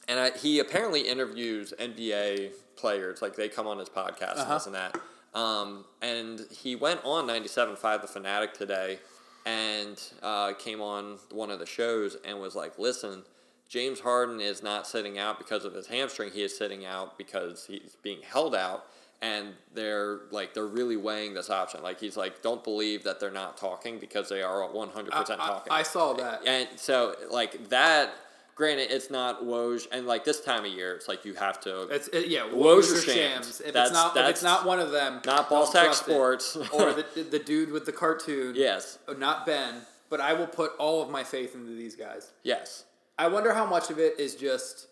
and 0.08 0.20
I, 0.20 0.32
he 0.38 0.60
apparently 0.60 1.02
interviews 1.02 1.74
NBA 1.80 2.52
players, 2.76 3.22
like 3.22 3.36
they 3.36 3.48
come 3.50 3.68
on 3.68 3.78
his 3.78 3.90
podcast 3.90 4.40
and 4.42 4.50
this 4.52 4.66
and 4.66 4.76
that. 4.76 4.98
Um, 5.34 5.86
and 6.02 6.42
he 6.52 6.76
went 6.76 7.00
on 7.06 7.26
97.5 7.28 8.02
The 8.02 8.08
Fanatic 8.08 8.54
today 8.54 9.00
and 9.46 10.02
uh, 10.22 10.54
came 10.54 10.82
on 10.82 11.18
one 11.32 11.50
of 11.50 11.60
the 11.60 11.66
shows 11.66 12.18
and 12.26 12.40
was 12.40 12.56
like, 12.56 12.78
listen, 12.78 13.24
James 13.68 14.00
Harden 14.02 14.40
is 14.42 14.62
not 14.62 14.86
sitting 14.88 15.18
out 15.18 15.38
because 15.38 15.66
of 15.66 15.74
his 15.74 15.88
hamstring. 15.88 16.32
He 16.32 16.44
is 16.44 16.58
sitting 16.58 16.86
out 16.86 17.18
because 17.18 17.66
he's 17.66 17.96
being 18.04 18.20
held 18.22 18.54
out. 18.56 18.86
And 19.24 19.54
they're 19.76 20.22
like 20.32 20.56
they're 20.56 20.66
really 20.66 20.98
weighing 20.98 21.36
this 21.36 21.52
option. 21.52 21.84
Like 21.84 22.00
he's 22.00 22.18
like, 22.18 22.42
don't 22.42 22.64
believe 22.64 23.04
that 23.04 23.20
they're 23.20 23.30
not 23.30 23.56
talking 23.56 24.00
because 24.00 24.30
they 24.30 24.42
are 24.42 24.68
one 24.72 24.90
hundred 24.90 25.12
percent 25.12 25.40
I- 25.40 25.44
I- 25.44 25.48
talking. 25.48 25.74
I 25.74 25.84
saw 25.84 26.14
that. 26.14 26.42
And 26.48 26.68
so 26.76 27.16
like 27.30 27.70
that. 27.70 28.14
Granted, 28.56 28.92
it's 28.92 29.10
not 29.10 29.44
Woj, 29.44 29.88
and 29.92 30.06
like 30.06 30.24
this 30.24 30.42
time 30.42 30.66
of 30.66 30.72
year, 30.72 30.94
it's 30.96 31.08
like 31.08 31.26
you 31.26 31.34
have 31.36 31.60
to 31.62 31.84
It's 31.84 32.08
it, 32.10 32.28
yeah, 32.28 32.42
Woj 32.42 32.54
Woj 32.54 32.78
or 32.80 32.84
Shams. 33.02 33.06
Shams. 33.06 33.62
If 33.62 33.74
That's- 33.74 33.88
it's 33.88 33.94
not 33.94 34.18
if 34.18 34.30
it's 34.30 34.44
not 34.44 34.66
one 34.66 34.80
of 34.80 34.92
them, 34.92 35.22
not 35.26 35.50
Ballsack. 35.50 35.94
Sports. 35.94 36.56
or 36.72 36.94
the 36.94 37.06
the 37.32 37.40
dude 37.40 37.72
with 37.72 37.86
the 37.86 37.92
cartoon. 37.92 38.54
yes, 38.56 39.00
Oh, 39.08 39.14
not 39.14 39.46
Ben, 39.46 39.82
but 40.10 40.20
I 40.20 40.34
will 40.34 40.48
put 40.48 40.74
all 40.78 41.02
of 41.02 41.10
my 41.10 41.24
faith 41.24 41.56
into 41.56 41.72
these 41.72 41.96
guys. 41.96 42.32
yes, 42.44 42.84
I 43.18 43.28
wonder 43.30 43.54
how 43.54 43.66
much 43.66 43.90
of 43.90 44.00
it 44.00 44.20
is 44.20 44.36
just, 44.36 44.88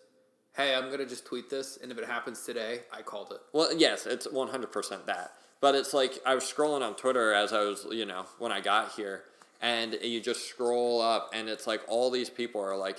hey, 0.56 0.74
I'm 0.74 0.90
gonna 0.90 1.06
just 1.06 1.24
tweet 1.26 1.50
this, 1.50 1.78
and 1.80 1.92
if 1.92 1.98
it 1.98 2.06
happens 2.06 2.42
today, 2.44 2.80
I 2.92 3.02
called 3.02 3.30
it. 3.32 3.40
Well, 3.52 3.72
yes, 3.76 4.06
it's 4.06 4.26
one 4.30 4.48
hundred 4.48 4.72
percent 4.72 5.06
that. 5.06 5.32
But 5.60 5.74
it's 5.74 5.92
like 5.92 6.18
I 6.24 6.34
was 6.34 6.44
scrolling 6.44 6.80
on 6.82 6.94
Twitter 6.96 7.34
as 7.34 7.52
I 7.52 7.60
was, 7.62 7.86
you 7.90 8.06
know, 8.06 8.24
when 8.38 8.50
I 8.50 8.60
got 8.60 8.92
here, 8.92 9.24
and 9.60 9.92
you 10.02 10.18
just 10.20 10.48
scroll 10.48 11.00
up, 11.02 11.30
and 11.34 11.48
it's 11.48 11.66
like 11.66 11.82
all 11.86 12.10
these 12.10 12.30
people 12.30 12.62
are 12.62 12.76
like, 12.76 12.96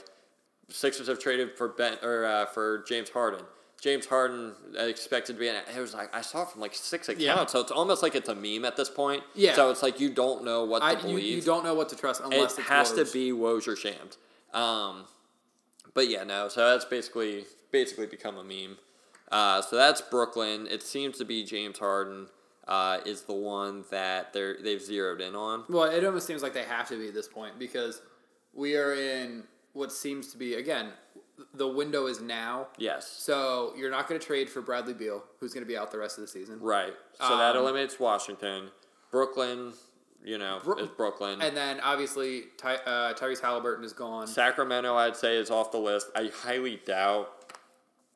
Sixers 0.71 1.07
have 1.07 1.19
traded 1.19 1.57
for 1.57 1.67
Ben 1.69 1.97
or 2.01 2.25
uh, 2.25 2.45
for 2.47 2.83
James 2.87 3.09
Harden. 3.09 3.41
James 3.81 4.05
Harden 4.05 4.53
expected 4.77 5.33
to 5.33 5.39
be 5.39 5.47
in 5.47 5.55
it. 5.55 5.63
It 5.75 5.79
was 5.79 5.93
like 5.93 6.15
I 6.15 6.21
saw 6.21 6.43
it 6.43 6.49
from 6.49 6.61
like 6.61 6.75
six 6.75 7.09
accounts, 7.09 7.23
Yeah. 7.23 7.45
so 7.47 7.59
it's 7.61 7.71
almost 7.71 8.03
like 8.03 8.13
it's 8.15 8.29
a 8.29 8.35
meme 8.35 8.63
at 8.63 8.77
this 8.77 8.89
point. 8.89 9.23
Yeah. 9.33 9.55
So 9.55 9.71
it's 9.71 9.81
like 9.81 9.99
you 9.99 10.09
don't 10.11 10.43
know 10.45 10.63
what 10.65 10.79
to 10.79 10.85
I 10.85 10.95
believe. 10.95 11.23
you 11.23 11.41
don't 11.41 11.63
know 11.63 11.73
what 11.73 11.89
to 11.89 11.95
trust 11.95 12.21
unless 12.23 12.57
it 12.59 12.65
has 12.65 12.91
to 12.93 13.05
be 13.05 13.31
Woj 13.31 13.67
or 13.67 13.75
Shams. 13.75 14.17
Um, 14.53 15.05
but 15.95 16.07
yeah, 16.09 16.23
no. 16.23 16.47
So 16.47 16.69
that's 16.69 16.85
basically 16.85 17.45
basically 17.71 18.05
become 18.05 18.37
a 18.37 18.43
meme. 18.43 18.77
Uh, 19.31 19.61
so 19.61 19.75
that's 19.75 20.01
Brooklyn. 20.01 20.67
It 20.69 20.83
seems 20.83 21.17
to 21.17 21.25
be 21.25 21.43
James 21.43 21.79
Harden 21.79 22.27
uh, 22.67 22.99
is 23.05 23.23
the 23.23 23.33
one 23.33 23.85
that 23.89 24.31
they're 24.31 24.57
they've 24.61 24.81
zeroed 24.81 25.21
in 25.21 25.35
on. 25.35 25.63
Well, 25.69 25.85
it 25.89 26.05
almost 26.05 26.27
seems 26.27 26.43
like 26.43 26.53
they 26.53 26.63
have 26.65 26.87
to 26.89 26.99
be 26.99 27.07
at 27.07 27.13
this 27.15 27.27
point 27.27 27.57
because 27.57 28.01
we 28.53 28.75
are 28.75 28.93
in 28.93 29.43
what 29.73 29.91
seems 29.91 30.27
to 30.31 30.37
be 30.37 30.55
again 30.55 30.89
the 31.55 31.67
window 31.67 32.05
is 32.05 32.21
now. 32.21 32.67
Yes, 32.77 33.07
So 33.07 33.73
you're 33.75 33.89
not 33.89 34.07
going 34.07 34.19
to 34.19 34.25
trade 34.25 34.47
for 34.47 34.61
Bradley 34.61 34.93
Beal, 34.93 35.23
who's 35.39 35.53
going 35.55 35.63
to 35.63 35.67
be 35.67 35.75
out 35.75 35.91
the 35.91 35.97
rest 35.97 36.19
of 36.19 36.21
the 36.21 36.27
season. 36.27 36.59
right. 36.59 36.93
So 37.19 37.35
that 37.35 37.55
Um, 37.55 37.63
eliminates 37.63 37.99
Washington. 37.99 38.69
Brooklyn, 39.09 39.73
you 40.23 40.37
know, 40.37 40.59
Bro- 40.63 40.77
is 40.77 40.89
Brooklyn. 40.89 41.41
And 41.41 41.57
then 41.57 41.79
obviously 41.79 42.43
Ty, 42.57 42.75
uh, 42.75 43.13
Tyrese 43.15 43.41
Halliburton 43.41 43.83
is 43.83 43.91
gone. 43.91 44.27
Sacramento, 44.27 44.95
I'd 44.95 45.15
say, 45.15 45.35
is 45.35 45.49
off 45.49 45.71
the 45.71 45.79
list. 45.79 46.11
I 46.15 46.31
highly 46.43 46.79
doubt 46.85 47.29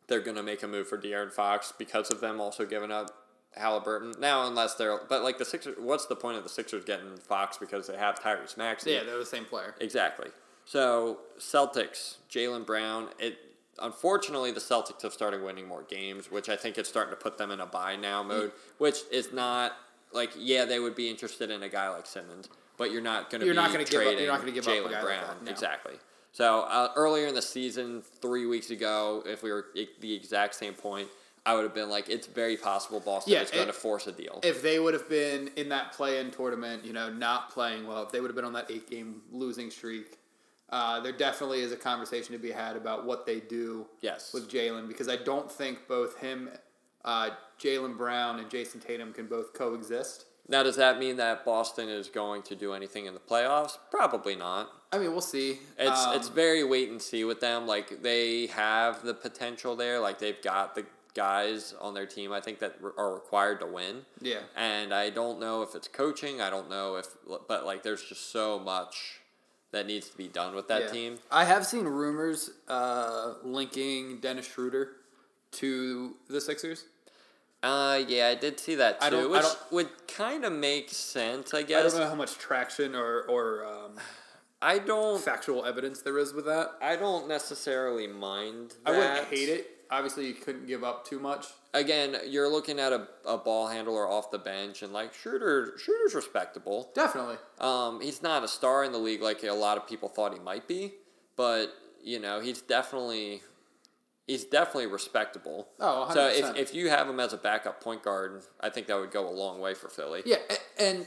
they're 0.08 0.20
going 0.22 0.38
to 0.38 0.44
make 0.44 0.62
a 0.62 0.68
move 0.68 0.88
for 0.88 0.98
De'Aaron 1.00 1.32
Fox 1.32 1.74
because 1.76 2.12
of 2.12 2.22
them 2.22 2.40
also 2.40 2.64
giving 2.66 2.92
up 2.92 3.10
Halliburton. 3.56 4.14
Now, 4.20 4.46
unless 4.48 4.76
they're, 4.76 5.00
but 5.10 5.24
like 5.24 5.40
the 5.40 5.46
Sixers, 5.46 5.78
what's 5.80 6.06
the 6.06 6.16
point 6.16 6.38
of 6.38 6.44
the 6.44 6.50
Sixers 6.50 6.86
getting 6.86 7.18
Fox 7.18 7.58
because 7.58 7.88
they 7.88 7.98
have 7.98 8.20
Tyrese 8.20 8.56
Maxey? 8.56 8.92
Yeah, 8.92 9.04
they're 9.04 9.18
the 9.18 9.26
same 9.26 9.46
player. 9.46 9.74
Exactly. 9.80 10.30
So, 10.66 11.20
Celtics, 11.40 12.16
Jaylen 12.30 12.66
Brown, 12.66 13.10
it, 13.20 13.38
unfortunately, 13.80 14.52
the 14.52 14.60
Celtics 14.60 15.04
have 15.04 15.14
started 15.14 15.44
winning 15.44 15.68
more 15.68 15.84
games, 15.84 16.32
which 16.32 16.50
I 16.50 16.56
think 16.56 16.78
is 16.78 16.88
starting 16.88 17.12
to 17.12 17.18
put 17.22 17.38
them 17.38 17.52
in 17.52 17.60
a 17.60 17.66
buy 17.66 17.96
now 17.96 18.24
mode, 18.24 18.52
which 18.80 18.98
is 19.12 19.32
not, 19.32 19.74
like, 20.12 20.32
yeah, 20.38 20.66
they 20.66 20.80
would 20.80 20.96
be 20.96 21.10
interested 21.10 21.52
in 21.52 21.62
a 21.64 21.70
guy 21.70 21.90
like 21.90 22.08
Simmons, 22.08 22.50
but 22.78 22.92
you're 22.92 23.02
not 23.02 23.30
going 23.30 23.42
to 23.42 23.46
You're 23.46 23.56
not 23.56 23.72
gonna 23.72 23.84
give 23.84 24.02
up- 24.08 24.18
you're 24.20 24.28
not 24.28 24.40
gonna 24.40 24.52
give 24.52 24.68
up 24.68 24.74
a 24.74 24.78
Jaylen 24.78 24.92
like 24.92 25.02
Brown. 25.02 25.24
that, 25.28 25.44
no. 25.44 25.52
Exactly. 25.52 25.94
So 26.32 26.62
uh, 26.62 26.92
earlier 26.98 27.28
in 27.28 27.36
the 27.36 27.42
season, 27.42 28.02
three 28.02 28.46
weeks 28.46 28.70
ago, 28.72 29.24
if 29.26 29.42
we 29.44 29.52
were 29.52 29.68
at 29.78 29.88
the 30.02 30.14
exact 30.14 30.56
same 30.56 30.74
point, 30.74 31.08
I 31.46 31.54
would 31.54 31.64
have 31.64 31.76
been 31.76 31.90
like, 31.90 32.10
it's 32.10 32.26
very 32.28 32.58
possible 32.58 33.00
Boston 33.00 33.34
Yeah, 33.34 33.42
is 33.44 33.52
going 33.52 33.64
it- 33.64 33.68
to 33.68 33.74
force 33.74 34.08
a 34.08 34.12
deal. 34.12 34.40
If 34.44 34.62
they 34.64 34.80
would 34.80 34.94
have 34.96 35.08
been 35.08 35.50
in 35.56 35.70
that 35.70 35.92
play-in 35.94 36.32
tournament, 36.32 36.84
you 36.84 36.92
know, 36.92 37.10
not 37.14 37.52
playing 37.52 37.86
well, 37.88 38.02
if 38.04 38.12
they 38.12 38.20
would 38.20 38.30
have 38.32 38.36
been 38.36 38.46
on 38.46 38.54
that 38.54 38.70
eight-game 38.72 39.22
losing 39.32 39.70
streak, 39.70 40.18
uh, 40.70 41.00
there 41.00 41.12
definitely 41.12 41.62
is 41.62 41.72
a 41.72 41.78
conversation 41.78 42.34
to 42.34 42.40
be 42.40 42.52
had 42.52 42.76
about 42.76 43.06
what 43.06 43.26
they 43.26 43.40
do 43.40 43.86
yes. 44.02 44.34
with 44.34 44.50
Jaylen 44.50 44.88
because 44.88 45.08
I 45.08 45.16
don't 45.16 45.52
think 45.52 45.88
both 45.88 46.18
him, 46.18 46.50
uh, 47.04 47.32
Jaylen 47.60 47.98
Brown, 47.98 48.40
and 48.40 48.50
Jayson 48.50 48.80
Tatum 48.82 49.14
can 49.14 49.28
both 49.28 49.54
coexist. 49.54 50.26
Now, 50.48 50.62
does 50.62 50.76
that 50.76 51.00
mean 51.00 51.18
that 51.18 51.44
Boston 51.44 51.90
is 51.90 52.08
going 52.08 52.44
to 52.44 52.56
do 52.56 52.74
anything 52.74 53.06
in 53.06 53.14
the 53.16 53.20
playoffs? 53.20 53.78
Probably 53.90 54.36
not. 54.36 54.70
I 54.92 55.00
mean, 55.00 55.12
we'll 55.12 55.22
see. 55.22 55.60
It's 55.78 56.06
Um, 56.06 56.16
it's 56.16 56.30
very 56.30 56.64
wait 56.64 56.90
and 56.90 57.02
see 57.02 57.24
with 57.24 57.40
them. 57.40 57.66
Like 57.66 58.02
they 58.04 58.48
have 58.48 59.04
the 59.04 59.14
potential 59.14 59.76
there. 59.76 60.00
Like 60.00 60.20
they've 60.20 60.42
got 60.42 60.76
the 60.76 60.86
guys 61.16 61.74
on 61.82 61.94
their 61.94 62.06
team. 62.06 62.32
I 62.32 62.42
think 62.42 62.60
that 62.60 62.76
re- 62.80 62.92
are 62.98 63.14
required 63.14 63.60
to 63.62 63.66
win. 63.66 64.06
yeah. 64.22 64.42
And 64.56 64.94
I 64.94 65.10
don't 65.10 65.40
know 65.40 65.64
if 65.64 65.74
it's 65.74 65.88
coaching. 65.88 66.42
I 66.42 66.50
don't 66.50 66.70
know 66.70 66.98
if, 66.98 67.08
but 67.48 67.66
like 67.66 67.82
there's 67.84 68.04
just 68.04 68.32
so 68.32 68.60
much 68.60 69.22
that 69.76 69.86
needs 69.86 70.10
to 70.10 70.18
be 70.18 70.28
done 70.28 70.56
with 70.56 70.68
that 70.70 70.84
Yeah. 70.84 70.88
team. 70.92 71.20
I 71.30 71.44
have 71.46 71.66
seen 71.68 71.86
rumors 71.86 72.50
uh, 72.68 73.34
linking 73.44 74.20
Dennis 74.20 74.48
Schroeder 74.48 74.94
to 75.54 76.16
the 76.30 76.40
Sixers. 76.42 76.86
Uh, 77.62 78.02
yeah, 78.08 78.28
I 78.30 78.36
did 78.36 78.60
see 78.60 78.76
that 78.76 79.00
too, 79.02 79.06
I 79.06 79.10
don't- 79.10 79.24
I 79.24 79.28
which 79.28 79.42
don't- 79.42 79.72
would 79.72 80.08
kind 80.08 80.46
of 80.46 80.54
make 80.54 80.90
sense, 80.90 81.54
I 81.54 81.64
guess. 81.64 81.94
I 81.94 81.98
don't 81.98 82.00
know 82.06 82.10
how 82.10 82.16
much 82.16 82.38
traction 82.38 82.96
or 82.96 83.24
or 83.24 83.66
um, 83.66 84.00
I 84.62 84.80
don't. 84.80 85.22
factual 85.22 85.66
evidence 85.66 86.02
there 86.02 86.18
is 86.18 86.34
with 86.34 86.46
that. 86.46 86.72
I 86.82 86.96
don't 86.96 87.28
necessarily 87.28 88.08
mind. 88.08 88.76
I 88.86 88.92
wouldn't 88.92 89.26
hate 89.28 89.50
it. 89.50 89.75
Obviously, 89.92 90.28
you 90.28 90.34
couldn't 90.34 90.68
give 90.68 90.84
up 90.84 91.06
too 91.06 91.20
much. 91.20 91.48
Again, 91.74 92.16
you're 92.28 92.50
looking 92.50 92.80
at 92.80 92.94
a, 92.94 93.08
a 93.26 93.38
ball 93.38 93.68
handler 93.68 94.08
off 94.08 94.32
the 94.32 94.40
bench, 94.40 94.82
and 94.82 94.94
like 94.94 95.14
Schroeder, 95.14 95.74
Schroeder's 95.78 96.16
respectable. 96.16 96.92
Definitely. 96.96 97.38
Um, 97.60 98.02
he's 98.02 98.22
not 98.22 98.44
a 98.44 98.48
star 98.48 98.84
in 98.84 98.92
the 98.92 98.98
league 98.98 99.22
like 99.22 99.44
a 99.44 99.52
lot 99.52 99.78
of 99.78 99.88
people 99.88 100.10
thought 100.10 100.34
he 100.34 100.40
might 100.40 100.68
be, 100.68 100.94
but 101.36 101.74
you 102.04 102.20
know 102.20 102.40
he's 102.40 102.62
definitely 102.62 103.42
he's 104.28 104.44
definitely 104.46 104.88
respectable. 104.88 105.68
Oh, 105.80 106.08
100%. 106.10 106.14
so 106.14 106.28
if, 106.30 106.56
if 106.56 106.74
you 106.74 106.90
have 106.90 107.10
him 107.10 107.20
as 107.20 107.34
a 107.34 107.38
backup 107.38 107.82
point 107.82 108.04
guard, 108.04 108.44
I 108.60 108.70
think 108.70 108.88
that 108.88 108.98
would 108.98 109.12
go 109.12 109.28
a 109.28 109.32
long 109.32 109.60
way 109.60 109.74
for 109.74 109.90
Philly. 109.90 110.24
Yeah, 110.26 110.38
and 110.80 111.06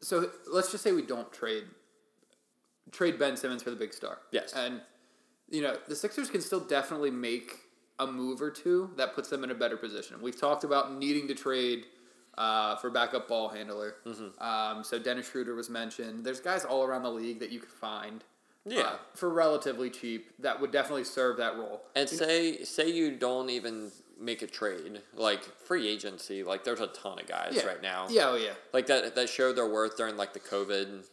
so 0.00 0.30
let's 0.52 0.70
just 0.70 0.84
say 0.84 0.92
we 0.92 1.02
don't 1.02 1.32
trade 1.32 1.64
trade 2.90 3.18
Ben 3.18 3.36
Simmons 3.36 3.62
for 3.62 3.70
the 3.70 3.76
big 3.76 3.94
star. 3.94 4.18
Yes. 4.30 4.52
and 4.54 4.80
you 5.48 5.62
know 5.62 5.76
the 5.88 5.96
Sixers 5.96 6.30
can 6.30 6.40
still 6.40 6.60
definitely 6.60 7.10
make 7.10 7.56
a 7.98 8.06
move 8.06 8.40
or 8.42 8.50
two 8.50 8.90
that 8.96 9.14
puts 9.14 9.28
them 9.28 9.44
in 9.44 9.50
a 9.50 9.54
better 9.54 9.76
position. 9.76 10.20
We've 10.20 10.38
talked 10.38 10.64
about 10.64 10.96
needing 10.96 11.28
to 11.28 11.34
trade 11.34 11.84
uh, 12.38 12.76
for 12.76 12.90
backup 12.90 13.28
ball 13.28 13.48
handler. 13.48 13.96
Mm-hmm. 14.06 14.42
Um, 14.42 14.82
so 14.84 14.98
Dennis 14.98 15.30
Schroeder 15.30 15.54
was 15.54 15.68
mentioned. 15.70 16.24
There's 16.24 16.40
guys 16.40 16.64
all 16.64 16.82
around 16.84 17.02
the 17.02 17.10
league 17.10 17.40
that 17.40 17.50
you 17.50 17.60
could 17.60 17.70
find. 17.70 18.24
Yeah. 18.64 18.80
uh, 18.82 18.96
for 19.14 19.28
relatively 19.28 19.90
cheap, 19.90 20.30
that 20.38 20.60
would 20.60 20.70
definitely 20.70 21.04
serve 21.04 21.36
that 21.38 21.56
role. 21.56 21.82
And 21.96 22.08
say 22.08 22.62
say 22.62 22.88
you 22.88 23.10
don't 23.16 23.50
even 23.50 23.90
make 24.20 24.42
a 24.42 24.46
trade, 24.46 25.02
like 25.16 25.42
free 25.42 25.88
agency, 25.88 26.44
like 26.44 26.62
there's 26.62 26.78
a 26.80 26.86
ton 26.86 27.18
of 27.18 27.26
guys 27.26 27.54
Yeah. 27.56 27.66
right 27.66 27.82
now. 27.82 28.06
Yeah, 28.08 28.28
oh 28.28 28.36
yeah. 28.36 28.52
Like 28.72 28.86
that 28.86 29.16
that 29.16 29.28
showed 29.28 29.56
their 29.56 29.68
worth 29.68 29.96
during 29.96 30.16
like 30.16 30.32
the 30.32 30.38
COVID, 30.40 31.04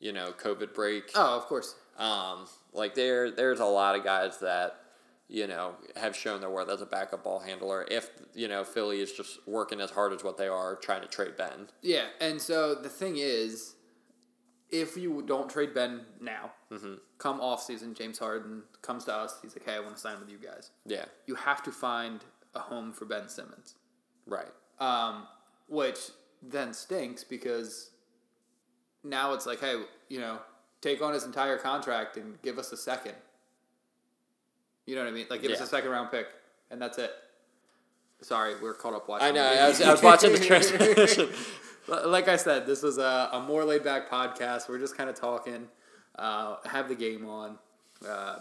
you 0.00 0.12
know, 0.14 0.32
COVID 0.32 0.72
break. 0.72 1.10
Oh, 1.14 1.36
of 1.36 1.44
course. 1.44 1.74
Um, 1.98 2.46
like 2.72 2.94
there, 2.94 3.30
there's 3.30 3.60
a 3.60 3.64
lot 3.66 3.94
of 3.94 4.02
guys 4.02 4.38
that 4.38 4.80
you 5.28 5.46
know 5.46 5.74
have 5.96 6.14
shown 6.14 6.40
their 6.40 6.50
worth 6.50 6.68
as 6.68 6.80
a 6.80 6.86
backup 6.86 7.24
ball 7.24 7.40
handler. 7.40 7.86
If 7.90 8.10
you 8.34 8.48
know 8.48 8.64
Philly 8.64 9.00
is 9.00 9.12
just 9.12 9.46
working 9.46 9.80
as 9.80 9.90
hard 9.90 10.12
as 10.12 10.22
what 10.24 10.36
they 10.36 10.48
are 10.48 10.76
trying 10.76 11.02
to 11.02 11.08
trade 11.08 11.36
Ben. 11.36 11.68
Yeah, 11.82 12.06
and 12.20 12.40
so 12.40 12.74
the 12.74 12.88
thing 12.88 13.16
is, 13.16 13.74
if 14.70 14.96
you 14.96 15.22
don't 15.22 15.50
trade 15.50 15.74
Ben 15.74 16.02
now, 16.20 16.52
come 17.18 17.40
off 17.40 17.62
season, 17.62 17.94
James 17.94 18.18
Harden 18.18 18.62
comes 18.82 19.04
to 19.04 19.14
us. 19.14 19.38
He's 19.42 19.54
like, 19.56 19.64
"Hey, 19.64 19.74
I 19.74 19.80
want 19.80 19.94
to 19.96 20.00
sign 20.00 20.18
with 20.20 20.30
you 20.30 20.38
guys." 20.38 20.70
Yeah, 20.84 21.04
You 21.26 21.34
have 21.36 21.62
to 21.64 21.72
find 21.72 22.20
a 22.54 22.60
home 22.60 22.92
for 22.92 23.04
Ben 23.04 23.28
Simmons, 23.28 23.74
right. 24.26 24.48
um, 24.80 25.26
which 25.68 25.98
then 26.42 26.72
stinks 26.72 27.22
because 27.24 27.90
now 29.04 29.34
it's 29.34 29.44
like, 29.46 29.60
"Hey, 29.60 29.82
you 30.08 30.20
know, 30.20 30.38
take 30.80 31.02
on 31.02 31.12
his 31.12 31.24
entire 31.24 31.58
contract 31.58 32.16
and 32.16 32.40
give 32.42 32.58
us 32.58 32.72
a 32.72 32.76
second. 32.76 33.14
You 34.86 34.94
know 34.94 35.02
what 35.02 35.08
I 35.08 35.12
mean? 35.12 35.26
Like, 35.28 35.42
give 35.42 35.50
us 35.50 35.58
Yeah. 35.58 35.64
a 35.64 35.68
second 35.68 35.90
round 35.90 36.10
pick, 36.10 36.26
and 36.70 36.80
that's 36.80 36.98
it. 36.98 37.12
Sorry, 38.22 38.54
we're 38.62 38.74
caught 38.74 38.94
up 38.94 39.08
watching. 39.08 39.28
I 39.28 39.30
know. 39.32 39.42
the 39.54 39.60
I 39.62 39.68
was. 39.68 39.82
I 39.82 39.90
was 39.92 40.02
watching 40.02 40.32
the 40.32 40.38
transmission. 40.50 41.28
Li- 41.88 42.04
like 42.06 42.28
I 42.28 42.36
said, 42.36 42.66
this 42.66 42.82
was 42.82 42.98
a, 42.98 43.28
a 43.32 43.40
more 43.40 43.64
laid 43.64 43.84
back 43.84 44.10
podcast. 44.10 44.68
We're 44.68 44.78
just 44.78 44.96
kind 44.96 45.10
of 45.10 45.16
talking, 45.16 45.68
uh, 46.18 46.56
have 46.64 46.88
the 46.88 46.94
game 46.94 47.26
on. 47.28 47.58
Uh, 48.06 48.38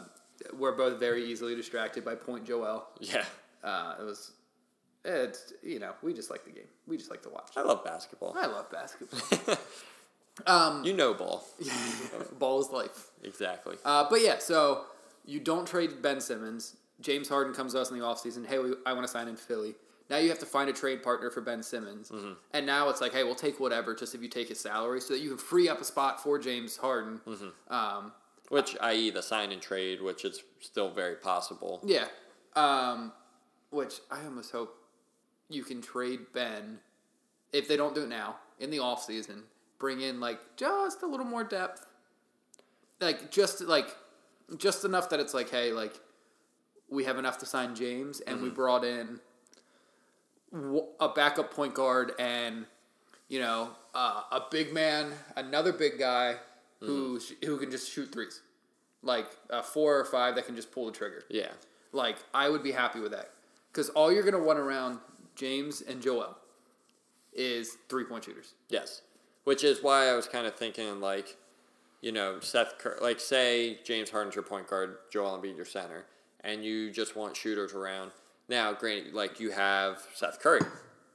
we're 0.58 0.74
both 0.76 1.00
very 1.00 1.26
easily 1.26 1.56
distracted 1.56 2.04
by 2.06 2.16
Point 2.16 2.46
Joel. 2.46 2.86
yeah, 3.00 3.24
Uh, 3.64 3.96
it 4.00 4.04
was 4.04 4.32
It's 5.04 5.54
you 5.64 5.80
know 5.80 5.94
we 6.02 6.14
just 6.14 6.30
like 6.30 6.44
the 6.46 6.52
game. 6.52 6.68
We 6.88 6.98
just 6.98 7.10
like 7.10 7.22
to 7.24 7.30
watch. 7.30 7.52
I 7.58 7.62
love 7.62 7.84
basketball. 7.84 8.36
I 8.38 8.46
love 8.48 8.70
basketball. 8.72 9.58
um, 10.48 10.84
You 10.84 10.94
know 10.94 11.14
ball. 11.14 11.46
ball 12.40 12.60
is 12.62 12.70
life. 12.70 13.08
Exactly. 13.24 13.78
Uh, 13.86 14.08
but 14.10 14.22
yeah, 14.22 14.38
so 14.40 14.86
you 15.26 15.40
don't 15.40 15.68
trade 15.68 16.02
Ben 16.02 16.20
Simmons. 16.22 16.76
James 17.02 17.28
Harden 17.28 17.54
comes 17.54 17.74
to 17.74 17.82
us 17.82 17.92
in 17.92 17.98
the 18.00 18.04
offseason. 18.06 18.46
Hey, 18.46 18.60
we, 18.60 18.74
I 18.86 18.94
want 18.94 19.06
to 19.06 19.12
sign 19.12 19.28
in 19.28 19.36
Philly. 19.36 19.76
Now 20.10 20.18
you 20.18 20.30
have 20.30 20.40
to 20.40 20.46
find 20.46 20.70
a 20.70 20.74
trade 20.74 21.02
partner 21.04 21.30
for 21.32 21.42
Ben 21.42 21.64
Simmons. 21.64 22.10
Mm-hmm. 22.10 22.34
And 22.54 22.66
now 22.66 22.90
it's 22.90 23.02
like, 23.02 23.12
hey, 23.12 23.24
we'll 23.24 23.36
take 23.36 23.60
whatever 23.60 23.96
just 23.96 24.14
if 24.16 24.22
you 24.22 24.28
take 24.30 24.50
his 24.50 24.60
salary 24.60 25.02
so 25.02 25.14
that 25.14 25.20
you 25.20 25.30
can 25.30 25.38
free 25.38 25.68
up 25.68 25.82
a 25.82 25.84
spot 25.84 26.22
for 26.22 26.38
James 26.38 26.78
Harden. 26.78 27.20
Mm-hmm. 27.28 27.74
Um, 27.74 28.12
Which, 28.50 28.78
i.e., 28.82 29.10
the 29.10 29.24
sign 29.24 29.52
and 29.52 29.62
trade, 29.62 30.02
which 30.02 30.24
is 30.24 30.44
still 30.60 30.92
very 30.92 31.16
possible. 31.16 31.82
yeah. 31.84 32.06
Um, 32.56 33.12
which 33.72 33.96
I 34.10 34.24
almost 34.24 34.52
hope 34.54 34.78
you 35.50 35.64
can 35.64 35.82
trade 35.82 36.20
Ben 36.34 36.80
if 37.52 37.68
they 37.68 37.76
don't 37.76 37.94
do 37.94 38.04
it 38.04 38.10
now 38.10 38.38
in 38.60 38.70
the 38.70 38.78
offseason. 38.78 39.42
Bring 39.80 40.00
in 40.00 40.22
like 40.22 40.40
just 40.56 41.04
a 41.04 41.08
little 41.08 41.26
more 41.26 41.44
depth. 41.44 41.86
Like 43.02 43.30
just 43.32 43.60
like 43.62 43.94
just 44.58 44.86
enough 44.86 45.10
that 45.10 45.20
it's 45.20 45.34
like, 45.34 45.50
hey, 45.50 45.72
like 45.72 46.00
we 46.90 47.04
have 47.06 47.18
enough 47.18 47.38
to 47.40 47.46
sign 47.46 47.76
James, 47.76 48.20
and 48.22 48.42
we 48.42 48.50
brought 48.50 48.84
in 48.84 49.20
w- 50.52 50.86
a 51.00 51.10
backup 51.10 51.54
point 51.54 51.74
guard 51.74 52.12
and 52.20 52.66
you 53.28 53.40
know 53.40 53.72
uh, 53.94 54.22
a 54.32 54.42
big 54.52 54.74
man, 54.74 55.12
another 55.36 55.74
big 55.74 55.98
guy 55.98 56.36
who 56.80 57.20
sh- 57.20 57.34
who 57.44 57.58
can 57.58 57.72
just 57.72 57.92
shoot 57.92 58.12
threes, 58.12 58.42
like 59.02 59.28
a 59.50 59.64
four 59.64 60.00
or 60.00 60.06
five 60.06 60.36
that 60.36 60.46
can 60.46 60.56
just 60.56 60.72
pull 60.72 60.86
the 60.86 60.92
trigger. 60.92 61.24
Yeah. 61.30 61.52
Like 61.92 62.18
I 62.34 62.50
would 62.50 62.62
be 62.64 62.72
happy 62.72 63.00
with 63.00 63.12
that 63.12 63.32
because 63.72 63.90
all 63.90 64.12
you're 64.12 64.24
gonna 64.24 64.44
want 64.44 64.60
around 64.60 65.00
James 65.36 65.82
and 65.82 66.02
Joel 66.02 66.38
is 67.34 67.78
three 67.90 68.04
point 68.04 68.26
shooters. 68.26 68.54
Yes. 68.70 69.02
Which 69.46 69.64
is 69.64 69.84
why 69.84 70.08
I 70.08 70.16
was 70.16 70.28
kind 70.28 70.48
of 70.48 70.56
thinking, 70.56 71.00
like, 71.00 71.38
you 72.06 72.12
know, 72.12 72.40
Seth, 72.40 72.78
Cur- 72.78 73.00
like, 73.02 73.20
say 73.20 73.80
James 73.84 74.12
Harden's 74.12 74.36
your 74.36 74.44
point 74.44 74.68
guard, 74.68 74.98
Joel 75.12 75.40
Embiid 75.40 75.56
your 75.56 75.66
center, 75.66 76.06
and 76.44 76.64
you 76.64 76.92
just 76.92 77.16
want 77.16 77.36
shooters 77.36 77.74
around. 77.74 78.12
Now, 78.48 78.74
granted, 78.74 79.16
like, 79.16 79.40
you 79.40 79.50
have 79.50 80.04
Seth 80.14 80.40
Curry, 80.40 80.62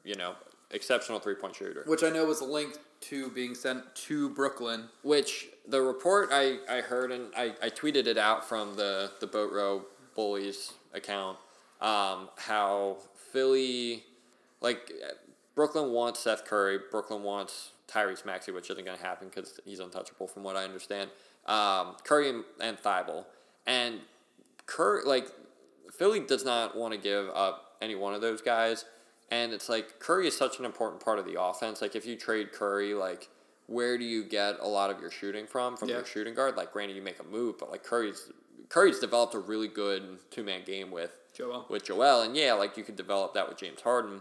you 0.03 0.16
know, 0.16 0.34
exceptional 0.72 1.20
three 1.20 1.36
point 1.36 1.55
shooter. 1.55 1.84
Which 1.86 2.03
I 2.03 2.11
know 2.11 2.24
was 2.24 2.43
linked 2.43 2.80
to 3.03 3.30
being 3.30 3.55
sent 3.55 3.95
to 3.95 4.30
Brooklyn. 4.30 4.88
Which 5.05 5.51
the 5.68 5.80
report 5.80 6.30
I, 6.32 6.59
I 6.68 6.80
heard 6.80 7.12
and 7.12 7.32
I, 7.36 7.55
I 7.62 7.70
tweeted 7.70 8.09
it 8.09 8.18
out 8.18 8.45
from 8.45 8.74
the, 8.74 9.12
the 9.20 9.28
Boat 9.28 9.53
Row 9.53 9.84
Bullies 10.16 10.72
account 10.93 11.38
um, 11.80 12.30
how 12.36 12.97
Philly, 13.30 14.03
like 14.61 14.91
Brooklyn 15.55 15.93
wants 15.93 16.18
Seth 16.18 16.45
Curry, 16.45 16.80
Brooklyn 16.91 17.22
wants 17.22 17.70
Tyrese 17.91 18.24
Maxey, 18.24 18.53
which 18.53 18.70
isn't 18.70 18.84
going 18.84 18.97
to 18.97 19.03
happen 19.05 19.28
because 19.28 19.59
he's 19.64 19.80
untouchable 19.80 20.26
from 20.26 20.43
what 20.43 20.57
I 20.57 20.64
understand. 20.64 21.11
Um, 21.47 21.97
Curry 22.05 22.28
and, 22.30 22.45
and 22.61 22.76
Thybulle. 22.78 23.24
And 23.66 24.01
Curry, 24.66 25.03
like, 25.05 25.28
Philly 25.93 26.20
does 26.20 26.45
not 26.45 26.76
want 26.76 26.95
to 26.95 27.01
give 27.01 27.28
up 27.34 27.76
any 27.82 27.95
one 27.95 28.14
of 28.14 28.20
those 28.20 28.41
guys. 28.43 28.84
And 29.30 29.53
it's 29.53 29.68
like 29.68 29.99
Curry 30.01 30.26
is 30.26 30.36
such 30.36 30.59
an 30.59 30.64
important 30.64 31.05
part 31.05 31.18
of 31.18 31.24
the 31.24 31.41
offense. 31.41 31.80
Like 31.80 31.95
if 31.95 32.05
you 32.05 32.16
trade 32.16 32.53
Curry, 32.53 32.95
like 32.95 33.28
where 33.66 33.97
do 33.97 34.05
you 34.05 34.24
get 34.24 34.57
a 34.61 34.66
lot 34.66 34.91
of 34.91 35.01
your 35.01 35.11
shooting 35.11 35.47
from 35.47 35.76
from 35.76 35.88
Yeah. 35.88 35.97
your 35.97 36.05
shooting 36.05 36.34
guard? 36.34 36.57
Like 36.57 36.72
granted 36.72 36.97
you 36.97 37.03
make 37.03 37.20
a 37.20 37.24
move, 37.24 37.57
but 37.57 37.70
like 37.70 37.84
Curry's 37.84 38.28
Curry's 38.68 38.99
developed 38.99 39.34
a 39.34 39.38
really 39.38 39.68
good 39.68 40.18
two 40.32 40.43
man 40.43 40.62
game 40.64 40.91
with 40.91 41.16
Joel. 41.32 41.64
with 41.68 41.84
Joel, 41.84 42.22
and 42.22 42.36
yeah, 42.36 42.55
like 42.55 42.76
you 42.76 42.82
could 42.82 42.97
develop 42.97 43.34
that 43.34 43.49
with 43.49 43.57
James 43.57 43.80
Harden. 43.82 44.20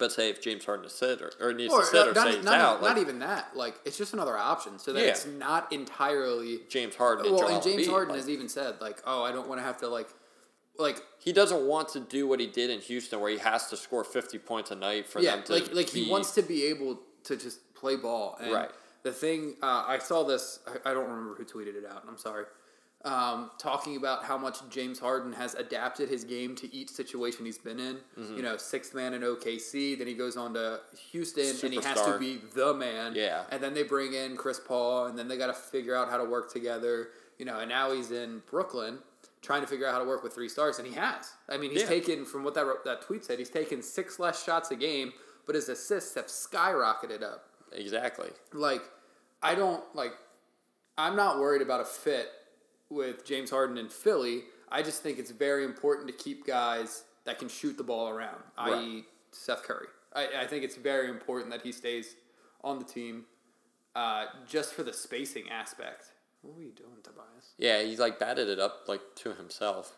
But 0.00 0.10
say 0.10 0.30
if 0.30 0.42
James 0.42 0.64
Harden 0.64 0.86
is 0.86 0.92
sit 0.92 1.20
or, 1.22 1.30
or 1.40 1.52
needs 1.52 1.72
Or 1.72 1.80
to 1.80 1.86
sit 1.86 2.08
or 2.08 2.12
not, 2.14 2.26
say 2.26 2.42
not, 2.42 2.60
out, 2.60 2.82
not 2.82 2.98
even 2.98 3.20
that. 3.20 3.54
Like 3.54 3.76
it's 3.84 3.96
just 3.98 4.14
another 4.14 4.36
option, 4.36 4.78
so 4.80 4.92
that 4.94 5.00
Yeah. 5.02 5.10
it's 5.10 5.26
not 5.26 5.72
entirely. 5.72 6.60
James 6.68 6.96
Harden 6.96 7.32
Well, 7.32 7.46
and 7.46 7.62
James 7.62 7.86
Harden 7.86 8.08
like, 8.14 8.20
has 8.20 8.28
even 8.28 8.48
said 8.48 8.80
like, 8.80 9.00
"Oh, 9.06 9.22
I 9.22 9.30
don't 9.30 9.46
want 9.46 9.60
to 9.60 9.64
have 9.64 9.76
to 9.78 9.88
like, 9.88 10.08
like 10.78 11.00
he 11.18 11.32
doesn't 11.32 11.66
want 11.66 11.90
to 11.90 12.00
do 12.00 12.26
what 12.26 12.40
he 12.40 12.46
did 12.46 12.70
in 12.70 12.80
Houston, 12.80 13.20
where 13.20 13.30
he 13.30 13.38
has 13.38 13.68
to 13.68 13.76
score 13.76 14.02
fifty 14.02 14.38
points 14.38 14.70
a 14.70 14.74
night 14.74 15.06
for 15.06 15.20
yeah, 15.20 15.36
them 15.36 15.44
to 15.44 15.52
like 15.52 15.74
like 15.74 15.90
he 15.90 16.10
wants 16.10 16.32
to 16.32 16.42
be 16.42 16.64
able 16.64 16.98
to 17.24 17.36
just 17.36 17.74
play 17.74 17.96
ball. 17.96 18.36
And 18.40 18.52
Right. 18.52 18.70
The 19.02 19.12
thing 19.12 19.56
uh, 19.62 19.84
I 19.86 19.98
saw 19.98 20.24
this, 20.24 20.60
I, 20.66 20.90
I 20.90 20.94
don't 20.94 21.08
remember 21.08 21.34
who 21.34 21.44
tweeted 21.44 21.74
it 21.74 21.86
out. 21.90 22.04
I'm 22.08 22.18
sorry. 22.18 22.44
Um, 23.02 23.50
talking 23.56 23.96
about 23.96 24.24
how 24.24 24.36
much 24.36 24.58
James 24.68 24.98
Harden 24.98 25.32
has 25.32 25.54
adapted 25.54 26.10
his 26.10 26.22
game 26.22 26.54
to 26.56 26.74
each 26.74 26.90
situation 26.90 27.46
he's 27.46 27.56
been 27.56 27.80
in. 27.80 27.96
Mm-hmm. 28.18 28.36
You 28.36 28.42
know, 28.42 28.58
sixth 28.58 28.94
man 28.94 29.14
in 29.14 29.22
OKC, 29.22 29.96
then 29.96 30.06
he 30.06 30.12
goes 30.12 30.36
on 30.36 30.52
to 30.52 30.80
Houston, 31.10 31.56
and 31.64 31.72
he 31.72 31.80
has 31.80 32.02
to 32.02 32.18
be 32.18 32.40
the 32.54 32.74
man. 32.74 33.14
Yeah. 33.14 33.44
And 33.50 33.62
then 33.62 33.72
they 33.72 33.84
bring 33.84 34.12
in 34.12 34.36
Chris 34.36 34.60
Paul, 34.60 35.06
and 35.06 35.18
then 35.18 35.28
they 35.28 35.38
got 35.38 35.46
to 35.46 35.54
figure 35.54 35.96
out 35.96 36.10
how 36.10 36.18
to 36.18 36.24
work 36.24 36.52
together. 36.52 37.08
You 37.38 37.46
know, 37.46 37.60
and 37.60 37.70
now 37.70 37.90
he's 37.90 38.10
in 38.10 38.42
Brooklyn 38.50 38.98
trying 39.40 39.62
to 39.62 39.66
figure 39.66 39.86
out 39.86 39.94
how 39.94 39.98
to 40.00 40.04
work 40.04 40.22
with 40.22 40.34
three 40.34 40.50
stars, 40.50 40.78
and 40.78 40.86
he 40.86 40.92
has. 40.94 41.32
I 41.48 41.56
mean, 41.56 41.70
he's 41.70 41.80
Yeah. 41.82 41.88
taken 41.88 42.26
from 42.26 42.44
what 42.44 42.52
that 42.52 42.66
that 42.84 43.00
tweet 43.00 43.24
said, 43.24 43.38
he's 43.38 43.48
taken 43.48 43.80
six 43.80 44.18
less 44.18 44.44
shots 44.44 44.70
a 44.72 44.76
game, 44.76 45.14
but 45.46 45.54
his 45.54 45.70
assists 45.70 46.14
have 46.16 46.26
skyrocketed 46.26 47.22
up. 47.22 47.46
exactly. 47.72 48.28
Like, 48.52 48.82
I 49.42 49.54
don't 49.54 49.82
like. 49.96 50.12
I'm 50.98 51.16
not 51.16 51.38
worried 51.38 51.62
about 51.62 51.80
a 51.80 51.84
fit 51.86 52.28
with 52.90 53.24
James 53.24 53.50
Harden 53.50 53.78
in 53.78 53.88
Philly. 53.88 54.42
I 54.68 54.82
just 54.82 55.02
think 55.02 55.18
it's 55.18 55.30
very 55.30 55.64
important 55.64 56.08
to 56.08 56.12
keep 56.12 56.46
guys 56.46 57.04
that 57.24 57.38
can 57.38 57.48
shoot 57.48 57.76
the 57.76 57.84
ball 57.84 58.08
around, 58.08 58.42
i.e., 58.58 59.04
Seth 59.32 59.62
Curry. 59.62 59.86
I, 60.14 60.28
I 60.42 60.46
think 60.46 60.64
it's 60.64 60.76
very 60.76 61.08
important 61.08 61.50
that 61.52 61.62
he 61.62 61.72
stays 61.72 62.16
on 62.62 62.78
the 62.78 62.84
team, 62.84 63.24
uh, 63.94 64.26
just 64.48 64.74
for 64.74 64.82
the 64.82 64.92
spacing 64.92 65.50
aspect. 65.50 66.12
What 66.42 66.56
were 66.56 66.62
you 66.62 66.72
doing, 66.72 66.96
Tobias? 67.02 67.54
Yeah, 67.58 67.82
he 67.82 67.96
like 67.96 68.18
batted 68.18 68.48
it 68.48 68.58
up 68.58 68.84
like 68.88 69.02
to 69.16 69.34
himself. 69.34 69.96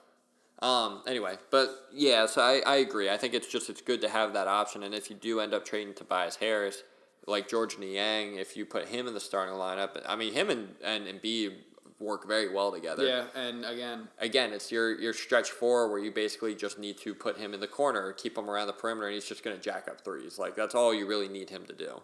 Um. 0.61 1.03
Anyway, 1.07 1.39
but 1.51 1.71
yeah, 1.93 2.27
so 2.27 2.43
I, 2.43 2.63
I 2.67 2.77
agree. 2.77 3.11
I 3.11 3.17
think 3.17 3.35
it's 3.35 3.49
just 3.49 3.71
it's 3.71 3.81
good 3.81 4.01
to 4.03 4.09
have 4.09 4.33
that 4.35 4.47
option, 4.47 4.83
and 4.83 4.95
if 4.95 5.11
you 5.11 5.17
do 5.17 5.41
end 5.41 5.55
up 5.55 5.65
trading 5.65 5.95
Tobias 5.95 6.37
Harris, 6.37 6.83
like 7.27 7.49
Georges 7.49 7.79
Niang, 7.79 8.37
if 8.37 8.57
you 8.57 8.65
put 8.65 8.89
him 8.89 9.07
in 9.07 9.15
the 9.15 9.21
starting 9.21 9.55
lineup, 9.55 10.01
I 10.07 10.15
mean 10.15 10.33
him 10.33 10.51
and 10.51 10.75
and 10.85 11.07
Embiid 11.07 11.55
work 12.03 12.27
very 12.27 12.53
well 12.53 12.73
together. 12.73 13.07
Yeah, 13.07 13.25
and 13.35 13.65
again, 13.65 14.09
Again, 14.19 14.53
it's 14.53 14.71
your 14.73 15.01
your 15.01 15.13
stretch 15.13 15.51
four 15.51 15.89
where 15.89 15.99
you 15.99 16.11
basically 16.11 16.55
just 16.55 16.79
need 16.79 16.99
to 16.99 17.15
put 17.15 17.39
him 17.39 17.55
in 17.55 17.61
the 17.61 17.67
corner, 17.69 18.13
keep 18.13 18.37
him 18.37 18.51
around 18.51 18.67
the 18.67 18.73
perimeter, 18.73 19.07
and 19.07 19.15
he's 19.15 19.25
just 19.25 19.43
going 19.45 19.57
to 19.57 19.63
jack 19.63 19.89
up 19.89 20.01
threes. 20.03 20.39
Like 20.39 20.55
that's 20.57 20.75
all 20.75 20.93
you 20.93 21.07
really 21.07 21.29
need 21.29 21.49
him 21.51 21.65
to 21.67 21.73
do. 21.73 22.01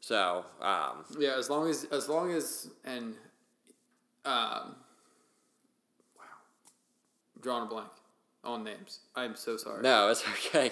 So, 0.00 0.44
um, 0.60 1.04
Yeah, 1.18 1.36
as 1.36 1.50
long 1.50 1.68
as 1.68 1.84
as 1.90 2.08
long 2.08 2.30
as 2.32 2.68
and 2.84 3.14
um 4.24 4.76
wow. 6.16 6.24
Drawing 7.40 7.64
a 7.64 7.66
blank 7.66 7.88
on 8.44 8.62
names. 8.64 9.00
I'm 9.16 9.34
so 9.34 9.56
sorry. 9.56 9.82
no, 9.82 10.08
it's 10.10 10.22
okay. 10.46 10.70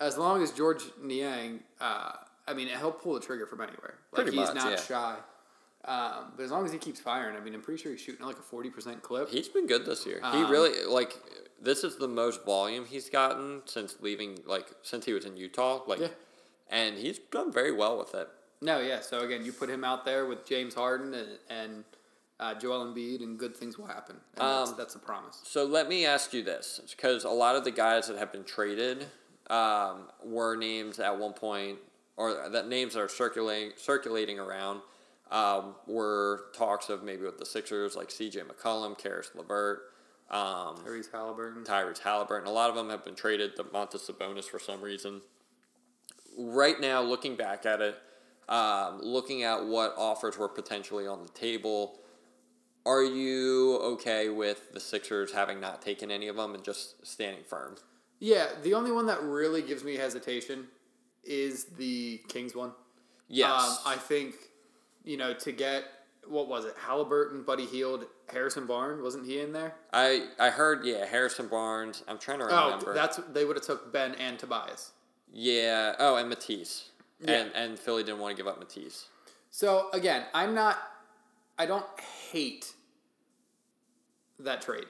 As 0.00 0.18
long 0.18 0.42
as 0.42 0.50
Georges 0.52 0.90
Niang 1.02 1.60
uh 1.80 2.12
I 2.46 2.52
mean 2.54 2.68
he'll 2.68 2.92
pull 2.92 3.14
the 3.14 3.20
trigger 3.20 3.46
from 3.46 3.60
anywhere. 3.62 3.94
Like 4.12 4.24
Pretty 4.26 4.36
he's 4.38 4.48
much, 4.48 4.56
not 4.56 4.70
yeah. 4.72 4.80
shy. 4.82 5.16
Um, 5.86 6.32
but 6.36 6.42
as 6.42 6.50
long 6.50 6.64
as 6.64 6.72
he 6.72 6.78
keeps 6.78 6.98
firing, 6.98 7.36
I 7.36 7.40
mean, 7.40 7.54
I'm 7.54 7.62
pretty 7.62 7.80
sure 7.80 7.92
he's 7.92 8.00
shooting 8.00 8.22
at 8.22 8.26
like 8.26 8.38
a 8.38 8.42
forty 8.42 8.70
percent 8.70 9.02
clip. 9.02 9.28
He's 9.28 9.48
been 9.48 9.66
good 9.66 9.86
this 9.86 10.04
year. 10.04 10.20
he 10.32 10.42
Um, 10.42 10.50
really 10.50 10.84
like 10.84 11.14
this 11.62 11.84
is 11.84 11.96
the 11.96 12.08
most 12.08 12.44
volume 12.44 12.84
he's 12.84 13.08
gotten 13.08 13.62
since 13.66 13.96
leaving 14.00 14.38
like 14.46 14.66
since 14.82 15.04
he 15.04 15.12
was 15.12 15.24
in 15.24 15.36
Utah. 15.36 15.82
Like 15.86 16.00
Yeah. 16.00 16.08
and 16.70 16.96
he's 16.98 17.18
done 17.18 17.52
very 17.52 17.72
well 17.72 17.96
with 17.98 18.14
it. 18.14 18.28
No, 18.60 18.80
yeah. 18.80 19.00
So 19.00 19.20
again, 19.20 19.44
you 19.44 19.52
put 19.52 19.68
him 19.70 19.84
out 19.84 20.04
there 20.04 20.26
with 20.26 20.44
James 20.46 20.74
Harden 20.74 21.14
and, 21.14 21.38
and 21.48 21.84
uh, 22.40 22.54
Joel 22.54 22.86
Embiid, 22.86 23.22
and 23.22 23.38
good 23.38 23.56
things 23.56 23.78
will 23.78 23.86
happen. 23.86 24.16
And 24.36 24.48
that's, 24.48 24.70
Um, 24.70 24.74
that's 24.76 24.94
a 24.94 24.98
promise. 24.98 25.40
So 25.44 25.64
let 25.64 25.88
me 25.88 26.04
ask 26.04 26.32
you 26.34 26.42
this, 26.42 26.80
because 26.90 27.24
a 27.24 27.30
lot 27.30 27.54
of 27.56 27.64
the 27.64 27.70
guys 27.70 28.08
that 28.08 28.18
have 28.18 28.32
been 28.32 28.44
traded 28.44 29.06
um, 29.48 30.08
were 30.24 30.56
names 30.56 30.98
at 30.98 31.16
one 31.18 31.32
point, 31.32 31.78
or 32.16 32.48
that 32.50 32.66
names 32.68 32.94
that 32.94 33.00
are 33.00 33.08
circulating 33.08 33.72
circulating 33.76 34.38
around 34.38 34.80
um, 35.30 35.74
were 35.86 36.46
talks 36.54 36.88
of 36.88 37.02
maybe 37.02 37.22
with 37.22 37.38
the 37.38 37.46
Sixers, 37.46 37.96
like 37.96 38.10
C.J. 38.10 38.40
McCollum, 38.42 38.96
Caris 38.96 39.30
LeVert, 39.34 39.80
um, 40.30 40.76
Tyrese 40.76 41.10
Halliburton. 41.12 41.64
Tyrese 41.64 42.00
Halliburton. 42.00 42.48
A 42.48 42.52
lot 42.52 42.68
of 42.68 42.76
them 42.76 42.90
have 42.90 43.04
been 43.04 43.14
traded. 43.14 43.56
Domantas 43.56 44.10
Sabonis 44.10 44.44
for 44.44 44.58
some 44.58 44.80
reason. 44.80 45.20
Right 46.38 46.80
now, 46.80 47.00
looking 47.00 47.36
back 47.36 47.64
at 47.64 47.80
it, 47.80 47.96
um, 48.48 49.00
looking 49.02 49.42
at 49.42 49.64
what 49.64 49.94
offers 49.96 50.36
were 50.36 50.48
potentially 50.48 51.06
on 51.06 51.22
the 51.22 51.28
table, 51.30 51.98
are 52.84 53.02
you 53.02 53.78
okay 53.78 54.28
with 54.28 54.72
the 54.72 54.80
Sixers 54.80 55.32
having 55.32 55.60
not 55.60 55.82
taken 55.82 56.10
any 56.10 56.28
of 56.28 56.36
them 56.36 56.54
and 56.54 56.62
just 56.62 57.06
standing 57.06 57.44
firm? 57.44 57.76
Yeah, 58.18 58.48
the 58.62 58.74
only 58.74 58.92
one 58.92 59.06
that 59.06 59.22
really 59.22 59.62
gives 59.62 59.84
me 59.84 59.96
hesitation 59.96 60.68
is 61.24 61.64
the 61.76 62.20
Kings 62.28 62.54
one. 62.54 62.72
Yes. 63.28 63.50
Um, 63.50 63.92
I 63.92 63.96
think, 63.96 64.34
you 65.06 65.16
know, 65.16 65.32
to 65.32 65.52
get 65.52 65.84
what 66.28 66.48
was 66.48 66.64
it? 66.64 66.74
Halliburton, 66.76 67.42
Buddy 67.42 67.64
Hield, 67.64 68.04
Harrison 68.28 68.66
Barnes, 68.66 69.00
wasn't 69.00 69.24
he 69.26 69.40
in 69.40 69.52
there? 69.52 69.74
I 69.92 70.26
I 70.38 70.50
heard 70.50 70.84
yeah 70.84 71.06
Harrison 71.06 71.48
Barnes. 71.48 72.02
I'm 72.06 72.18
trying 72.18 72.40
to 72.40 72.44
remember. 72.44 72.62
Oh, 72.62 72.70
remember. 72.72 72.94
that's 72.94 73.16
they 73.32 73.44
would 73.44 73.56
have 73.56 73.64
took 73.64 73.92
Ben 73.92 74.14
and 74.16 74.38
Tobias. 74.38 74.92
Yeah. 75.32 75.94
Oh, 75.98 76.16
and 76.16 76.28
Matisse. 76.28 76.90
Yeah. 77.20 77.32
And 77.32 77.52
and 77.54 77.78
Philly 77.78 78.02
didn't 78.02 78.20
want 78.20 78.36
to 78.36 78.42
give 78.42 78.50
up 78.50 78.58
Matisse. 78.58 79.06
So 79.50 79.88
again, 79.92 80.24
I'm 80.34 80.54
not. 80.54 80.76
I 81.58 81.64
don't 81.64 81.86
hate 82.30 82.74
that 84.40 84.60
trade. 84.60 84.84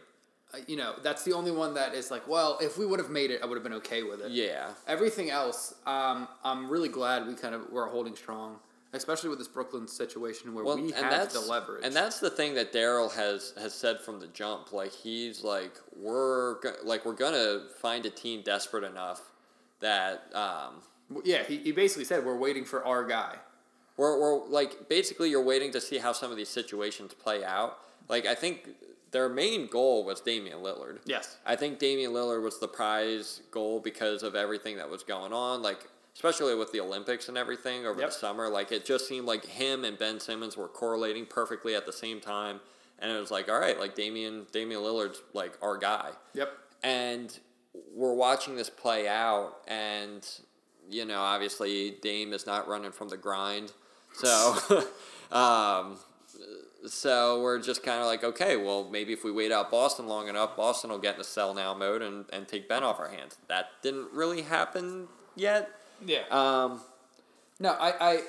Uh, 0.52 0.58
you 0.66 0.76
know, 0.76 0.94
that's 1.02 1.22
the 1.24 1.32
only 1.32 1.50
one 1.50 1.74
that 1.74 1.94
is 1.94 2.10
like, 2.10 2.26
well, 2.26 2.58
if 2.60 2.78
we 2.78 2.86
would 2.86 2.98
have 2.98 3.10
made 3.10 3.30
it, 3.30 3.40
I 3.42 3.46
would 3.46 3.54
have 3.54 3.62
been 3.62 3.74
okay 3.74 4.02
with 4.02 4.20
it. 4.20 4.30
Yeah. 4.30 4.70
Everything 4.86 5.30
else, 5.30 5.74
um, 5.86 6.28
I'm 6.44 6.68
really 6.68 6.88
glad 6.88 7.26
we 7.26 7.34
kind 7.34 7.54
of 7.54 7.70
were 7.70 7.86
holding 7.86 8.16
strong, 8.16 8.58
especially 8.96 9.28
with 9.30 9.38
this 9.38 9.48
Brooklyn 9.48 9.86
situation 9.86 10.54
where 10.54 10.64
Well, 10.64 10.76
we 10.80 10.90
that's 10.92 11.34
the 11.34 11.40
leverage. 11.40 11.84
and 11.84 11.94
that's 11.94 12.18
the 12.20 12.30
thing 12.30 12.54
that 12.54 12.72
Daryl 12.72 13.12
has 13.14 13.52
has 13.60 13.74
said 13.74 14.00
from 14.00 14.18
the 14.20 14.26
jump. 14.28 14.72
Like 14.72 14.92
he's 14.92 15.44
like 15.44 15.72
we're 15.96 16.60
go- 16.60 16.74
like 16.84 17.04
we're 17.04 17.12
gonna 17.14 17.64
find 17.80 18.04
a 18.06 18.10
team 18.10 18.42
desperate 18.42 18.84
enough 18.84 19.20
that 19.80 20.34
um, 20.34 20.82
yeah, 21.24 21.42
he, 21.44 21.58
he 21.58 21.72
basically 21.72 22.04
said 22.04 22.24
we're 22.24 22.36
waiting 22.36 22.64
for 22.64 22.84
our 22.84 23.04
guy. 23.04 23.36
we're 23.96 24.18
we're 24.20 24.46
like 24.48 24.88
basically 24.88 25.30
you're 25.30 25.44
waiting 25.44 25.70
to 25.72 25.80
see 25.80 25.98
how 25.98 26.12
some 26.12 26.30
of 26.30 26.36
these 26.36 26.48
situations 26.48 27.14
play 27.14 27.44
out. 27.44 27.78
Like 28.08 28.26
I 28.26 28.34
think 28.34 28.68
their 29.12 29.28
main 29.28 29.66
goal 29.68 30.04
was 30.04 30.20
Damian 30.20 30.58
Lillard. 30.58 30.98
Yes. 31.06 31.36
I 31.46 31.54
think 31.56 31.78
Damian 31.78 32.12
Lillard 32.12 32.42
was 32.42 32.58
the 32.58 32.68
prize 32.68 33.40
goal 33.50 33.80
because 33.80 34.22
of 34.22 34.34
everything 34.34 34.76
that 34.76 34.90
was 34.90 35.02
going 35.02 35.32
on, 35.32 35.62
like 35.62 35.86
especially 36.16 36.54
with 36.54 36.72
the 36.72 36.80
Olympics 36.80 37.28
and 37.28 37.36
everything 37.36 37.86
over 37.86 38.00
Yep. 38.00 38.08
the 38.08 38.14
summer. 38.14 38.48
Like 38.48 38.72
it 38.72 38.86
just 38.86 39.06
seemed 39.06 39.26
like 39.26 39.44
him 39.44 39.84
and 39.84 39.98
Ben 39.98 40.18
Simmons 40.18 40.56
were 40.56 40.66
correlating 40.66 41.26
perfectly 41.26 41.74
at 41.74 41.84
the 41.84 41.92
same 41.92 42.20
time, 42.20 42.60
and 42.98 43.12
it 43.12 43.20
was 43.20 43.30
like, 43.30 43.50
all 43.50 43.60
right, 43.60 43.78
like 43.78 43.94
Damian 43.94 44.46
Damian 44.50 44.80
Lillard's 44.80 45.20
like 45.34 45.58
our 45.60 45.76
guy, 45.76 46.10
Yep. 46.32 46.50
and 46.82 47.38
we're 47.94 48.14
watching 48.14 48.56
this 48.56 48.70
play 48.70 49.06
out, 49.06 49.58
and 49.68 50.26
you 50.88 51.04
know, 51.04 51.20
obviously 51.20 51.98
Dame 52.00 52.32
is 52.32 52.46
not 52.46 52.66
running 52.66 52.92
from 52.92 53.08
the 53.10 53.16
grind, 53.18 53.72
so. 54.14 54.56
um, 55.32 55.98
so 56.86 57.40
we're 57.42 57.58
just 57.60 57.82
kind 57.82 57.98
of 58.00 58.06
like, 58.06 58.22
okay, 58.22 58.56
well, 58.56 58.88
maybe 58.88 59.12
if 59.12 59.24
we 59.24 59.32
wait 59.32 59.50
out 59.50 59.70
Boston 59.72 60.06
long 60.06 60.28
enough, 60.28 60.56
Boston 60.56 60.90
will 60.90 61.00
get 61.00 61.16
in 61.16 61.20
a 61.20 61.24
sell 61.24 61.52
now 61.52 61.74
mode 61.74 62.00
and, 62.00 62.26
and 62.32 62.46
take 62.46 62.68
Ben 62.68 62.84
off 62.84 63.00
our 63.00 63.08
hands. 63.08 63.36
That 63.48 63.70
didn't 63.82 64.12
really 64.12 64.42
happen 64.42 65.08
yet. 65.34 65.68
Yeah. 66.04 66.22
Um, 66.30 66.80
No, 67.58 67.70
I, 67.72 68.12
I, 68.12 68.22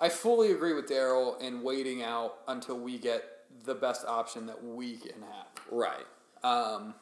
I 0.00 0.08
fully 0.08 0.52
agree 0.52 0.74
with 0.74 0.88
Daryl 0.88 1.40
in 1.40 1.62
waiting 1.62 2.02
out 2.02 2.38
until 2.48 2.78
we 2.78 2.98
get 2.98 3.22
the 3.64 3.74
best 3.74 4.04
option 4.06 4.46
that 4.46 4.62
we 4.62 4.96
can 4.96 5.22
have. 5.22 5.46
right. 5.70 6.06
Um, 6.42 6.94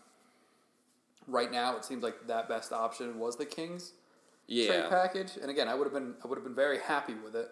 right 1.26 1.50
now, 1.50 1.76
it 1.76 1.84
seems 1.84 2.02
like 2.02 2.26
that 2.28 2.48
best 2.48 2.72
option 2.72 3.18
was 3.18 3.36
the 3.36 3.46
Kings 3.46 3.92
trade 4.66 4.90
package, 4.90 5.32
and 5.40 5.50
again, 5.50 5.68
I 5.68 5.74
would 5.74 5.84
have 5.84 5.92
been 5.92 6.14
I 6.24 6.28
would 6.28 6.36
have 6.36 6.44
been 6.44 6.54
very 6.54 6.78
happy 6.78 7.14
with 7.14 7.34
it, 7.34 7.48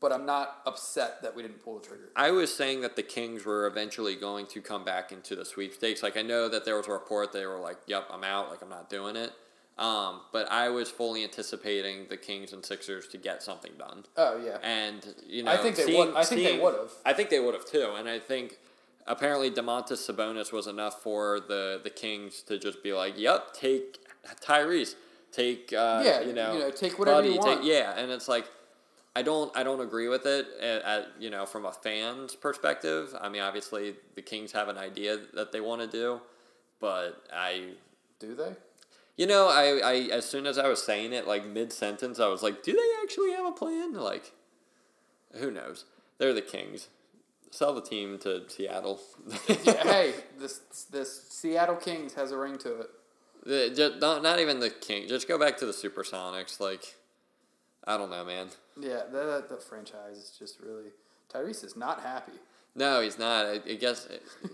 but 0.00 0.12
I'm 0.12 0.24
not 0.26 0.60
upset 0.66 1.22
that 1.22 1.34
we 1.34 1.42
didn't 1.42 1.62
pull 1.62 1.78
the 1.78 1.86
trigger. 1.86 2.10
I 2.14 2.30
was 2.30 2.54
saying 2.54 2.82
that 2.82 2.96
the 2.96 3.02
Kings 3.02 3.44
were 3.44 3.66
eventually 3.66 4.14
going 4.14 4.46
to 4.48 4.60
come 4.60 4.84
back 4.84 5.12
into 5.12 5.34
the 5.34 5.44
sweepstakes. 5.44 6.02
Like 6.02 6.16
I 6.16 6.22
know 6.22 6.48
that 6.48 6.64
there 6.64 6.76
was 6.76 6.86
a 6.86 6.92
report 6.92 7.32
they 7.32 7.46
were 7.46 7.58
like, 7.58 7.78
"Yep, 7.86 8.08
I'm 8.10 8.24
out. 8.24 8.50
Like 8.50 8.62
I'm 8.62 8.68
not 8.68 8.88
doing 8.88 9.16
it." 9.16 9.32
Um, 9.78 10.20
but 10.32 10.50
I 10.50 10.70
was 10.70 10.88
fully 10.90 11.22
anticipating 11.22 12.06
the 12.08 12.16
Kings 12.16 12.52
and 12.54 12.64
Sixers 12.64 13.06
to 13.08 13.18
get 13.18 13.42
something 13.42 13.72
done. 13.78 14.04
Oh 14.16 14.40
yeah, 14.42 14.56
And 14.62 15.06
you 15.26 15.42
know, 15.42 15.50
I 15.52 15.58
think 15.58 15.76
they 15.76 15.84
seeing- 15.84 15.98
would- 15.98 16.14
I 16.16 16.24
think 16.24 16.42
they 16.42 16.58
would've. 16.58 16.92
I 17.04 17.12
think 17.12 17.28
they 17.28 17.40
would 17.40 17.52
have 17.54 17.66
too. 17.66 17.92
And 17.96 18.08
I 18.08 18.18
think 18.18 18.58
apparently 19.06 19.50
Domantas 19.50 20.00
Sabonis 20.10 20.50
was 20.50 20.66
enough 20.66 21.02
for 21.02 21.40
the 21.40 21.80
the 21.84 21.90
Kings 21.90 22.42
to 22.44 22.58
just 22.58 22.82
be 22.82 22.92
like, 22.94 23.18
"Yep, 23.18 23.52
take 23.52 23.98
Tyrese, 24.40 24.94
take 25.30 25.72
uh, 25.74 26.02
Yeah, 26.04 26.20
you 26.20 26.32
know, 26.32 26.54
you 26.54 26.58
know, 26.60 26.70
take 26.70 26.98
whatever 26.98 27.22
you 27.26 27.36
Buddy, 27.36 27.38
want." 27.50 27.60
Take, 27.62 27.70
yeah, 27.70 27.92
and 27.98 28.10
it's 28.10 28.28
like. 28.28 28.46
I 29.14 29.22
don't. 29.22 29.50
I 29.56 29.62
don't 29.62 29.80
agree 29.80 30.08
with 30.08 30.26
it. 30.26 30.46
At, 30.60 30.82
at 30.82 31.08
you 31.18 31.30
know, 31.30 31.46
from 31.46 31.64
a 31.64 31.72
fan's 31.72 32.34
perspective. 32.34 33.14
I 33.18 33.30
mean, 33.30 33.40
obviously, 33.40 33.96
the 34.14 34.20
Kings 34.20 34.52
have 34.52 34.68
an 34.68 34.76
idea 34.76 35.18
that 35.32 35.52
they 35.52 35.60
want 35.62 35.80
to 35.80 35.86
do, 35.86 36.20
but 36.80 37.24
I 37.32 37.70
do 38.20 38.34
they? 38.34 38.54
You 39.16 39.26
know, 39.26 39.48
I, 39.48 39.80
I 39.84 39.94
as 40.12 40.28
soon 40.28 40.46
as 40.46 40.58
I 40.58 40.68
was 40.68 40.82
saying 40.82 41.12
it, 41.12 41.26
like 41.26 41.46
mid 41.46 41.72
sentence, 41.72 42.20
I 42.20 42.28
was 42.28 42.42
like, 42.42 42.62
do 42.62 42.72
they 42.72 43.02
actually 43.02 43.32
have 43.32 43.46
a 43.46 43.52
plan? 43.52 43.94
Like, 43.94 44.32
who 45.36 45.50
knows? 45.50 45.84
They're 46.18 46.34
the 46.34 46.42
Kings. 46.42 46.88
Sell 47.50 47.74
the 47.74 47.80
team 47.80 48.18
to 48.18 48.42
Seattle. 48.48 49.00
Yeah, 49.48 49.54
hey, 49.84 50.14
this 50.38 50.60
this 50.90 51.22
Seattle 51.28 51.76
Kings 51.76 52.14
has 52.14 52.32
a 52.32 52.36
ring 52.36 52.58
to 52.58 52.80
it. 52.80 52.90
the, 53.44 53.72
just, 53.74 54.00
not, 54.00 54.22
not 54.22 54.40
even 54.40 54.60
the 54.60 54.70
King. 54.70 55.08
Just 55.08 55.28
go 55.28 55.38
back 55.38 55.56
to 55.58 55.66
the 55.66 55.72
Supersonics. 55.72 56.60
Like, 56.60 56.96
I 57.84 57.96
don't 57.96 58.10
know, 58.10 58.24
man. 58.24 58.48
Yeah, 58.78 59.02
that 59.10 59.48
the 59.48 59.56
franchise 59.56 60.16
is 60.16 60.36
just 60.38 60.60
really 60.60 60.90
Tyrese 61.32 61.64
is 61.64 61.76
not 61.76 62.02
happy. 62.02 62.32
No, 62.74 63.00
he's 63.00 63.18
not. 63.18 63.46
I, 63.46 63.52
I 63.66 63.74
guess 63.74 64.06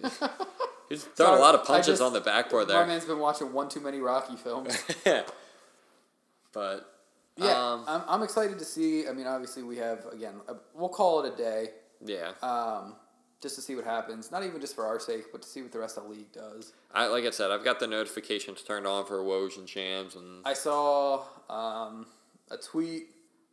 he's 0.93 1.05
throwing 1.05 1.38
a 1.38 1.40
lot 1.43 1.55
of 1.55 1.64
punches 1.64 1.86
just- 1.99 2.03
on 2.03 2.12
the 2.12 2.20
backboard 2.20 2.68
there. 2.68 2.80
My 2.80 2.86
man's 2.86 3.05
been 3.05 3.18
watching 3.18 3.53
one 3.53 3.68
too 3.68 3.80
many 3.80 4.01
Rocky 4.01 4.36
films. 4.36 4.76
but 6.53 6.86
Yeah, 7.36 7.72
um, 7.72 7.84
I'm, 7.86 8.03
I'm 8.09 8.22
excited 8.22 8.59
to 8.59 8.64
see. 8.64 9.09
I 9.09 9.12
mean, 9.12 9.26
obviously 9.26 9.62
we 9.62 9.76
have 9.78 10.05
again. 10.12 10.34
A, 10.49 10.55
we'll 10.74 10.88
call 10.88 11.24
it 11.24 11.32
a 11.32 11.36
day, 11.36 11.68
yeah, 12.05 12.32
um, 12.43 12.95
just 13.40 13.55
to 13.57 13.62
see 13.62 13.74
what 13.74 13.84
happens. 13.84 14.30
Not 14.30 14.45
even 14.45 14.61
just 14.61 14.74
for 14.74 14.86
our 14.86 15.01
sake, 15.01 15.32
but 15.32 15.43
to 15.43 15.49
see 15.49 15.62
what 15.62 15.72
the 15.72 15.78
rest 15.78 15.97
of 15.97 16.05
the 16.05 16.11
league 16.11 16.32
does. 16.32 16.72
I 16.93 17.07
like 17.07 17.24
I 17.24 17.30
said, 17.30 17.51
I've 17.51 17.64
got 17.64 17.80
the 17.80 17.86
notifications 17.86 18.62
turned 18.62 18.86
on 18.86 19.07
for 19.07 19.18
Woj 19.22 19.57
and 19.59 19.68
Shams, 19.68 20.14
and 20.14 20.43
I 20.45 20.53
saw 20.53 21.24
um, 21.49 22.07
a 22.51 22.57
tweet. 22.57 23.07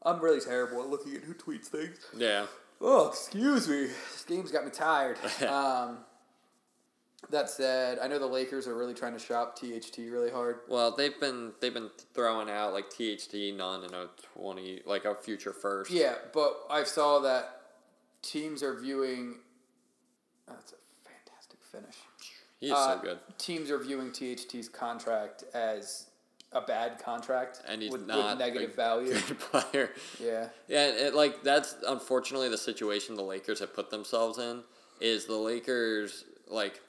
I'm 0.04 0.20
really 0.22 0.40
terrible 0.40 0.82
at 0.82 0.90
looking 0.90 1.16
at 1.16 1.24
who 1.24 1.34
tweets 1.34 1.66
things. 1.66 1.98
yeah, 2.16 2.46
Oh, 2.82 3.10
excuse 3.10 3.68
me. 3.68 3.88
This 3.88 4.24
game's 4.26 4.52
got 4.52 4.64
me 4.64 4.72
tired. 4.72 5.18
um, 5.48 5.98
that 7.30 7.49
said, 7.49 7.99
I 7.99 8.07
know 8.07 8.17
the 8.17 8.26
Lakers 8.26 8.67
are 8.67 8.76
really 8.76 8.93
trying 8.93 9.13
to 9.13 9.20
shop 9.20 9.57
THT 9.57 9.97
really 9.97 10.32
hard. 10.32 10.59
Well, 10.67 10.95
they've 10.95 11.20
been 11.20 11.51
they've 11.59 11.74
been 11.74 11.89
throwing 12.13 12.49
out 12.49 12.74
like 12.74 12.89
THT 12.89 13.34
none 13.55 13.84
and 13.84 13.93
a 13.93 14.09
twenty 14.34 14.82
like 14.86 15.05
a 15.05 15.15
future 15.15 15.53
first. 15.53 15.91
Yeah, 15.91 16.15
but 16.34 16.57
I 16.70 16.84
saw 16.84 17.20
that 17.20 17.61
teams 18.22 18.63
are 18.63 18.80
viewing. 18.80 19.36
That's 20.47 20.74
a 20.74 21.09
fantastic 21.09 21.59
finish. 21.61 21.95
he's 22.59 22.72
Uh, 22.72 22.95
so 22.95 23.01
good, 23.01 23.20
Teams 23.38 23.70
are 23.70 23.80
viewing 23.80 24.11
THT's 24.11 24.70
contract 24.70 25.43
as 25.53 26.05
a 26.51 26.61
bad 26.61 26.97
contract 26.97 27.61
and 27.67 27.80
he's 27.82 27.91
with, 27.91 28.07
not 28.07 28.32
with 28.32 28.39
negative 28.39 28.72
a 28.72 28.76
value. 28.76 29.13
Good 29.13 29.39
player. 29.51 29.91
Yeah, 30.20 30.47
Yeah, 30.67 30.88
it, 30.88 31.13
like 31.13 31.43
that's 31.43 31.76
unfortunately 31.88 32.49
the 32.49 32.57
situation 32.57 33.15
the 33.15 33.22
Lakers 33.22 33.59
have 33.59 33.76
put 33.76 33.91
themselves 33.91 34.39
in. 34.39 34.63
Is 34.99 35.26
the 35.26 35.36
Lakers 35.36 36.26
like? 36.47 36.82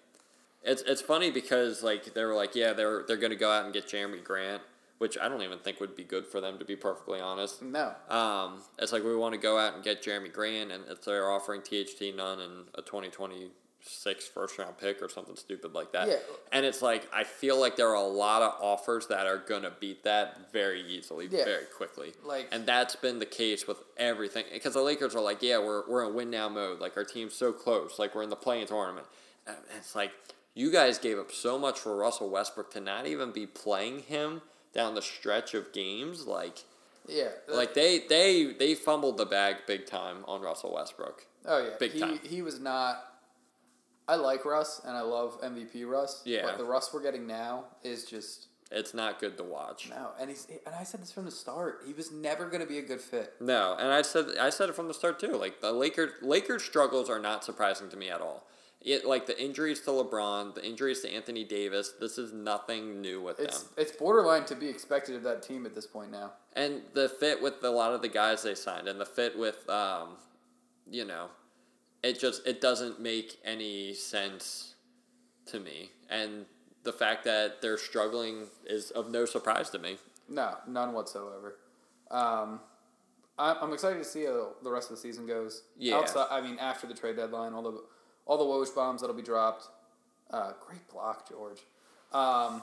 It's 0.62 0.82
it's 0.82 1.00
funny 1.00 1.30
because 1.30 1.82
like 1.82 2.12
they 2.14 2.24
were 2.24 2.34
like 2.34 2.54
yeah 2.54 2.72
they're 2.72 3.04
they're 3.06 3.16
gonna 3.16 3.36
go 3.36 3.50
out 3.50 3.64
and 3.64 3.72
get 3.72 3.86
Jerami 3.88 4.22
Grant, 4.22 4.62
which 4.98 5.16
I 5.18 5.28
don't 5.28 5.42
even 5.42 5.58
think 5.58 5.80
would 5.80 5.96
be 5.96 6.04
good 6.04 6.26
for 6.26 6.40
them 6.40 6.58
to 6.58 6.64
be 6.64 6.76
perfectly 6.76 7.18
honest. 7.20 7.62
no, 7.62 7.94
Um, 8.08 8.62
it's 8.78 8.92
like 8.92 9.02
we 9.02 9.16
want 9.16 9.32
to 9.34 9.40
go 9.40 9.58
out 9.58 9.74
and 9.74 9.82
get 9.82 10.02
Jerami 10.02 10.30
Grant, 10.32 10.70
and 10.70 10.84
it's 10.88 11.06
they're 11.06 11.30
offering 11.30 11.62
THT 11.62 12.14
none 12.14 12.40
and 12.40 12.66
a 12.74 12.82
2026 12.82 14.28
first 14.28 14.58
round 14.58 14.76
pick 14.76 15.00
or 15.02 15.08
something 15.08 15.36
stupid 15.36 15.72
like 15.72 15.92
that. 15.92 16.08
Yeah. 16.08 16.16
And 16.52 16.66
it's 16.66 16.82
like 16.82 17.08
I 17.12 17.24
feel 17.24 17.58
like 17.58 17.76
there 17.76 17.88
are 17.88 17.94
a 17.94 18.02
lot 18.02 18.42
of 18.42 18.52
offers 18.60 19.06
that 19.06 19.26
are 19.26 19.38
gonna 19.38 19.72
beat 19.80 20.04
that 20.04 20.52
very 20.52 20.82
easily, 20.82 21.26
Yeah. 21.30 21.44
very 21.44 21.64
quickly. 21.64 22.12
Like- 22.22 22.48
and 22.52 22.66
that's 22.66 22.96
been 22.96 23.18
the 23.18 23.24
case 23.26 23.66
with 23.66 23.78
everything 23.96 24.44
because 24.52 24.74
the 24.74 24.82
Lakers 24.82 25.14
are 25.14 25.22
like, 25.22 25.42
yeah, 25.42 25.58
we're 25.58 25.88
we're 25.88 26.04
in 26.06 26.14
win 26.14 26.28
now 26.30 26.50
mode. 26.50 26.80
Like 26.80 26.98
our 26.98 27.04
team's 27.04 27.34
so 27.34 27.52
close. 27.52 27.98
Like 27.98 28.14
we're 28.14 28.22
in 28.24 28.30
the 28.30 28.36
play-in 28.36 28.66
tournament. 28.66 29.06
And 29.46 29.56
it's 29.78 29.94
like 29.94 30.12
you 30.54 30.70
guys 30.72 30.98
gave 30.98 31.18
up 31.18 31.32
so 31.32 31.58
much 31.58 31.78
for 31.78 31.96
Russell 31.96 32.30
Westbrook 32.30 32.70
to 32.72 32.80
not 32.80 33.06
even 33.06 33.32
be 33.32 33.46
playing 33.46 34.00
him 34.00 34.42
down 34.74 34.94
the 34.94 35.02
stretch 35.02 35.54
of 35.54 35.72
games. 35.72 36.26
Like 36.26 36.64
yeah, 37.08 37.28
like 37.48 37.74
they 37.74 38.00
they 38.08 38.52
they 38.58 38.74
fumbled 38.74 39.18
the 39.18 39.26
bag 39.26 39.56
big 39.66 39.86
time 39.86 40.24
on 40.26 40.40
Russell 40.40 40.74
Westbrook. 40.74 41.26
oh 41.46 41.58
yeah, 41.64 41.70
big 41.78 41.92
he 41.92 42.00
time. 42.00 42.20
he 42.22 42.42
was 42.42 42.60
not. 42.60 43.04
I 44.08 44.16
like 44.16 44.44
Russ 44.44 44.80
and 44.84 44.96
I 44.96 45.02
love 45.02 45.40
MVP 45.40 45.88
Russ. 45.88 46.22
Yeah. 46.24 46.42
but 46.44 46.58
the 46.58 46.64
Russ 46.64 46.90
we're 46.92 47.02
getting 47.02 47.28
now 47.28 47.66
is 47.84 48.04
just 48.04 48.48
It's 48.72 48.92
not 48.92 49.20
good 49.20 49.36
to 49.36 49.44
watch. 49.44 49.88
no. 49.88 50.10
And 50.20 50.28
he's 50.28 50.48
and 50.66 50.74
I 50.74 50.82
said 50.82 51.00
this 51.00 51.12
from 51.12 51.26
the 51.26 51.30
start. 51.30 51.82
He 51.86 51.92
was 51.92 52.10
never 52.10 52.46
going 52.46 52.60
to 52.60 52.66
be 52.66 52.78
a 52.78 52.82
good 52.82 53.00
fit. 53.00 53.34
No, 53.40 53.76
and 53.78 53.92
I 53.92 54.02
said 54.02 54.26
I 54.40 54.50
said 54.50 54.68
it 54.68 54.74
from 54.74 54.88
the 54.88 54.94
start 54.94 55.20
too. 55.20 55.36
Like 55.36 55.60
the 55.60 55.70
Lakers 55.70 56.10
Lakers 56.22 56.64
struggles 56.64 57.08
are 57.08 57.20
not 57.20 57.44
surprising 57.44 57.88
to 57.90 57.96
me 57.96 58.10
at 58.10 58.20
all. 58.20 58.48
It 58.82 59.04
like 59.04 59.26
the 59.26 59.42
injuries 59.42 59.80
to 59.82 59.90
LeBron, 59.90 60.54
the 60.54 60.64
injuries 60.64 61.00
to 61.02 61.10
Anthony 61.12 61.44
Davis. 61.44 61.92
This 62.00 62.16
is 62.16 62.32
nothing 62.32 63.02
new 63.02 63.20
with 63.20 63.38
It's 63.38 63.62
them. 63.62 63.72
it's 63.76 63.92
borderline 63.92 64.46
to 64.46 64.54
be 64.54 64.68
expected 64.68 65.16
of 65.16 65.22
that 65.24 65.42
team 65.42 65.66
at 65.66 65.74
this 65.74 65.86
point 65.86 66.10
now. 66.10 66.32
And 66.54 66.82
the 66.94 67.08
fit 67.08 67.42
with 67.42 67.62
a 67.62 67.68
lot 67.70 67.92
of 67.92 68.00
the 68.00 68.08
guys 68.08 68.42
they 68.42 68.54
signed, 68.54 68.88
and 68.88 68.98
the 68.98 69.04
fit 69.06 69.38
with, 69.38 69.68
um, 69.68 70.16
you 70.90 71.04
know, 71.04 71.28
it 72.02 72.18
just 72.18 72.46
it 72.46 72.62
doesn't 72.62 73.00
make 73.00 73.38
any 73.44 73.92
sense 73.92 74.74
to 75.46 75.60
me. 75.60 75.90
And 76.08 76.46
the 76.82 76.92
fact 76.92 77.24
that 77.24 77.60
they're 77.60 77.76
struggling 77.76 78.46
is 78.66 78.90
of 78.92 79.10
no 79.10 79.26
surprise 79.26 79.68
to 79.70 79.78
me. 79.78 79.98
No, 80.26 80.54
none 80.66 80.94
whatsoever. 80.94 81.56
Um, 82.10 82.60
I, 83.38 83.56
I'm 83.60 83.72
excited 83.74 83.98
to 83.98 84.04
see 84.04 84.24
how 84.24 84.52
the 84.62 84.70
rest 84.70 84.90
of 84.90 84.96
the 84.96 85.02
season 85.02 85.26
goes. 85.26 85.64
Yeah. 85.76 85.96
Outside, 85.96 86.28
I 86.30 86.40
mean, 86.40 86.58
after 86.58 86.86
the 86.86 86.94
trade 86.94 87.16
deadline, 87.16 87.52
all 87.52 87.62
the 87.62 87.82
all 88.26 88.38
the 88.38 88.44
Woj 88.44 88.74
bombs 88.74 89.00
that'll 89.00 89.16
be 89.16 89.22
dropped. 89.22 89.68
Uh, 90.30 90.52
great 90.66 90.86
block, 90.88 91.28
George. 91.28 91.58
Um, 92.12 92.62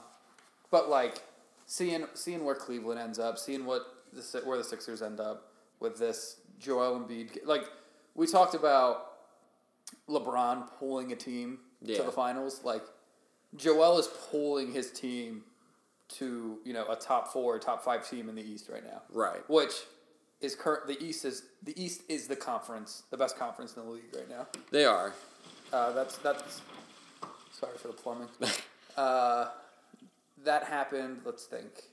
but 0.71 0.89
like 0.89 1.21
seeing 1.65 2.05
seeing 2.13 2.43
where 2.45 2.55
Cleveland 2.55 2.99
ends 2.99 3.19
up, 3.19 3.37
seeing 3.37 3.65
what 3.65 3.83
the 4.13 4.41
where 4.45 4.57
the 4.57 4.63
Sixers 4.63 5.01
end 5.01 5.19
up 5.19 5.51
with 5.79 5.97
this 5.97 6.37
Joel 6.59 6.99
Embiid. 6.99 7.45
Like 7.45 7.65
we 8.15 8.25
talked 8.27 8.55
about 8.55 9.11
LeBron 10.09 10.67
pulling 10.79 11.11
a 11.11 11.15
team 11.15 11.59
Yeah. 11.81 11.97
to 11.97 12.03
the 12.03 12.11
finals. 12.11 12.61
Like 12.63 12.83
Joel 13.55 13.99
is 13.99 14.07
pulling 14.31 14.71
his 14.73 14.91
team 14.91 15.43
to 16.09 16.59
you 16.63 16.73
know 16.73 16.85
a 16.89 16.95
top 16.95 17.27
four, 17.33 17.59
top 17.59 17.83
five 17.83 18.09
team 18.09 18.29
in 18.29 18.35
the 18.35 18.41
East 18.43 18.69
right 18.69 18.83
now, 18.85 19.01
Right. 19.09 19.47
which 19.49 19.73
is 20.41 20.55
current. 20.55 20.87
The 20.87 21.01
East 21.03 21.25
is 21.25 21.43
the 21.63 21.81
East 21.81 22.01
is 22.07 22.27
the 22.27 22.35
conference, 22.35 23.03
the 23.11 23.17
best 23.17 23.37
conference 23.37 23.75
in 23.75 23.83
the 23.85 23.91
league 23.91 24.15
right 24.15 24.29
now. 24.29 24.47
They 24.71 24.85
are. 24.85 25.13
Uh, 25.71 25.91
that's 25.91 26.17
that's. 26.17 26.61
Sorry 27.51 27.77
for 27.77 27.87
the 27.87 27.93
plumbing. 27.93 28.29
uh, 28.97 29.49
that 30.43 30.63
happened. 30.63 31.21
Let's 31.25 31.45
think. 31.45 31.89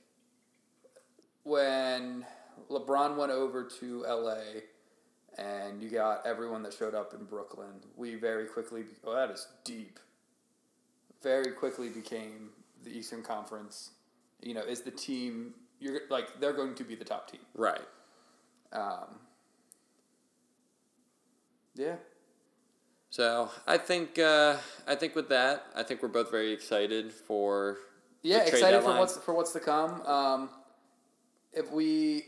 When 1.43 2.25
LeBron 2.69 3.17
went 3.17 3.31
over 3.31 3.63
to 3.79 4.03
LA, 4.07 4.37
and 5.37 5.81
you 5.81 5.89
got 5.89 6.25
everyone 6.25 6.63
that 6.63 6.73
showed 6.73 6.95
up 6.95 7.13
in 7.13 7.25
Brooklyn, 7.25 7.81
we 7.95 8.15
very 8.15 8.45
quickly. 8.45 8.83
Be- 8.83 8.89
oh, 9.03 9.15
that 9.15 9.31
is 9.31 9.47
deep. 9.63 9.99
Very 11.21 11.51
quickly 11.51 11.89
became 11.89 12.49
the 12.83 12.95
Eastern 12.95 13.23
Conference. 13.23 13.91
You 14.41 14.53
know, 14.53 14.61
is 14.61 14.81
the 14.81 14.91
team 14.91 15.53
you're 15.79 16.01
like 16.09 16.39
they're 16.39 16.53
going 16.53 16.75
to 16.75 16.83
be 16.83 16.95
the 16.95 17.05
top 17.05 17.31
team. 17.31 17.41
Right. 17.53 17.81
Um, 18.71 19.19
yeah. 21.75 21.95
So 23.15 23.49
I 23.65 23.77
think 23.77 24.19
uh, 24.19 24.57
I 24.85 24.95
think 24.95 25.15
with 25.15 25.29
that, 25.29 25.67
I 25.73 25.83
think 25.83 26.03
we're 26.03 26.09
both 26.09 26.29
very 26.29 26.51
excited 26.51 27.13
for 27.13 27.77
Yeah, 28.23 28.39
excited 28.39 28.59
deadline. 28.79 28.95
for 28.95 28.99
what's 28.99 29.17
for 29.19 29.33
what's 29.33 29.53
to 29.53 29.61
come. 29.61 30.01
Um, 30.01 30.49
if 31.53 31.71
we 31.71 32.25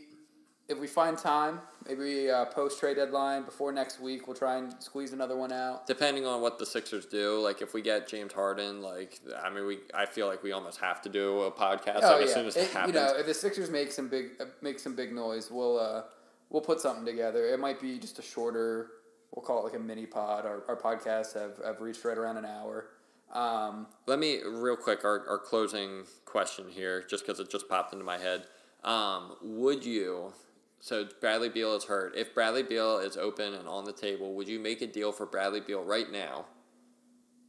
if 0.66 0.78
we 0.78 0.86
find 0.86 1.18
time, 1.18 1.60
maybe 1.86 2.30
uh, 2.30 2.46
post 2.46 2.80
trade 2.80 2.96
deadline 2.96 3.42
before 3.42 3.70
next 3.70 4.00
week, 4.00 4.26
we'll 4.26 4.36
try 4.36 4.56
and 4.56 4.74
squeeze 4.82 5.12
another 5.12 5.36
one 5.36 5.52
out. 5.52 5.86
depending 5.86 6.24
on 6.24 6.40
what 6.40 6.58
the 6.58 6.64
Sixers 6.64 7.04
do. 7.04 7.38
Like 7.38 7.60
if 7.60 7.74
we 7.74 7.82
get 7.82 8.08
James 8.08 8.32
Harden, 8.32 8.80
like 8.80 9.20
I 9.44 9.50
mean, 9.50 9.66
we 9.66 9.80
I 9.92 10.06
feel 10.06 10.26
like 10.26 10.42
we 10.42 10.52
almost 10.52 10.80
have 10.80 11.02
to 11.02 11.10
do 11.10 11.42
a 11.42 11.50
podcast 11.52 12.00
like, 12.00 12.22
as 12.24 12.32
soon 12.32 12.46
as 12.46 12.56
it, 12.56 12.60
Oh, 12.60 12.62
It- 12.62 12.70
happens. 12.70 12.94
you 12.94 13.00
know, 13.00 13.12
if 13.14 13.26
the 13.26 13.34
Sixers 13.34 13.68
make 13.68 13.92
some 13.92 14.08
big 14.08 14.40
make 14.62 14.78
some 14.78 14.94
big 14.94 15.12
noise, 15.12 15.50
we'll 15.50 15.78
uh, 15.78 16.04
we'll 16.48 16.62
put 16.62 16.80
something 16.80 17.04
together. 17.04 17.44
It 17.44 17.60
might 17.60 17.78
be 17.78 17.98
just 17.98 18.18
a 18.18 18.22
shorter. 18.22 18.92
We'll 19.34 19.44
call 19.44 19.60
it 19.60 19.64
like 19.64 19.80
a 19.80 19.82
mini 19.82 20.06
pod. 20.06 20.46
Our, 20.46 20.62
our 20.68 20.76
podcasts 20.76 21.34
have, 21.34 21.58
have 21.64 21.80
reached 21.80 22.04
right 22.04 22.16
around 22.16 22.38
an 22.38 22.44
hour. 22.44 22.86
Um, 23.32 23.86
Let 24.06 24.18
me 24.18 24.40
real 24.42 24.76
quick 24.76 25.04
our, 25.04 25.28
our 25.28 25.38
closing 25.38 26.04
question 26.24 26.66
here, 26.68 27.02
just 27.02 27.26
because 27.26 27.40
it 27.40 27.50
just 27.50 27.68
popped 27.68 27.92
into 27.92 28.04
my 28.04 28.18
head. 28.18 28.46
Um, 28.84 29.36
would 29.42 29.84
you? 29.84 30.32
So 30.80 31.06
Bradley 31.20 31.48
Beal 31.48 31.74
is 31.74 31.84
hurt. 31.84 32.16
If 32.16 32.34
Bradley 32.34 32.62
Beal 32.62 32.98
is 32.98 33.16
open 33.16 33.54
and 33.54 33.68
on 33.68 33.84
the 33.84 33.92
table, 33.92 34.34
would 34.34 34.48
you 34.48 34.58
make 34.58 34.80
a 34.80 34.86
deal 34.86 35.12
for 35.12 35.26
Bradley 35.26 35.60
Beal 35.60 35.82
right 35.82 36.10
now? 36.10 36.46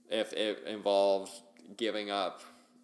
If 0.09 0.33
it 0.33 0.63
involves 0.65 1.43
giving 1.77 2.09
up 2.09 2.41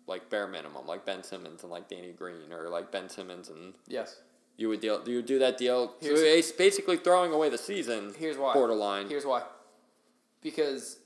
like 0.08 0.30
bare 0.30 0.48
minimum, 0.48 0.86
like 0.86 1.06
Ben 1.06 1.24
Simmons 1.24 1.64
and 1.64 1.72
like 1.72 1.90
Danny 1.90 2.12
Green, 2.12 2.54
or 2.54 2.70
like 2.70 2.92
Ben 2.92 3.10
Simmons 3.10 3.50
and 3.50 3.74
yes. 3.88 4.20
You 4.58 4.70
would 4.70 4.80
deal. 4.80 5.02
You 5.08 5.18
would 5.18 5.26
do 5.26 5.40
that 5.40 5.58
deal. 5.58 5.94
So 6.02 6.08
Here's- 6.16 6.20
it's 6.22 6.52
basically 6.52 6.98
throwing 6.98 7.32
away 7.34 7.50
the 7.50 7.58
season. 7.58 8.14
Here's 8.18 8.38
why. 8.38 8.54
Borderline. 8.54 9.10
Here's 9.10 9.26
why. 9.26 9.44
Because 10.42 11.00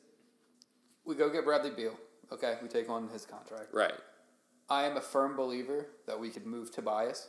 we 1.06 1.16
go 1.16 1.30
get 1.30 1.46
Bradley 1.46 1.72
Beal. 1.72 1.96
Okay, 2.32 2.58
we 2.62 2.68
take 2.68 2.90
on 2.90 3.10
his 3.10 3.26
contract. 3.26 3.74
right. 3.74 3.94
I 4.72 4.84
am 4.86 4.98
a 4.98 5.02
firm 5.02 5.36
believer 5.36 5.88
that 6.06 6.20
we 6.20 6.30
could 6.30 6.46
move 6.46 6.72
Tobias. 6.72 7.28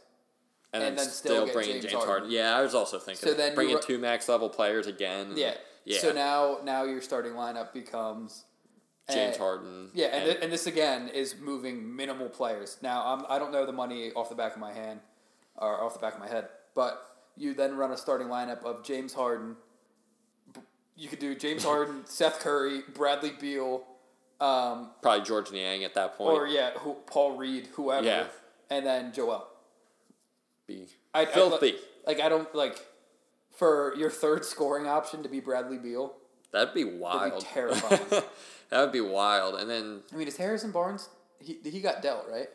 And, 0.74 0.82
And 0.84 0.98
then, 0.98 1.04
then 1.06 1.12
still 1.12 1.32
still, 1.32 1.44
get 1.46 1.54
bringing 1.54 1.72
James 1.80 1.84
James, 1.86 1.94
Harden. 1.94 2.10
Harden. 2.10 2.30
Yeah, 2.30 2.54
I 2.54 2.60
was 2.60 2.74
also 2.74 2.98
thinking 2.98 3.26
So 3.28 3.34
then 3.34 3.54
bringing 3.54 3.76
ru- 3.76 3.80
two 3.82 3.98
max 3.98 4.28
level 4.28 4.50
players 4.50 4.86
again. 4.86 5.32
Yeah. 5.36 5.54
yeah. 5.86 5.98
So 6.00 6.12
now, 6.12 6.58
now 6.64 6.84
your 6.84 7.00
starting 7.00 7.32
lineup 7.32 7.72
becomes 7.72 8.44
James 9.10 9.36
uh, 9.36 9.38
Harden. 9.38 9.90
Yeah, 9.94 10.08
and, 10.08 10.24
th- 10.26 10.38
and 10.42 10.52
this 10.52 10.66
again 10.66 11.08
is 11.08 11.34
moving 11.40 11.96
minimal 11.96 12.28
players. 12.28 12.76
Now, 12.82 13.02
I'm, 13.06 13.24
I 13.30 13.38
don't 13.38 13.52
know 13.52 13.64
the 13.64 13.72
money 13.72 14.12
off 14.12 14.28
the 14.28 14.34
back 14.34 14.52
of 14.54 14.60
my 14.60 14.72
hand 14.74 15.00
or 15.60 15.82
off 15.82 15.94
the 15.94 16.00
back 16.00 16.14
of 16.14 16.20
my 16.20 16.28
head, 16.28 16.48
but 16.74 17.06
you 17.36 17.54
then 17.54 17.76
run 17.76 17.90
a 17.92 17.96
starting 17.96 18.28
lineup 18.28 18.62
of 18.64 18.82
James 18.84 19.12
Harden. 19.14 19.56
You 20.96 21.08
could 21.08 21.18
do 21.18 21.34
James 21.34 21.64
Harden, 21.70 22.02
Seth 22.04 22.40
Curry, 22.40 22.82
Bradley 22.94 23.32
Beal, 23.40 23.82
um, 24.40 24.90
probably 25.02 25.24
Georges 25.24 25.52
Niang 25.52 25.84
at 25.84 25.94
that 25.94 26.16
point. 26.16 26.36
or 26.36 26.46
yeah, 26.46 26.70
who, 26.78 26.94
Paul 27.06 27.36
Reed, 27.36 27.68
whoever, 27.74 28.06
Yeah. 28.06 28.24
and 28.70 28.84
then 28.86 29.12
Joel. 29.12 29.46
be 30.66 30.86
I, 31.14 31.22
I- 31.22 31.26
filthy. 31.26 31.74
like 32.06 32.20
I 32.20 32.28
don't 32.28 32.52
like 32.54 32.78
for 33.56 33.94
your 33.96 34.10
third 34.10 34.44
scoring 34.44 34.86
option 34.86 35.22
to 35.22 35.28
be 35.28 35.40
Bradley 35.40 35.78
Beal. 35.78 36.14
That'd 36.52 36.74
be 36.74 36.82
That'd 36.84 36.98
wild. 37.00 37.40
be 37.42 37.46
terrifying. 37.46 38.22
that 38.70 38.80
would 38.80 38.92
be 38.92 39.00
wild. 39.00 39.54
And 39.60 39.70
then 39.70 40.00
I 40.12 40.16
mean, 40.16 40.26
is 40.26 40.36
Harrison 40.36 40.72
Barnes? 40.72 41.08
He 41.38 41.58
he 41.64 41.80
got 41.80 42.02
dealt 42.02 42.26
right. 42.30 42.48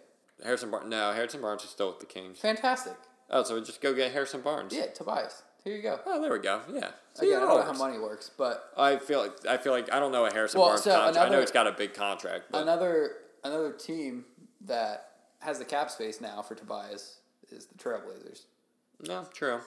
Harrison 0.43 0.69
Barnes. 0.71 0.89
No, 0.89 1.11
Harrison 1.13 1.41
Barnes 1.41 1.63
is 1.63 1.69
still 1.69 1.87
with 1.89 1.99
the 1.99 2.05
Kings. 2.05 2.39
Fantastic. 2.39 2.93
Oh, 3.29 3.43
so 3.43 3.55
we 3.55 3.61
just 3.61 3.81
go 3.81 3.93
get 3.93 4.11
Harrison 4.11 4.41
Barnes. 4.41 4.73
Yeah, 4.73 4.87
Tobias. 4.87 5.43
Here 5.63 5.75
you 5.75 5.81
go. 5.81 5.99
Oh, 6.05 6.21
there 6.21 6.31
we 6.31 6.39
go. 6.39 6.61
Yeah. 6.71 6.91
See, 7.15 7.27
Again, 7.27 7.37
I 7.41 7.45
don't 7.47 7.57
know 7.65 7.73
how 7.73 7.77
money 7.77 7.97
works, 7.97 8.29
but 8.37 8.71
I 8.77 8.97
feel 8.97 9.19
like 9.19 9.47
I 9.47 9.57
feel 9.57 9.71
like 9.71 9.91
I 9.91 9.99
don't 9.99 10.11
know 10.11 10.25
a 10.25 10.31
Harrison 10.33 10.59
Well, 10.59 10.69
Barnes 10.69 10.83
so 10.83 10.91
contract. 10.91 11.17
I 11.17 11.19
know 11.21 11.25
another- 11.27 11.41
he's 11.41 11.51
got 11.51 11.65
a 11.67 11.71
big 11.71 11.93
contract, 11.95 12.45
but 12.51 12.61
another 12.61 13.17
another 13.43 13.71
team 13.71 14.25
that 14.61 15.09
has 15.39 15.57
the 15.59 15.65
cap 15.65 15.89
space 15.89 16.21
now 16.21 16.41
for 16.43 16.53
Tobias 16.55 17.17
is 17.51 17.65
the 17.65 17.75
Trailblazers. 17.77 18.43
no, 19.07 19.25
true. 19.33 19.59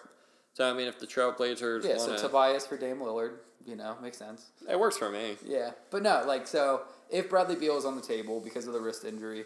So 0.55 0.71
I 0.71 0.73
mean, 0.73 0.87
if 0.89 0.99
the 1.01 1.07
Trailblazers 1.07 1.83
Yeah, 1.85 1.97
want 1.97 2.01
so 2.03 2.17
Tobias 2.17 2.67
for 2.67 2.77
Dame 2.77 2.99
Lillard, 2.99 3.39
you 3.65 3.75
know, 3.77 3.97
makes 4.01 4.19
sense. 4.19 4.51
it 4.69 4.79
works 4.79 4.97
for 4.97 5.11
me. 5.11 5.37
Yeah, 5.45 5.71
but 5.91 6.03
no, 6.05 6.23
like 6.27 6.47
so 6.47 6.83
if 7.11 7.29
Bradley 7.29 7.57
Beal 7.57 7.77
is 7.77 7.85
on 7.85 7.97
the 7.97 8.03
table 8.03 8.41
because 8.41 8.67
of 8.69 8.73
the 8.73 8.81
wrist 8.81 9.05
injury, 9.05 9.45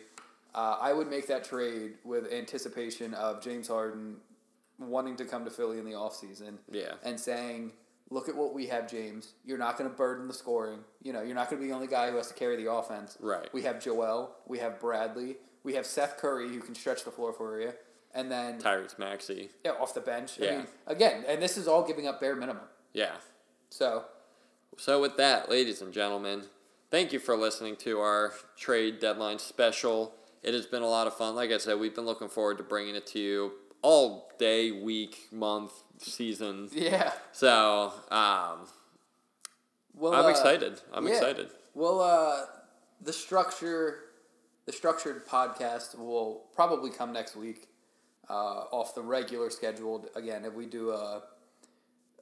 uh, 0.55 0.77
I 0.81 0.93
would 0.93 1.09
make 1.09 1.27
that 1.29 1.45
trade 1.45 1.95
with 2.05 2.33
anticipation 2.33 3.15
of 3.15 3.41
James 3.43 3.69
Harden 3.69 4.17
wanting 4.79 5.17
to 5.17 5.25
come 5.25 5.45
to 5.45 5.51
Philly 5.51 5.79
in 5.79 5.85
the 5.85 5.93
offseason 5.93 6.59
Yeah. 6.71 6.95
and 7.05 7.19
saying, 7.19 7.73
"Look 8.11 8.29
at 8.29 8.35
what 8.35 8.53
we 8.53 8.67
have, 8.67 8.91
James. 8.91 9.35
You're 9.45 9.59
not 9.59 9.79
going 9.79 9.89
to 9.89 9.97
burden 9.97 10.27
the 10.29 10.35
scoring. 10.35 10.85
You 11.03 11.13
know, 11.13 11.23
you're 11.23 11.35
not 11.35 11.49
going 11.49 11.61
to 11.61 11.65
be 11.65 11.69
the 11.71 11.75
only 11.75 11.87
guy 11.87 12.11
who 12.11 12.17
has 12.17 12.29
to 12.29 12.35
carry 12.35 12.57
the 12.63 12.71
offense. 12.71 13.17
Right. 13.21 13.49
We 13.53 13.63
have 13.63 13.81
Joel. 13.83 14.35
We 14.47 14.59
have 14.59 14.81
Bradley. 14.81 15.37
We 15.63 15.75
have 15.75 15.87
Seth 15.87 16.17
Curry 16.19 16.49
who 16.49 16.61
can 16.61 16.75
stretch 16.75 17.05
the 17.05 17.11
floor 17.13 17.33
for 17.33 17.61
you, 17.61 17.73
and 18.15 18.31
then 18.31 18.61
Tyrese 18.61 18.99
Maxey. 18.99 19.51
yeah, 19.65 19.73
off 19.73 19.95
the 19.95 20.01
bench. 20.01 20.41
I 20.41 20.45
Yeah. 20.45 20.57
mean, 20.59 20.67
again, 20.87 21.25
and 21.29 21.41
this 21.41 21.57
is 21.57 21.69
all 21.69 21.85
giving 21.85 22.07
up 22.09 22.21
bare 22.21 22.35
minimum. 22.35 22.69
Yeah. 22.93 23.17
So 23.71 24.05
So 24.79 25.01
with 25.01 25.17
that, 25.19 25.49
ladies 25.51 25.81
and 25.83 25.93
gentlemen, 25.93 26.49
thank 26.91 27.13
you 27.13 27.19
for 27.21 27.37
listening 27.37 27.77
to 27.77 28.01
our 28.01 28.33
trade 28.57 28.99
deadline 29.01 29.39
special. 29.39 30.15
It 30.43 30.55
has 30.55 30.67
been 30.67 30.83
a 30.83 30.89
lot 30.89 31.07
of 31.07 31.15
fun. 31.17 31.35
Like 31.37 31.51
I 31.53 31.59
said, 31.59 31.79
we've 31.79 31.95
been 31.95 32.05
looking 32.07 32.29
forward 32.29 32.59
to 32.59 32.65
bringing 32.65 32.97
it 32.97 33.07
to 33.09 33.19
you 33.19 33.53
all 33.83 34.31
day, 34.39 34.71
week, 34.73 35.29
month, 35.31 35.73
season. 35.99 36.69
yeah, 36.73 37.13
So 37.33 37.93
um, 38.11 38.67
well, 39.95 40.15
I'm 40.15 40.25
uh, 40.25 40.29
excited. 40.29 40.81
I'm 40.93 41.07
yeah. 41.07 41.15
excited. 41.15 41.49
Well, 41.75 42.01
uh, 42.01 42.47
the 43.01 43.13
structure, 43.13 43.99
the 44.67 44.73
structured 44.73 45.27
podcast 45.27 45.99
will 45.99 46.45
probably 46.55 46.91
come 46.91 47.13
next 47.13 47.37
week, 47.37 47.69
uh, 48.29 48.65
off 48.73 48.95
the 48.95 49.03
regular 49.03 49.51
scheduled. 49.51 50.09
Again, 50.17 50.45
if 50.45 50.55
we 50.55 50.67
do 50.67 50.91
a, 50.91 51.23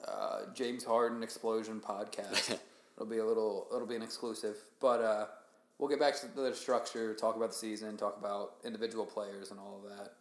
uh 0.06 0.40
James 0.54 0.82
Harden 0.84 1.22
explosion 1.22 1.80
podcast, 1.80 2.58
it'll 2.96 3.08
be 3.08 3.18
a 3.18 3.24
little, 3.24 3.66
it'll 3.74 3.86
be 3.86 3.96
an 3.96 4.02
exclusive. 4.02 4.56
But 4.80 5.00
uh, 5.02 5.26
we'll 5.80 5.88
get 5.88 5.98
back 5.98 6.14
to 6.20 6.28
the 6.28 6.54
structure, 6.54 7.14
talk 7.14 7.36
about 7.36 7.48
the 7.48 7.56
season, 7.56 7.96
talk 7.96 8.16
about 8.20 8.56
individual 8.64 9.06
players 9.06 9.50
and 9.50 9.58
all 9.58 9.82
of 9.82 9.90
that. 9.90 10.12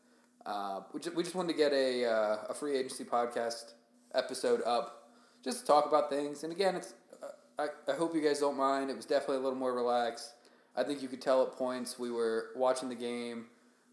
Uh, 0.49 0.82
we, 0.93 0.99
just, 1.01 1.16
we 1.16 1.22
just 1.22 1.36
wanted 1.36 1.51
to 1.51 1.57
get 1.57 1.74
a, 1.74 2.05
uh, 2.05 2.38
a 2.49 2.53
free 2.53 2.78
agency 2.78 3.03
podcast 3.03 3.74
episode 4.16 4.62
up 4.66 5.10
just 5.43 5.60
to 5.60 5.66
talk 5.66 5.86
about 5.86 6.10
things. 6.10 6.43
And 6.43 6.53
again, 6.53 6.76
it's 6.76 6.93
uh, 7.22 7.28
I, 7.88 7.91
I 7.91 7.95
hope 7.95 8.16
you 8.16 8.22
guys 8.22 8.39
don't 8.39 8.57
mind. 8.57 8.89
It 8.89 8.95
was 8.95 9.05
definitely 9.05 9.38
a 9.38 9.41
little 9.41 9.60
more 9.60 9.74
relaxed. 9.74 10.34
I 10.78 10.84
think 10.84 11.01
you 11.01 11.10
could 11.10 11.22
tell 11.22 11.43
at 11.43 11.51
points 11.51 11.99
we 11.99 12.10
were 12.10 12.51
watching 12.55 12.88
the 12.88 12.95
game. 12.95 13.47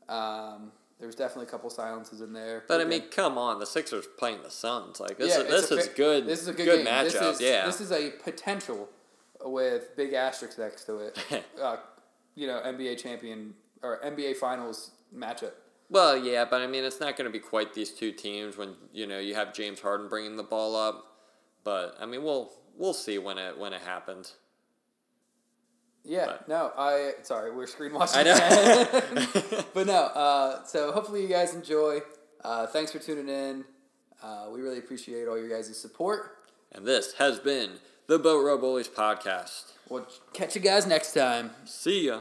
Um, 0.08 0.70
there 0.98 1.08
was 1.08 1.16
definitely 1.16 1.46
a 1.46 1.50
couple 1.50 1.68
silences 1.68 2.20
in 2.20 2.32
there. 2.32 2.64
But 2.68 2.80
I 2.80 2.84
mean, 2.84 3.02
come 3.10 3.36
on, 3.36 3.58
the 3.58 3.66
Sixers 3.66 4.06
playing 4.18 4.42
the 4.42 4.50
Suns. 4.50 5.00
Like 5.00 5.18
this 5.18 5.36
yeah, 5.36 5.42
is 5.42 5.68
this 5.68 5.70
is 5.72 5.88
fa- 5.88 5.96
good. 5.96 6.26
This 6.26 6.42
is 6.42 6.48
a 6.48 6.52
good, 6.52 6.64
good 6.64 6.86
matchup. 6.86 7.12
This 7.12 7.36
is, 7.36 7.40
yeah. 7.40 7.66
This 7.66 7.80
is 7.80 7.92
a 7.92 8.10
potential 8.22 8.88
with 9.44 9.96
big 9.96 10.12
asterisks 10.12 10.58
next 10.58 10.84
to 10.84 10.98
it. 10.98 11.44
uh, 11.62 11.76
you 12.34 12.46
know, 12.46 12.60
NBA 12.64 12.98
champion 13.02 13.54
or 13.82 14.00
NBA 14.04 14.36
Finals 14.36 14.92
matchup. 15.14 15.52
Well, 15.88 16.16
yeah, 16.16 16.44
but 16.44 16.62
I 16.62 16.66
mean, 16.66 16.84
it's 16.84 16.98
not 17.00 17.16
going 17.16 17.26
to 17.26 17.32
be 17.32 17.38
quite 17.38 17.72
these 17.74 17.90
two 17.92 18.10
teams 18.12 18.56
when 18.56 18.74
you 18.92 19.06
know 19.06 19.18
you 19.18 19.34
have 19.34 19.54
James 19.54 19.80
Harden 19.80 20.08
bringing 20.08 20.36
the 20.36 20.42
ball 20.42 20.74
up. 20.74 21.04
But 21.64 21.96
I 22.00 22.06
mean, 22.06 22.22
we'll 22.24 22.52
we'll 22.76 22.94
see 22.94 23.18
when 23.18 23.38
it 23.38 23.56
when 23.58 23.72
it 23.72 23.82
happens. 23.82 24.34
Yeah, 26.04 26.26
But- 26.26 26.48
no, 26.48 26.72
I 26.78 27.12
sorry, 27.22 27.50
we're 27.52 27.66
screen 27.66 27.92
watching. 27.94 28.20
I 28.20 28.22
know. 28.22 29.64
but 29.74 29.86
no, 29.86 29.92
uh, 29.94 30.64
so 30.64 30.92
hopefully 30.92 31.22
you 31.22 31.28
guys 31.28 31.54
enjoy. 31.54 32.00
Uh, 32.44 32.66
thanks 32.68 32.92
for 32.92 32.98
tuning 33.00 33.28
in. 33.28 33.64
Uh, 34.22 34.46
we 34.52 34.60
really 34.60 34.78
appreciate 34.78 35.26
all 35.28 35.36
your 35.38 35.48
guys' 35.48 35.76
support. 35.76 36.38
and 36.72 36.86
this 36.86 37.14
has 37.14 37.38
been 37.40 37.72
the 38.06 38.18
Boat 38.18 38.44
Row 38.44 38.58
Bullies 38.58 38.88
podcast. 38.88 39.72
We'll 39.88 40.06
catch 40.32 40.54
you 40.54 40.60
guys 40.60 40.86
next 40.86 41.12
time. 41.12 41.50
See 41.64 42.06
ya. 42.06 42.20